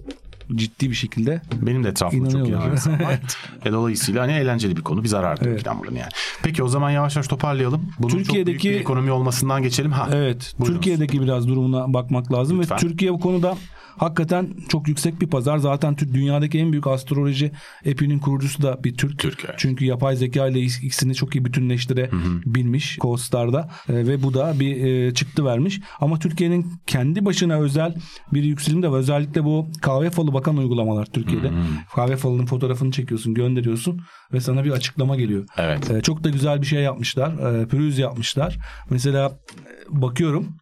ciddi 0.55 0.91
bir 0.91 0.95
şekilde 0.95 1.43
Benim 1.63 1.85
de 1.85 1.89
etrafımda 1.89 2.31
çok 2.31 2.49
inanan 2.49 2.71
var. 2.71 3.21
e, 3.65 3.73
dolayısıyla 3.73 4.23
hani 4.23 4.33
eğlenceli 4.33 4.77
bir 4.77 4.83
konu. 4.83 5.03
Bir 5.03 5.09
zarar 5.09 5.39
evet. 5.43 5.67
buradan 5.67 5.95
yani. 5.95 6.11
Peki 6.43 6.63
o 6.63 6.69
zaman 6.69 6.91
yavaş 6.91 7.17
yavaş 7.17 7.29
toparlayalım. 7.29 7.91
Bunun 7.99 8.09
Türkiye'deki 8.09 8.57
çok 8.59 8.65
büyük 8.65 8.77
bir 8.77 8.81
ekonomi 8.81 9.11
olmasından 9.11 9.63
geçelim. 9.63 9.93
Ha, 9.93 10.09
evet. 10.13 10.55
Buyurunuz. 10.59 10.77
Türkiye'deki 10.77 11.23
biraz 11.23 11.49
durumuna 11.49 11.95
bakmak 11.95 12.33
lazım 12.33 12.61
Lütfen. 12.61 12.77
ve 12.77 12.81
Türkiye 12.81 13.13
bu 13.13 13.21
konuda 13.21 13.57
Hakikaten 13.97 14.49
çok 14.69 14.89
yüksek 14.89 15.21
bir 15.21 15.27
pazar. 15.27 15.59
Zaten 15.59 15.97
dünyadaki 15.99 16.59
en 16.59 16.73
büyük 16.73 16.87
astroloji 16.87 17.53
epinin 17.85 18.19
kurucusu 18.19 18.63
da 18.63 18.85
bir 18.85 18.97
Türk. 18.97 19.19
Türk 19.19 19.45
evet. 19.45 19.55
Çünkü 19.59 19.85
yapay 19.85 20.17
zeka 20.17 20.49
ile 20.49 20.61
ikisini 20.61 21.15
çok 21.15 21.35
iyi 21.35 21.45
bütünleştirebilmiş 21.45 22.99
Co-Star'da 22.99 23.71
e, 23.89 23.95
ve 23.95 24.23
bu 24.23 24.35
da 24.35 24.61
bir 24.61 24.85
e, 24.85 25.15
çıktı 25.15 25.45
vermiş. 25.45 25.81
Ama 26.01 26.19
Türkiye'nin 26.19 26.73
kendi 26.87 27.25
başına 27.25 27.61
özel 27.61 27.95
bir 28.33 28.43
yükselim 28.43 28.83
de 28.83 28.91
var. 28.91 28.99
Özellikle 28.99 29.45
bu 29.45 29.69
kahve 29.83 30.11
falı 30.11 30.35
bakan 30.35 30.57
uygulamalar 30.57 31.07
Türkiye'de. 31.07 31.49
Hı 31.49 31.53
hı. 31.53 31.65
Kahve 31.95 32.17
falının 32.17 32.47
fotoğrafını 32.47 32.93
çekiyorsun, 32.93 33.35
gönderiyorsun 33.35 34.01
ve 34.33 34.41
sana 34.41 34.65
bir 34.65 34.71
açıklama 34.71 35.17
geliyor. 35.17 35.47
Evet. 35.59 35.91
E, 35.91 36.01
çok 36.01 36.25
da 36.25 36.31
güzel 36.31 36.61
bir 36.63 36.67
şey 36.67 36.83
yapmışlar. 36.83 37.63
E, 37.63 37.67
pürüz 37.67 37.99
yapmışlar. 37.99 38.59
Mesela 38.91 39.27
e, 39.29 40.03
bakıyorum 40.03 40.57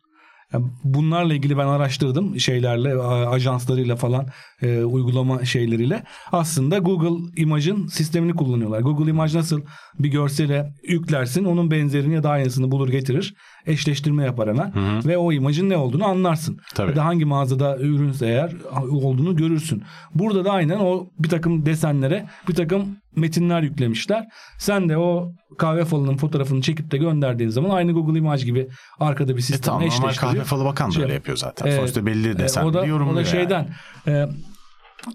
bunlarla 0.84 1.34
ilgili 1.34 1.58
ben 1.58 1.66
araştırdım 1.66 2.40
şeylerle 2.40 3.02
ajanslarıyla 3.02 3.96
falan 3.96 4.28
e, 4.62 4.84
uygulama 4.84 5.44
şeyleriyle. 5.44 6.02
Aslında 6.32 6.78
Google 6.78 7.30
Image'ın 7.36 7.86
sistemini 7.86 8.34
kullanıyorlar. 8.34 8.80
Google 8.80 9.10
Image 9.10 9.38
nasıl 9.38 9.60
bir 9.98 10.08
görsele 10.08 10.72
yüklersin 10.88 11.44
onun 11.44 11.70
benzerini 11.70 12.14
ya 12.14 12.22
da 12.22 12.30
aynısını 12.30 12.70
bulur 12.70 12.88
getirir. 12.88 13.34
Eşleştirme 13.66 14.24
yapar 14.24 14.48
hemen 14.48 14.74
hı 14.74 14.80
hı. 14.80 15.08
ve 15.08 15.18
o 15.18 15.32
imajın 15.32 15.70
ne 15.70 15.76
olduğunu 15.76 16.04
anlarsın. 16.06 16.60
Tabii. 16.74 16.90
Ya 16.90 16.96
da 16.96 17.04
hangi 17.04 17.24
mağazada 17.24 17.78
ürünse 17.78 18.26
eğer 18.26 18.52
olduğunu 18.90 19.36
görürsün. 19.36 19.82
Burada 20.14 20.44
da 20.44 20.50
aynen 20.50 20.78
o 20.78 21.10
bir 21.18 21.28
takım 21.28 21.66
desenlere 21.66 22.26
bir 22.48 22.54
takım 22.54 22.96
metinler 23.16 23.62
yüklemişler. 23.62 24.28
Sen 24.58 24.88
de 24.88 24.98
o 24.98 25.32
kahve 25.58 25.84
falının 25.84 26.16
fotoğrafını 26.16 26.60
çekip 26.60 26.90
de 26.90 26.98
gönderdiğin 26.98 27.50
zaman 27.50 27.70
aynı 27.70 27.92
Google 27.92 28.18
Image 28.18 28.44
gibi 28.44 28.68
arkada 29.00 29.36
bir 29.36 29.40
sistem 29.40 29.58
e 29.58 29.62
tamam, 29.62 29.82
eşleştiriyor. 29.82 30.34
kahve 30.34 30.44
falı 30.44 30.64
bakan 30.64 30.88
da 30.88 30.94
şey, 30.94 31.02
öyle 31.02 31.14
yapıyor 31.14 31.36
zaten. 31.36 31.66
Evet, 31.66 31.78
Sonuçta 31.78 32.06
belli 32.06 32.38
desen 32.38 32.62
e, 32.62 32.64
o 32.64 32.74
da, 32.74 32.80
o 33.12 33.16
da 33.16 33.24
şeyden 33.24 33.68
yani. 34.06 34.16
e, 34.16 34.28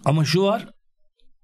ama 0.05 0.25
şu 0.25 0.43
var 0.43 0.67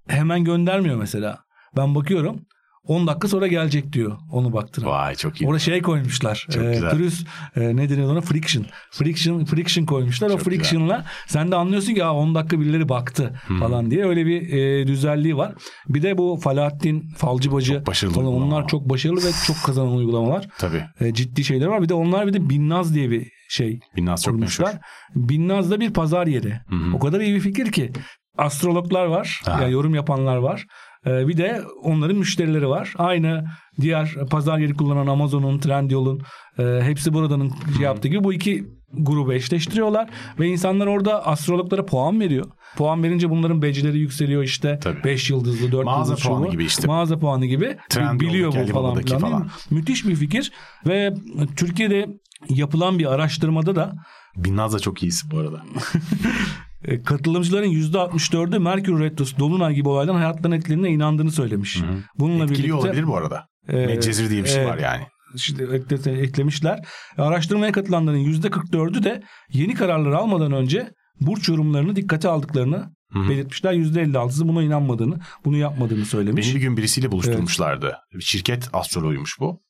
hemen 0.08 0.44
göndermiyor 0.44 0.96
mesela. 0.96 1.38
Ben 1.76 1.94
bakıyorum 1.94 2.40
10 2.84 3.06
dakika 3.06 3.28
sonra 3.28 3.46
gelecek 3.46 3.92
diyor 3.92 4.18
onu 4.32 4.52
baktıran. 4.52 4.90
Vay 4.90 5.14
çok 5.14 5.40
iyi. 5.40 5.46
Orada 5.46 5.58
şey 5.58 5.82
koymuşlar. 5.82 6.46
Çok 6.50 6.64
e, 6.64 6.72
güzel. 6.72 6.90
Pürüz 6.90 7.24
e, 7.56 7.76
ne 7.76 7.88
deniyor 7.88 8.12
ona? 8.12 8.20
Friction. 8.20 8.66
Friction 8.90 9.44
friction 9.44 9.84
koymuşlar. 9.84 10.28
Çok 10.28 10.40
o 10.40 10.44
friction'la 10.44 10.96
güzel. 10.96 11.10
sen 11.26 11.50
de 11.50 11.56
anlıyorsun 11.56 11.94
ki 11.94 12.04
10 12.04 12.34
dakika 12.34 12.60
birileri 12.60 12.88
baktı 12.88 13.40
hmm. 13.46 13.60
falan 13.60 13.90
diye 13.90 14.06
öyle 14.06 14.26
bir 14.26 14.52
e, 14.52 14.86
düzelliği 14.86 15.36
var. 15.36 15.54
Bir 15.88 16.02
de 16.02 16.18
bu 16.18 16.40
Falahattin 16.42 17.08
Falcı 17.16 17.52
Bacı 17.52 17.82
çok 17.92 18.14
falan 18.14 18.32
onlar 18.32 18.68
çok 18.68 18.88
başarılı 18.88 19.24
ve 19.24 19.30
çok 19.46 19.56
kazanan 19.66 19.96
uygulamalar. 19.96 20.48
Tabii. 20.58 20.84
E, 21.00 21.14
ciddi 21.14 21.44
şeyler 21.44 21.66
var. 21.66 21.82
Bir 21.82 21.88
de 21.88 21.94
onlar 21.94 22.26
bir 22.26 22.32
de 22.32 22.50
Binnaz 22.50 22.94
diye 22.94 23.10
bir 23.10 23.28
şey 23.48 23.80
Binnaz 23.96 24.22
çok 24.22 24.34
kurmuşlar. 24.34 24.66
meşhur. 24.66 24.80
Binnaz 25.14 25.70
da 25.70 25.80
bir 25.80 25.92
pazar 25.92 26.26
yeri. 26.26 26.60
Hmm. 26.68 26.94
O 26.94 26.98
kadar 26.98 27.20
iyi 27.20 27.34
bir 27.34 27.40
fikir 27.40 27.72
ki 27.72 27.92
astrologlar 28.40 29.06
var. 29.06 29.42
Ya 29.46 29.58
yani 29.60 29.72
yorum 29.72 29.94
yapanlar 29.94 30.36
var. 30.36 30.66
Ee, 31.06 31.28
bir 31.28 31.36
de 31.36 31.62
onların 31.82 32.16
müşterileri 32.16 32.68
var. 32.68 32.94
Aynı 32.98 33.44
diğer 33.80 34.14
pazar 34.30 34.58
yeri 34.58 34.74
kullanan 34.74 35.06
Amazon'un, 35.06 35.58
Trendyol'un 35.58 36.22
e, 36.58 36.80
hepsi 36.82 37.12
buradanın 37.12 37.52
şey 37.76 37.84
yaptığı 37.84 38.08
gibi 38.08 38.24
bu 38.24 38.32
iki 38.32 38.64
grubu 38.92 39.32
eşleştiriyorlar 39.32 40.10
ve 40.38 40.46
insanlar 40.48 40.86
orada 40.86 41.26
astrologlara 41.26 41.86
puan 41.86 42.20
veriyor. 42.20 42.46
Puan 42.76 43.02
verince 43.02 43.30
bunların 43.30 43.62
becileri 43.62 43.98
yükseliyor 43.98 44.42
işte 44.42 44.80
5 45.04 45.30
yıldızlı 45.30 45.72
4 45.72 45.84
Mağaza 45.84 46.12
yıldızlı 46.12 46.28
puanı 46.28 46.50
gibi 46.50 46.64
işte. 46.64 46.86
Mağaza 46.86 47.18
puanı 47.18 47.46
gibi. 47.46 47.76
Trendyol, 47.88 48.28
biliyor 48.28 48.52
bu 48.52 48.72
falan 48.72 48.98
filan. 49.02 49.20
falan. 49.20 49.50
Müthiş 49.70 50.06
bir 50.06 50.16
fikir 50.16 50.52
ve 50.86 51.14
Türkiye'de 51.56 52.06
yapılan 52.48 52.98
bir 52.98 53.12
araştırmada 53.12 53.76
da 53.76 53.94
Binnaz 54.36 54.72
da 54.72 54.78
çok 54.78 55.02
iyisi 55.02 55.30
bu 55.30 55.38
arada. 55.38 55.62
E, 56.84 57.02
katılımcıların 57.02 57.66
%64'ü 57.66 58.58
Merkür 58.58 59.00
Retrosu, 59.00 59.38
Dolunay 59.38 59.74
gibi 59.74 59.88
olaydan 59.88 60.14
hayatlarının 60.14 60.56
etkilerine 60.56 60.90
inandığını 60.90 61.32
söylemiş. 61.32 61.82
Hı 61.82 61.86
hı. 61.86 61.98
Bununla 62.18 62.44
Etkili 62.44 62.58
birlikte 62.58 62.74
olabilir 62.74 63.06
bu 63.06 63.16
arada. 63.16 63.46
E, 63.68 63.86
Medcezir 63.86 64.30
diye 64.30 64.44
bir 64.44 64.48
şey 64.48 64.62
e, 64.62 64.66
var 64.66 64.78
yani. 64.78 65.02
İşte 65.34 65.64
eklemişler. 66.10 66.86
Araştırmaya 67.18 67.72
katılanların 67.72 68.18
%44'ü 68.18 69.04
de 69.04 69.22
yeni 69.52 69.74
kararları 69.74 70.18
almadan 70.18 70.52
önce 70.52 70.90
burç 71.20 71.48
yorumlarını 71.48 71.96
dikkate 71.96 72.28
aldıklarını 72.28 72.94
Hı-hı. 73.12 73.28
belirtmişler. 73.28 73.72
%56'sı 73.72 74.48
buna 74.48 74.62
inanmadığını, 74.62 75.18
bunu 75.44 75.56
yapmadığını 75.56 76.04
söylemiş. 76.04 76.46
Beni 76.46 76.54
bir 76.54 76.60
gün 76.60 76.76
birisiyle 76.76 77.12
buluşturmuşlardı. 77.12 77.96
Evet. 78.12 78.22
Şirket 78.22 78.68
astroloğuymuş 78.72 79.40
bu. 79.40 79.60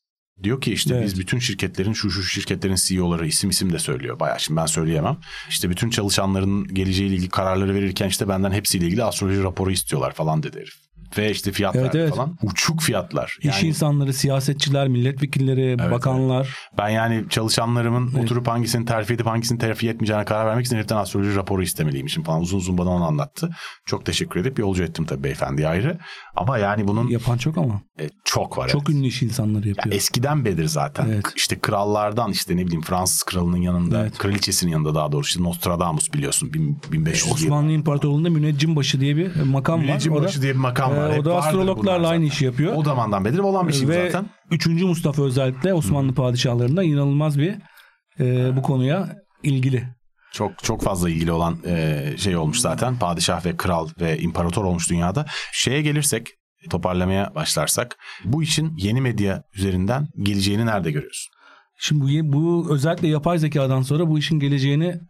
Diyor 0.42 0.60
ki 0.60 0.72
işte 0.72 0.94
evet. 0.94 1.04
biz 1.04 1.18
bütün 1.18 1.38
şirketlerin 1.38 1.92
şu 1.92 2.10
şu 2.10 2.22
şirketlerin 2.22 2.74
CEO'ları 2.74 3.26
isim 3.26 3.50
isim 3.50 3.72
de 3.72 3.78
söylüyor. 3.78 4.20
Bayağı 4.20 4.40
şimdi 4.40 4.60
ben 4.60 4.66
söyleyemem. 4.66 5.16
İşte 5.48 5.70
bütün 5.70 5.90
çalışanların 5.90 6.74
geleceğiyle 6.74 7.14
ilgili 7.14 7.28
kararları 7.28 7.74
verirken 7.74 8.08
işte 8.08 8.28
benden 8.28 8.52
hepsiyle 8.52 8.86
ilgili 8.86 9.04
astroloji 9.04 9.42
raporu 9.42 9.70
istiyorlar 9.70 10.12
falan 10.12 10.42
dedi 10.42 10.58
herif. 10.58 10.74
Ve 11.18 11.30
işte 11.30 11.52
fiyatlar 11.52 11.80
Evet, 11.82 11.94
evet. 11.94 12.14
falan 12.14 12.36
uçuk 12.42 12.80
fiyatlar. 12.80 13.36
İş 13.40 13.44
Yani 13.46 13.68
insanları, 13.68 14.12
siyasetçiler, 14.12 14.88
milletvekilleri, 14.88 15.78
bakanlar. 15.90 16.48
ben 16.78 16.88
yani 16.88 17.24
çalışanlarımın 17.30 18.14
oturup 18.14 18.48
hangisini 18.48 18.84
terfi 18.86 19.14
edip 19.14 19.26
hangisini 19.26 19.58
terfi 19.58 19.88
etmeyeceğine 19.88 20.24
karar 20.24 20.46
vermek 20.46 20.66
için 20.66 20.76
heriften 20.76 20.96
astroloji 20.96 21.36
raporu 21.36 21.62
istemeliymişim 21.62 22.22
falan 22.22 22.40
uzun 22.40 22.58
uzun 22.58 22.78
bana 22.78 22.90
onu 22.90 23.04
anlattı. 23.04 23.50
Çok 23.86 24.06
teşekkür 24.06 24.40
edip 24.40 24.58
yolcu 24.58 24.82
ettim 24.82 25.04
tabii 25.04 25.24
beyefendi 25.24 25.68
ayrı. 25.68 25.98
Ama 26.36 26.58
yani 26.58 26.88
bunun 26.88 27.08
Yapan 27.08 27.36
çok 27.38 27.58
ama. 27.58 27.80
e, 28.00 28.08
çok 28.24 28.58
var. 28.58 28.68
Çok 28.68 28.82
evet. 28.90 28.98
ünlü 28.98 29.06
iş 29.06 29.22
insanları 29.22 29.68
Ya 29.68 29.74
yapıyor. 29.76 29.96
eskiden 29.96 30.44
beridir 30.44 30.64
zaten. 30.66 31.06
Evet. 31.08 31.24
İşte 31.36 31.58
krallardan 31.60 32.30
işte 32.30 32.56
ne 32.56 32.66
bileyim 32.66 32.82
Fransız 32.82 33.22
kralının 33.22 33.56
yanında, 33.56 34.00
Evet. 34.02 34.18
kraliçesinin 34.18 34.70
yanında 34.72 34.94
daha 34.94 35.12
doğrusu 35.12 35.28
işte 35.28 35.42
Nostradamus 35.42 36.12
biliyorsun 36.12 36.52
bin- 36.52 36.78
1500 36.92 37.26
yıl. 37.26 37.34
Osmanlı 37.34 37.72
İmparatorluğu'nda 37.72 38.30
müneccim 38.30 38.76
başı 38.76 39.00
diye 39.00 39.16
bir 39.16 39.42
makam 39.42 39.78
var. 39.80 39.84
Müneccim 39.84 40.12
O 40.12 40.18
da- 40.18 40.22
başı 40.24 40.42
diye 40.42 40.52
bir 40.54 40.58
makam 40.58 40.96
var. 41.00 41.10
Ee, 41.10 41.12
Hep 41.12 41.20
o 41.20 41.24
da 41.24 41.36
astrologlarla 41.36 42.08
aynı 42.08 42.24
işi 42.24 42.44
yapıyor. 42.44 42.72
O 42.76 42.84
zamandan 42.84 43.24
beridir 43.24 43.38
olan 43.38 43.68
bir 43.68 43.72
şey 43.72 43.88
Ve 43.88 44.10
zaten. 44.10 44.26
3. 44.50 44.66
Mustafa 44.66 45.22
özellikle 45.22 45.74
Osmanlı 45.74 46.14
padişahlarında 46.14 46.82
inanılmaz 46.82 47.38
bir 47.38 47.54
e, 48.20 48.56
bu 48.56 48.62
konuya 48.62 49.16
ilgili. 49.42 49.88
Çok 50.32 50.64
çok 50.64 50.82
fazla 50.82 51.10
ilgili 51.10 51.32
olan 51.32 51.58
e, 51.66 52.04
şey 52.16 52.36
olmuş 52.36 52.58
zaten. 52.58 52.98
Padişah 52.98 53.46
ve 53.46 53.56
kral 53.56 53.88
ve 54.00 54.18
imparator 54.18 54.64
olmuş 54.64 54.90
dünyada. 54.90 55.26
Şeye 55.52 55.82
gelirsek 55.82 56.28
toparlamaya 56.70 57.34
başlarsak 57.34 57.96
bu 58.24 58.42
işin 58.42 58.76
yeni 58.76 59.00
medya 59.00 59.42
üzerinden 59.54 60.08
geleceğini 60.22 60.66
nerede 60.66 60.90
görüyorsun? 60.90 61.32
Şimdi 61.82 62.32
bu, 62.32 62.32
bu 62.32 62.74
özellikle 62.74 63.08
yapay 63.08 63.38
zekadan 63.38 63.82
sonra 63.82 64.08
bu 64.08 64.18
işin 64.18 64.40
geleceğini 64.40 65.00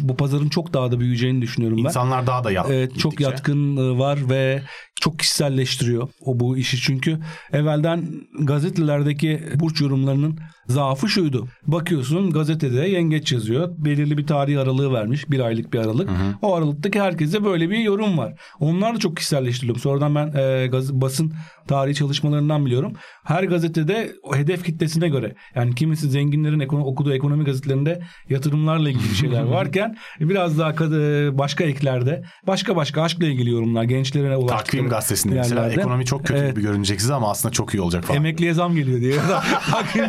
bu 0.00 0.16
pazarın 0.16 0.48
çok 0.48 0.72
daha 0.72 0.92
da 0.92 1.00
büyüyeceğini 1.00 1.42
düşünüyorum 1.42 1.78
ben. 1.78 1.84
İnsanlar 1.84 2.26
daha 2.26 2.44
da 2.44 2.50
yat, 2.50 2.66
Evet, 2.70 2.98
çok 2.98 3.20
yatkın 3.20 3.76
e, 3.76 3.98
var 3.98 4.18
ve 4.30 4.62
çok 5.04 5.18
kişiselleştiriyor 5.18 6.08
o 6.24 6.40
bu 6.40 6.56
işi 6.58 6.76
çünkü 6.80 7.18
evvelden 7.52 8.04
gazetelerdeki 8.40 9.40
burç 9.54 9.80
yorumlarının 9.80 10.38
zaafı 10.66 11.08
şuydu. 11.08 11.48
Bakıyorsun 11.66 12.30
gazetede 12.30 12.88
yengeç 12.88 13.32
yazıyor. 13.32 13.68
Belirli 13.78 14.18
bir 14.18 14.26
tarih 14.26 14.60
aralığı 14.60 14.92
vermiş. 14.92 15.30
Bir 15.30 15.40
aylık 15.40 15.72
bir 15.72 15.78
aralık. 15.78 16.10
O 16.42 16.54
aralıktaki 16.54 17.00
herkese 17.00 17.44
böyle 17.44 17.70
bir 17.70 17.78
yorum 17.78 18.18
var. 18.18 18.32
Onlar 18.60 18.94
da 18.94 18.98
çok 18.98 19.16
kişiselleştiriliyor. 19.16 19.78
Sonradan 19.78 20.14
ben 20.14 20.26
e, 20.36 20.66
gaz- 20.66 20.92
basın 21.00 21.32
tarihi 21.68 21.94
çalışmalarından 21.94 22.66
biliyorum. 22.66 22.92
Her 23.24 23.44
gazetede 23.44 24.12
o 24.22 24.36
hedef 24.36 24.64
kitlesine 24.64 25.08
göre 25.08 25.34
yani 25.54 25.74
kimisi 25.74 26.08
zenginlerin 26.10 26.60
ekono- 26.60 26.84
okuduğu 26.84 27.14
ekonomi 27.14 27.44
gazetelerinde 27.44 28.02
yatırımlarla 28.28 28.90
ilgili 28.90 29.14
şeyler 29.14 29.42
varken 29.58 29.96
biraz 30.20 30.58
daha 30.58 30.70
e, 30.70 31.38
başka 31.38 31.64
eklerde 31.64 32.22
başka 32.46 32.76
başka 32.76 33.02
aşkla 33.02 33.26
ilgili 33.26 33.50
yorumlar 33.50 33.84
gençlere 33.84 34.46
Takvim 34.46 34.88
gazetesinde 34.94 35.34
mesela 35.34 35.70
ekonomi 35.70 36.04
çok 36.04 36.26
kötü 36.26 36.40
Evet. 36.40 36.50
gibi 36.54 36.62
görünecek 36.62 37.00
size 37.00 37.14
ama 37.14 37.30
aslında 37.30 37.52
çok 37.52 37.74
iyi 37.74 37.80
olacak 37.80 38.04
falan. 38.04 38.18
Emekliye 38.18 38.54
zam 38.54 38.74
geliyor 38.76 39.00
diye. 39.00 39.14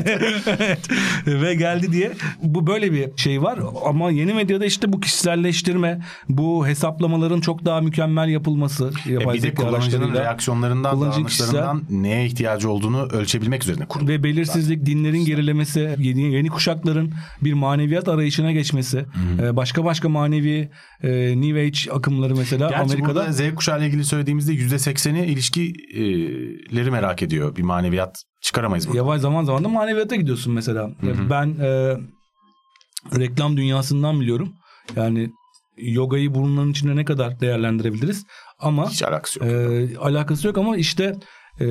Evet. 0.06 0.80
Ve 1.28 1.56
geldi 1.56 1.92
diye. 1.92 2.12
Bu 2.44 2.68
böyle 2.68 2.92
bir 2.94 3.10
şey 3.18 3.42
var 3.42 3.60
ama 3.86 4.12
yeni 4.12 4.34
medyada 4.34 4.66
işte 4.66 4.94
bu 4.94 5.00
kişiselleştirme, 5.00 6.02
bu 6.30 6.68
hesaplamaların 6.68 7.42
çok 7.42 7.66
daha 7.66 7.82
mükemmel 7.82 8.30
yapılması. 8.30 8.92
E 9.10 9.34
bir 9.34 9.42
de 9.42 9.54
kullanıcının 9.54 10.14
reaksiyonlarından, 10.14 10.96
Kullanıcı 10.96 11.18
davranışlarından 11.18 11.84
neye 11.90 12.26
ihtiyacı 12.26 12.70
olduğunu 12.70 13.04
ölçebilmek 13.04 13.64
üzerine 13.64 13.86
kurulu. 13.86 14.08
ve 14.08 14.24
belirsizlik, 14.24 14.86
dinlerin 14.86 15.26
gerilemesi, 15.26 15.96
yeni, 16.00 16.34
yeni 16.34 16.50
kuşakların 16.50 17.12
bir 17.42 17.54
maneviyat 17.54 18.08
arayışına 18.08 18.52
geçmesi, 18.52 19.06
e, 19.42 19.56
başka 19.56 19.86
başka 19.86 20.10
manevi 20.10 20.70
e, 21.04 21.10
New 21.42 21.62
Age 21.62 21.92
akımları 21.92 22.36
mesela 22.36 22.70
Gerçi 22.70 22.82
Amerika'da 22.84 23.16
burada 23.20 23.32
Z 23.32 23.56
kuşağı 23.56 23.80
ile 23.80 23.88
ilgili 23.88 24.06
söylediğimizde 24.06 24.54
%80'i 24.70 25.26
ilişkileri 25.26 26.92
merak 26.92 27.22
ediyor. 27.24 27.56
Bir 27.56 27.62
maneviyat 27.64 28.24
çıkaramayız 28.42 28.88
burada. 28.88 28.98
Yavaş 28.98 29.22
zaman 29.22 29.44
zaman 29.44 29.64
da 29.64 29.70
maneviyata 29.70 30.16
gidiyorsun 30.16 30.54
mesela. 30.54 30.90
Ben 31.30 31.48
e, 31.60 31.98
reklam 33.20 33.58
dünyasından 33.58 34.20
biliyorum. 34.22 34.54
Yani 34.96 35.30
yogayı 35.78 36.34
bunların 36.36 36.72
içinde 36.72 36.96
ne 36.96 37.06
kadar 37.06 37.40
değerlendirebiliriz? 37.40 38.26
Ama 38.60 38.90
Hiç 38.90 39.04
alakası 39.04 39.40
yok. 39.40 39.48
e, 39.50 39.98
alakası 39.98 40.48
yok 40.48 40.58
ama 40.58 40.78
işte 40.78 41.14
e, 41.62 41.66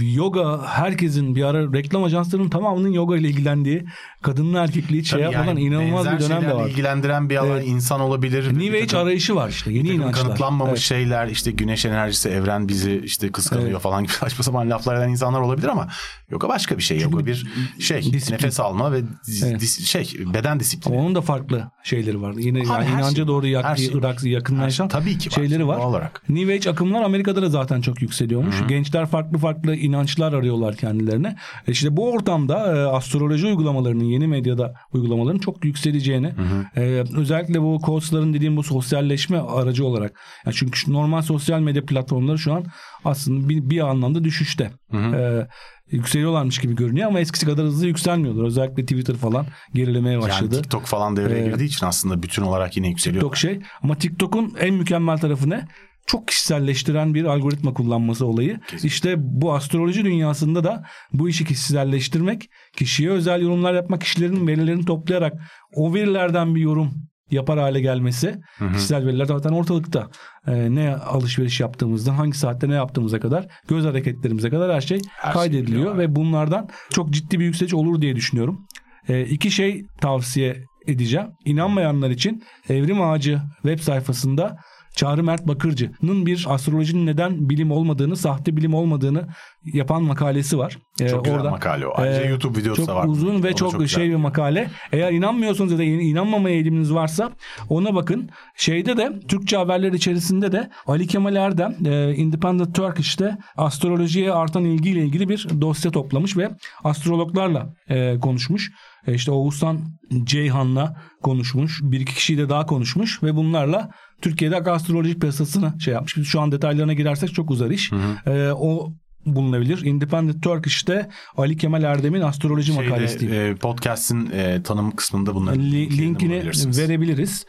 yoga 0.00 0.62
herkesin 0.66 1.34
bir 1.36 1.42
ara 1.44 1.72
reklam 1.72 2.04
ajanslarının 2.04 2.48
tamamının 2.48 2.92
yoga 2.92 3.16
ile 3.16 3.28
ilgilendiği 3.28 3.84
kadınlı 4.22 4.58
erkekli 4.58 4.98
hiç 4.98 5.10
şey 5.10 5.20
yani 5.20 5.60
inanılmaz 5.60 6.06
benzer 6.06 6.18
bir 6.20 6.24
dönem 6.24 6.42
de 6.50 6.54
var. 6.54 6.68
ilgilendiren 6.68 7.30
bir 7.30 7.36
alan 7.36 7.50
Evet. 7.50 7.66
insan 7.66 8.00
olabilir. 8.00 8.58
New 8.58 8.76
Age 8.76 8.86
takım- 8.86 8.98
arayışı 9.06 9.34
var 9.34 9.48
işte 9.48 9.72
yeni 9.72 9.88
inançlar. 9.88 10.24
kanıtlanmamış 10.24 10.70
Evet. 10.70 10.78
şeyler 10.80 11.28
işte 11.28 11.50
güneş 11.50 11.84
enerjisi 11.84 12.28
evren 12.28 12.68
bizi 12.68 13.00
işte 13.04 13.32
kıskanıyor 13.32 13.70
Evet. 13.70 13.80
falan 13.80 14.02
gibi 14.02 14.12
saçma 14.20 14.44
sapan 14.44 14.70
laflar 14.70 14.96
eden 14.96 15.08
insanlar 15.08 15.40
olabilir 15.40 15.68
ama 15.68 15.88
yoga 16.30 16.48
başka 16.48 16.78
bir 16.78 16.82
şey. 16.82 17.00
Yoga 17.00 17.26
bir 17.26 17.46
şey 17.80 18.02
disiplin. 18.12 18.34
nefes 18.34 18.60
alma 18.60 18.92
ve 18.92 18.98
Evet. 19.44 19.60
dis- 19.60 19.84
şey 19.86 20.12
beden 20.34 20.60
disiplini. 20.60 20.96
Onun 20.96 21.14
da 21.14 21.20
farklı 21.20 21.70
şeyleri 21.82 22.22
var. 22.22 22.34
Yine 22.38 22.58
Abi 22.60 22.68
yani 22.68 22.88
inanca 22.90 23.16
şey- 23.16 23.26
doğru 23.26 23.46
yak, 23.46 23.78
şey- 23.78 23.90
Irak 23.94 24.24
yakınlaşan 24.24 24.88
Tabii 24.88 25.18
ki 25.18 25.30
var. 25.30 25.34
şeyleri 25.34 25.66
var. 25.66 25.78
Doğal 25.78 25.88
olarak. 25.90 26.22
New 26.28 26.54
Age 26.54 26.70
akımlar 26.70 27.02
Amerika'da 27.02 27.42
da 27.42 27.48
zaten 27.50 27.80
çok 27.80 28.02
yükseliyormuş. 28.02 28.54
Gençler 28.68 29.06
farklı 29.06 29.21
farklı 29.38 29.76
inançlar 29.76 30.32
arıyorlar 30.32 30.76
kendilerine. 30.76 31.36
E 31.68 31.72
İşte 31.72 31.96
bu 31.96 32.10
ortamda 32.12 32.76
e, 32.76 32.86
astroloji 32.86 33.46
uygulamalarının 33.46 34.04
yeni 34.04 34.26
medyada 34.26 34.74
uygulamaların 34.92 35.38
çok 35.38 35.64
yükseleceğini 35.64 36.34
e, 36.76 36.80
özellikle 37.16 37.62
bu 37.62 37.80
coachların 37.86 38.34
dediğim 38.34 38.56
bu 38.56 38.62
sosyalleşme 38.62 39.38
aracı 39.38 39.86
olarak. 39.86 40.20
Yani 40.46 40.54
çünkü 40.56 40.92
normal 40.92 41.22
sosyal 41.22 41.60
medya 41.60 41.84
platformları 41.84 42.38
şu 42.38 42.52
an 42.52 42.64
aslında 43.04 43.48
bir, 43.48 43.70
bir 43.70 43.88
anlamda 43.88 44.24
düşüşte. 44.24 44.70
E, 44.94 45.46
yükseliyorlarmış 45.90 46.58
gibi 46.58 46.74
görünüyor 46.74 47.08
ama 47.08 47.20
eskisi 47.20 47.46
kadar 47.46 47.66
hızlı 47.66 47.86
yükselmiyorlar. 47.86 48.44
Özellikle 48.44 48.82
Twitter 48.82 49.16
falan 49.16 49.46
gerilemeye 49.74 50.20
başladı. 50.20 50.54
Yani 50.54 50.62
TikTok 50.62 50.84
falan 50.86 51.16
devreye 51.16 51.38
Evet. 51.38 51.52
girdiği 51.52 51.64
için 51.64 51.86
aslında 51.86 52.22
bütün 52.22 52.42
olarak 52.42 52.76
yine 52.76 52.88
yükseliyor. 52.88 53.20
TikTok 53.22 53.36
şey 53.36 53.60
ama 53.82 53.94
TikTok'un 53.94 54.54
en 54.60 54.74
mükemmel 54.74 55.18
tarafı 55.18 55.50
ne? 55.50 55.68
Çok 56.06 56.28
kişiselleştiren 56.28 57.14
bir 57.14 57.24
algoritma 57.24 57.74
kullanması 57.74 58.26
olayı. 58.26 58.60
İşte 58.82 59.14
bu 59.18 59.54
astroloji 59.54 60.04
dünyasında 60.04 60.64
da 60.64 60.84
bu 61.12 61.28
işi 61.28 61.44
kişiselleştirmek, 61.44 62.50
kişiye 62.76 63.10
özel 63.10 63.42
yorumlar 63.42 63.74
yapmak, 63.74 64.00
kişilerin 64.00 64.46
verilerini 64.46 64.84
toplayarak 64.84 65.32
o 65.74 65.94
verilerden 65.94 66.54
bir 66.54 66.60
yorum 66.60 66.90
yapar 67.30 67.58
hale 67.58 67.80
gelmesi. 67.80 68.40
Kişisel 68.72 69.06
veriler 69.06 69.24
zaten 69.24 69.50
ortalıkta. 69.50 70.08
Ee, 70.46 70.74
ne 70.74 70.94
alışveriş 70.96 71.60
yaptığımızdan, 71.60 72.14
hangi 72.14 72.38
saatte 72.38 72.68
ne 72.68 72.74
yaptığımıza 72.74 73.20
kadar, 73.20 73.46
göz 73.68 73.84
hareketlerimize 73.84 74.50
kadar 74.50 74.74
her 74.74 74.80
şey 74.80 75.00
Her 75.08 75.32
şey 75.32 75.40
kaydediliyor 75.40 75.66
biliyorlar. 75.66 75.98
ve 75.98 76.16
bunlardan 76.16 76.68
çok 76.90 77.10
ciddi 77.10 77.40
bir 77.40 77.44
yükseliş 77.44 77.74
olur 77.74 78.00
diye 78.00 78.16
düşünüyorum. 78.16 78.66
Ee, 79.08 79.22
iki 79.22 79.50
şey 79.50 79.82
tavsiye 80.00 80.64
edeceğim. 80.86 81.26
İnanmayanlar 81.44 82.10
için 82.10 82.42
Evrim 82.68 83.02
Ağacı 83.02 83.40
web 83.62 83.78
sayfasında 83.78 84.56
Çağrı 84.96 85.22
Mert 85.22 85.48
Bakırcı'nın 85.48 86.26
bir 86.26 86.46
astrolojinin 86.48 87.06
neden 87.06 87.50
bilim 87.50 87.70
olmadığını, 87.70 88.16
sahte 88.16 88.56
bilim 88.56 88.74
olmadığını 88.74 89.28
yapan 89.64 90.02
makalesi 90.02 90.58
var. 90.58 90.78
Ee, 91.00 91.08
Çok 91.08 91.24
güzel 91.24 91.38
makale 91.38 91.86
o. 91.86 91.92
Ayrıca 91.94 92.24
YouTube 92.24 92.58
videosu 92.58 92.76
çok 92.76 92.88
da 92.88 92.96
var. 92.96 93.06
uzun 93.08 93.42
ve 93.42 93.54
çok, 93.54 93.70
çok 93.70 93.80
güzel. 93.80 94.00
şey 94.00 94.10
bir 94.10 94.16
makale. 94.16 94.70
Eğer 94.92 95.12
inanmıyorsanız 95.12 95.72
ya 95.72 95.78
da 95.78 95.82
inanmamaya 95.82 96.54
eğiliminiz 96.54 96.94
varsa 96.94 97.30
ona 97.68 97.94
bakın. 97.94 98.30
Şeyde 98.56 98.96
de 98.96 99.20
Türkçe 99.28 99.56
haberler 99.56 99.92
içerisinde 99.92 100.52
de 100.52 100.70
Ali 100.86 101.06
Kemal 101.06 101.36
Erdem 101.36 101.76
e, 101.84 102.14
Independent 102.14 102.74
Turkish'te 102.74 103.38
astrolojiye 103.56 104.32
artan 104.32 104.64
ilgiyle 104.64 105.04
ilgili 105.04 105.28
bir 105.28 105.46
dosya 105.60 105.90
toplamış 105.90 106.36
ve 106.36 106.50
astrologlarla 106.84 107.74
e, 107.88 108.18
konuşmuş. 108.18 108.72
E, 109.06 109.14
işte 109.14 109.30
Oğuzhan 109.30 109.80
Ceyhan'la 110.24 110.96
konuşmuş. 111.22 111.80
Bir 111.82 112.00
iki 112.00 112.14
kişiyle 112.14 112.48
daha 112.48 112.66
konuşmuş 112.66 113.22
ve 113.22 113.36
bunlarla 113.36 113.90
Türkiye'de 114.22 114.56
astrolojik 114.56 115.20
piyasasını 115.20 115.80
şey 115.80 115.94
yapmış. 115.94 116.16
Biz 116.16 116.26
şu 116.26 116.40
an 116.40 116.52
detaylarına 116.52 116.92
girersek 116.92 117.34
çok 117.34 117.50
uzar 117.50 117.70
iş. 117.70 117.92
E, 118.26 118.50
o 118.52 118.92
bulunabilir. 119.26 119.84
Independent 119.84 120.42
Turkish'te 120.42 121.08
Ali 121.36 121.56
Kemal 121.56 121.82
Erdem'in 121.82 122.20
astroloji 122.20 122.72
makalesi 122.72 123.20
diye. 123.20 123.30
Şeyde, 123.30 123.48
e, 123.48 123.54
podcast'in 123.54 124.30
e, 124.30 124.62
tanım 124.62 124.90
kısmında 124.90 125.34
bunların 125.34 125.62
Li- 125.62 125.98
linkini 125.98 126.42
verebiliriz. 126.78 127.46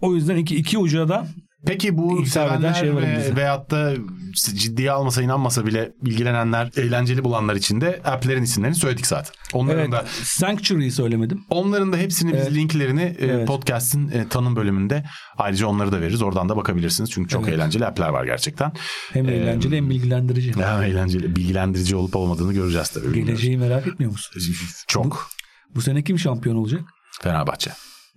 O 0.00 0.14
yüzden 0.14 0.36
iki, 0.36 0.56
iki 0.56 0.78
uca 0.78 1.08
da 1.08 1.26
Peki 1.66 1.98
bu 1.98 2.26
sevenler 2.26 2.74
şey 2.74 2.96
ve, 2.96 3.36
veyahut 3.36 3.70
da 3.70 3.94
ciddiye 4.34 4.90
almasa 4.90 5.22
inanmasa 5.22 5.66
bile 5.66 5.92
ilgilenenler, 6.02 6.70
eğlenceli 6.76 7.24
bulanlar 7.24 7.56
için 7.56 7.80
de 7.80 8.00
app'lerin 8.04 8.42
isimlerini 8.42 8.76
söyledik 8.76 9.06
zaten. 9.06 9.32
Onların 9.52 9.80
evet, 9.80 9.92
da 9.92 10.04
Sanctuary'i 10.22 10.90
söylemedim. 10.92 11.44
onların 11.50 11.92
da 11.92 11.96
hepsini 11.96 12.32
biz 12.32 12.40
Evet. 12.40 12.52
linklerini 12.52 13.02
e, 13.02 13.26
Evet. 13.26 13.48
podcast'in 13.48 14.08
e, 14.08 14.28
tanım 14.28 14.56
bölümünde 14.56 15.04
ayrıca 15.38 15.66
onları 15.66 15.92
da 15.92 16.00
veririz. 16.00 16.22
Oradan 16.22 16.48
da 16.48 16.56
bakabilirsiniz. 16.56 17.10
Çünkü 17.10 17.28
çok 17.28 17.42
Evet. 17.44 17.54
eğlenceli 17.54 17.86
app'ler 17.86 18.08
var 18.08 18.24
gerçekten. 18.24 18.72
Hem 19.12 19.28
eğlenceli 19.28 19.76
hem 19.76 19.90
bilgilendirici. 19.90 20.52
Hem 20.54 20.82
eğlenceli, 20.82 21.36
bilgilendirici 21.36 21.96
olup 21.96 22.16
olmadığını 22.16 22.52
göreceğiz 22.52 22.88
tabii. 22.88 23.12
Geleceği 23.24 23.58
merak 23.58 23.86
etmiyor 23.86 24.12
musun? 24.12 24.42
Çok. 24.86 25.28
Bu 25.74 25.80
sene 25.80 26.04
kim 26.04 26.18
şampiyon 26.18 26.56
olacak? 26.56 26.80
Fenerbahçe. 27.22 27.70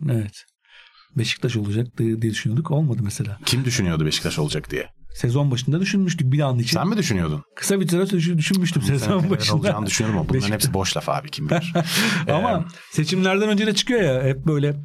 Evet. 0.09 0.45
Beşiktaş 1.17 1.55
olacak 1.55 1.87
diye 1.97 2.21
düşünüyorduk. 2.21 2.71
Olmadı 2.71 2.99
mesela. 3.03 3.37
Kim 3.45 3.65
düşünüyordu 3.65 4.05
Beşiktaş 4.05 4.39
olacak 4.39 4.71
diye? 4.71 4.87
Sezon 5.15 5.51
başında 5.51 5.79
düşünmüştük 5.79 6.31
bir 6.31 6.39
an 6.39 6.59
için. 6.59 6.77
Sen 6.77 6.87
mi 6.87 6.97
düşünüyordun? 6.97 7.43
Kısa 7.55 7.79
bir 7.79 7.87
süre 7.87 8.37
düşünmüştüm 8.37 8.81
sezon 8.81 9.19
Sen 9.19 9.29
başında. 9.29 9.55
olacağını 9.57 9.85
düşünüyorum 9.85 10.19
ama 10.19 10.29
bunların 10.29 10.51
hepsi 10.51 10.73
boş 10.73 10.97
laf 10.97 11.09
abi 11.09 11.29
kim 11.31 11.49
bilir. 11.49 11.73
Ama 12.31 12.51
Ee, 12.51 12.63
seçimlerden 12.91 13.49
önce 13.49 13.67
de 13.67 13.75
çıkıyor 13.75 14.01
ya 14.01 14.23
hep 14.23 14.47
böyle 14.47 14.75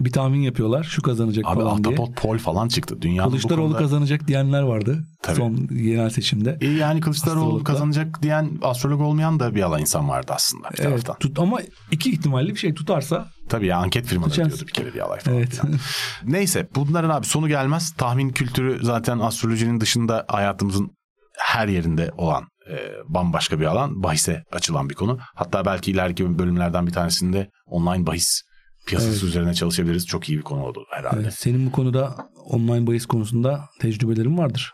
bir 0.00 0.12
tahmin 0.12 0.40
yapıyorlar. 0.40 0.84
Şu 0.84 1.02
kazanacak 1.02 1.44
Abi 1.46 1.54
falan 1.60 1.84
diye. 1.84 1.94
Ahtapot 1.94 2.16
Pol 2.16 2.38
falan 2.38 2.68
çıktı. 2.68 3.02
Dünyanın 3.02 3.26
bu 3.26 3.30
Kılıçdaroğlu 3.30 3.64
konuda... 3.66 3.78
kazanacak 3.78 4.28
diyenler 4.28 4.62
vardı. 4.62 5.04
Tabii. 5.22 5.36
Son 5.36 5.68
yerel 5.72 6.10
seçimde. 6.10 6.58
E 6.60 6.66
yani 6.68 7.00
Kılıçdaroğlu 7.00 7.40
Astrologda. 7.40 7.64
kazanacak 7.64 8.22
diyen 8.22 8.50
astrolog 8.62 9.00
olmayan 9.00 9.40
da 9.40 9.54
bir 9.54 9.62
alan 9.62 9.80
insan 9.80 10.08
vardı 10.08 10.32
aslında 10.34 10.70
bir 10.70 10.78
Evet, 10.78 10.88
taraftan. 10.88 11.16
tut, 11.18 11.38
ama 11.38 11.60
iki 11.90 12.10
ihtimalli 12.10 12.50
bir 12.50 12.58
şey 12.58 12.74
tutarsa 12.74 13.28
Tabii 13.52 13.66
ya 13.66 13.78
anket 13.78 14.06
firmaları 14.06 14.30
Tutacağız. 14.30 14.52
diyordu 14.58 14.66
bir 14.68 14.92
kere 14.92 15.02
alay 15.02 15.20
falan. 15.20 15.36
evet. 15.38 15.60
Neyse 16.24 16.68
bunların 16.74 17.10
abi 17.10 17.26
sonu 17.26 17.48
gelmez. 17.48 17.92
Tahmin 17.98 18.28
kültürü 18.30 18.78
zaten 18.84 19.18
astrolojinin 19.18 19.80
dışında 19.80 20.24
hayatımızın 20.28 20.90
her 21.38 21.68
yerinde 21.68 22.10
olan 22.16 22.44
e, 22.70 22.76
bambaşka 23.08 23.60
bir 23.60 23.64
alan. 23.64 24.02
Bahise 24.02 24.42
açılan 24.52 24.90
bir 24.90 24.94
konu. 24.94 25.18
Hatta 25.34 25.64
belki 25.64 25.90
ileriki 25.90 26.38
bölümlerden 26.38 26.86
bir 26.86 26.92
tanesinde 26.92 27.50
online 27.66 28.06
bahis 28.06 28.42
piyasası 28.86 29.12
Evet. 29.12 29.22
üzerine 29.22 29.54
çalışabiliriz. 29.54 30.06
Çok 30.06 30.28
iyi 30.28 30.38
bir 30.38 30.42
konu 30.42 30.64
oldu 30.64 30.84
herhalde. 30.90 31.20
Evet, 31.22 31.34
Senin 31.34 31.66
bu 31.66 31.72
konuda 31.72 32.16
online 32.44 32.86
bahis 32.86 33.06
konusunda 33.06 33.64
tecrübelerin 33.80 34.38
vardır. 34.38 34.72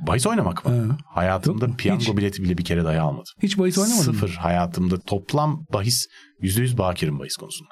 Bahis 0.00 0.26
oynamak 0.26 0.64
mı? 0.66 0.86
Ha. 0.88 0.96
Hayatımda 1.14 1.76
piyango 1.76 2.00
Hiç. 2.02 2.16
bileti 2.16 2.42
bile 2.42 2.58
bir 2.58 2.64
kere 2.64 2.84
dahi 2.84 3.00
almadım. 3.00 3.24
Hiç 3.42 3.58
bahis 3.58 3.78
oynamadın 3.78 4.06
mı? 4.06 4.12
Sıfır 4.14 4.30
hayatımda 4.34 5.00
toplam 5.00 5.64
bahis 5.72 6.06
%100 6.42 6.78
bakirim 6.78 7.18
bahis 7.18 7.36
konusunda. 7.36 7.70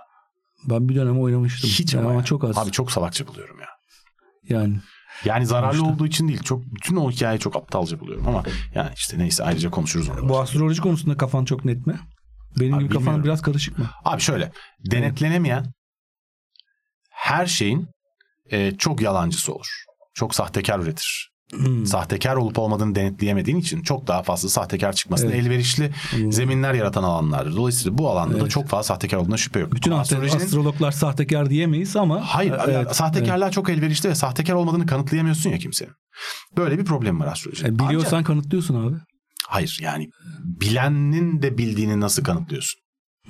Ben 0.65 0.89
bir 0.89 0.95
dönem 0.95 1.21
oynamıştım. 1.21 1.71
Hiç 1.71 1.95
Yani 1.95 2.05
ama, 2.05 2.15
ama 2.15 2.25
çok 2.25 2.45
az. 2.45 2.59
Abi 2.59 2.71
çok 2.71 2.93
salakça 2.93 3.27
buluyorum 3.27 3.61
ya. 3.61 3.67
Yani 4.49 4.77
Yani 5.25 5.47
zararlı 5.47 5.77
Sonuçta. 5.79 5.95
olduğu 5.95 6.07
için 6.07 6.29
değil. 6.29 6.43
Çok 6.43 6.63
bütün 6.65 6.97
o 6.97 7.11
hikayeyi 7.11 7.41
çok 7.41 7.57
aptalca 7.57 8.01
buluyorum 8.01 8.29
ama 8.29 8.43
yani 8.75 8.91
işte 8.97 9.19
neyse 9.19 9.45
ayrıca 9.45 9.71
konuşuruz 9.71 10.09
onu. 10.09 10.29
bu 10.29 10.41
astroloji 10.41 10.81
konusunda 10.83 11.17
kafan 11.17 11.45
çok 11.45 11.65
net 11.65 11.87
mi? 11.87 12.01
Benim 12.61 12.75
Abi 12.75 12.85
gibi 12.85 12.95
kafan 12.95 13.25
biraz 13.25 13.43
karışık 13.43 13.79
mı? 13.79 13.91
Abi 14.05 14.21
şöyle 14.21 14.53
denetlenemeyen 14.91 15.73
her 17.11 17.47
şeyin 17.47 17.89
e, 18.51 18.77
çok 18.79 19.01
yalancısı 19.01 19.55
olur. 19.55 19.85
Çok 20.15 20.35
sahtekar 20.35 20.79
üretir. 20.79 21.30
Hmm. 21.55 21.87
Sahtekar 21.87 22.37
olup 22.37 22.59
olmadığını 22.59 22.95
denetleyemediğin 22.95 23.57
için 23.59 23.83
çok 23.83 24.07
daha 24.07 24.23
fazla 24.23 24.49
sahtekar 24.49 24.93
çıkmasına 24.93 25.31
Evet. 25.31 25.45
elverişli 25.45 25.91
Hmm. 26.11 26.33
zeminler 26.33 26.75
yaratan 26.75 27.03
alanlardır. 27.03 27.57
Dolayısıyla 27.57 27.99
bu 27.99 28.11
alanda 28.11 28.35
da 28.35 28.39
Evet. 28.41 28.51
çok 28.51 28.69
fazla 28.69 28.83
sahtekar 28.83 29.17
olduğuna 29.19 29.37
şüphe 29.37 29.61
yok. 29.61 29.73
Bütün 29.75 29.91
astrolojinin- 29.93 30.45
astrologlar 30.45 30.91
sahtekar 30.93 31.51
diyemeyiz 31.51 31.97
ama 31.97 32.21
Hayır, 32.35 32.55
Evet, 32.65 32.75
ya, 32.87 32.95
sahtekarlığa 32.95 33.51
çok 33.51 33.71
elverişli 33.71 34.09
ve 34.09 34.15
sahtekar 34.15 34.55
olmadığını 34.55 34.87
kanıtlayamıyorsun 34.87 35.51
ya 35.51 35.59
kimsenin. 35.59 35.93
Böyle 36.57 36.79
bir 36.79 36.85
problem 36.85 37.21
var 37.21 37.27
astrolojide. 37.27 37.69
evet. 37.69 37.81
E, 37.81 37.85
biliyorsan 37.89 38.17
Ancak- 38.17 38.27
kanıtlıyorsun 38.27 38.87
abi. 38.89 38.97
hayır 39.49 39.79
yani 39.83 40.09
bilenin 40.61 41.43
de 41.43 41.59
bildiğini 41.59 42.01
nasıl 42.01 42.25
kanıtlıyorsun? 42.25 42.81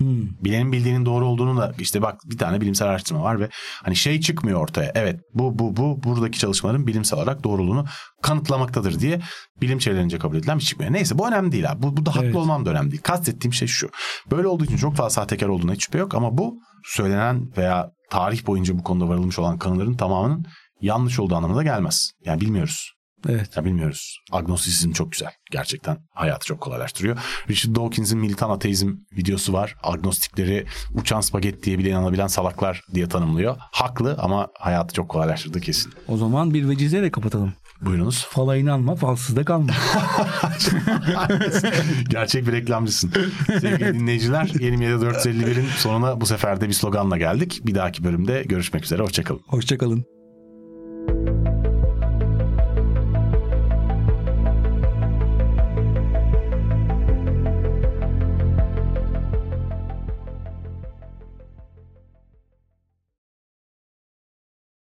Hmm. 0.00 0.44
Bilenin 0.44 0.72
bildiğinin 0.72 1.06
doğru 1.06 1.26
olduğunu 1.26 1.56
da 1.56 1.72
işte 1.78 2.02
bak 2.02 2.20
bir 2.24 2.38
tane 2.38 2.60
bilimsel 2.60 2.88
araştırma 2.88 3.22
var 3.22 3.40
ve 3.40 3.48
hani 3.84 3.96
şey 3.96 4.20
çıkmıyor 4.20 4.60
ortaya. 4.60 4.92
Evet 4.94 5.20
bu 5.34 5.58
bu 5.58 5.76
bu 5.76 6.02
buradaki 6.02 6.38
çalışmaların 6.38 6.86
bilimsel 6.86 7.18
olarak 7.18 7.44
doğruluğunu 7.44 7.84
kanıtlamaktadır 8.22 9.00
diye 9.00 9.20
bilim 9.60 9.78
çevrelerince 9.78 10.18
kabul 10.18 10.36
edilen 10.36 10.58
bir 10.58 10.62
şey 10.62 10.68
çıkmıyor. 10.68 10.92
Neyse 10.92 11.18
bu 11.18 11.28
önemli 11.28 11.52
değil 11.52 11.70
abi. 11.70 11.82
Bu, 11.82 11.96
bu 11.96 12.06
da 12.06 12.10
haklı 12.10 12.24
Evet. 12.24 12.36
olmam 12.36 12.66
da 12.66 12.70
önemli 12.70 12.90
değil. 12.90 13.02
Kastettiğim 13.02 13.52
şey 13.52 13.68
şu. 13.68 13.90
Böyle 14.30 14.48
olduğu 14.48 14.64
için 14.64 14.76
çok 14.76 14.96
fazla 14.96 15.10
sahtekar 15.10 15.48
olduğuna 15.48 15.72
hiç 15.72 15.84
şüphe 15.84 15.98
yok 15.98 16.14
ama 16.14 16.38
bu 16.38 16.58
söylenen 16.84 17.56
veya 17.56 17.90
tarih 18.10 18.46
boyunca 18.46 18.78
bu 18.78 18.82
konuda 18.82 19.08
varılmış 19.08 19.38
olan 19.38 19.58
kanıların 19.58 19.94
tamamının 19.94 20.46
yanlış 20.80 21.20
olduğu 21.20 21.34
anlamına 21.34 21.58
da 21.58 21.62
gelmez. 21.62 22.10
Yani 22.24 22.40
bilmiyoruz. 22.40 22.99
Evet. 23.28 23.56
Ya 23.56 23.64
bilmiyoruz. 23.64 24.18
Agnostisizm 24.32 24.92
çok 24.92 25.12
güzel. 25.12 25.30
Gerçekten 25.50 25.98
hayatı 26.14 26.46
çok 26.46 26.60
kolaylaştırıyor. 26.60 27.18
Richard 27.48 27.76
Dawkins'in 27.76 28.18
militan 28.18 28.50
ateizm 28.50 28.92
videosu 29.12 29.52
var. 29.52 29.76
Agnostikleri 29.82 30.66
uçan 30.94 31.20
spagetti 31.20 31.62
diye 31.62 31.78
bile 31.78 31.88
inanabilen 31.88 32.26
salaklar 32.26 32.82
diye 32.94 33.08
tanımlıyor. 33.08 33.56
Haklı 33.58 34.16
ama 34.18 34.48
hayatı 34.58 34.94
çok 34.94 35.08
kolaylaştırdı 35.08 35.60
kesin. 35.60 35.92
O 36.08 36.16
zaman 36.16 36.54
bir 36.54 36.68
vecizeyle 36.68 37.10
kapatalım. 37.10 37.52
Buyurunuz. 37.80 38.26
Fala 38.30 38.56
inanma, 38.56 38.94
falsız 38.94 39.36
da 39.36 39.44
kalma. 39.44 39.72
Gerçek 42.08 42.46
bir 42.46 42.52
reklamcısın. 42.52 43.12
Sevgili 43.46 43.94
dinleyiciler 43.94 44.46
27.451'in 44.46 45.66
sonuna 45.76 46.20
bu 46.20 46.26
sefer 46.26 46.60
de 46.60 46.68
bir 46.68 46.72
sloganla 46.72 47.16
geldik. 47.16 47.60
Bir 47.64 47.74
dahaki 47.74 48.04
bölümde 48.04 48.42
görüşmek 48.42 48.84
üzere. 48.84 49.02
Hoşçakalın. 49.02 49.40
Hoşçakalın. 49.46 50.19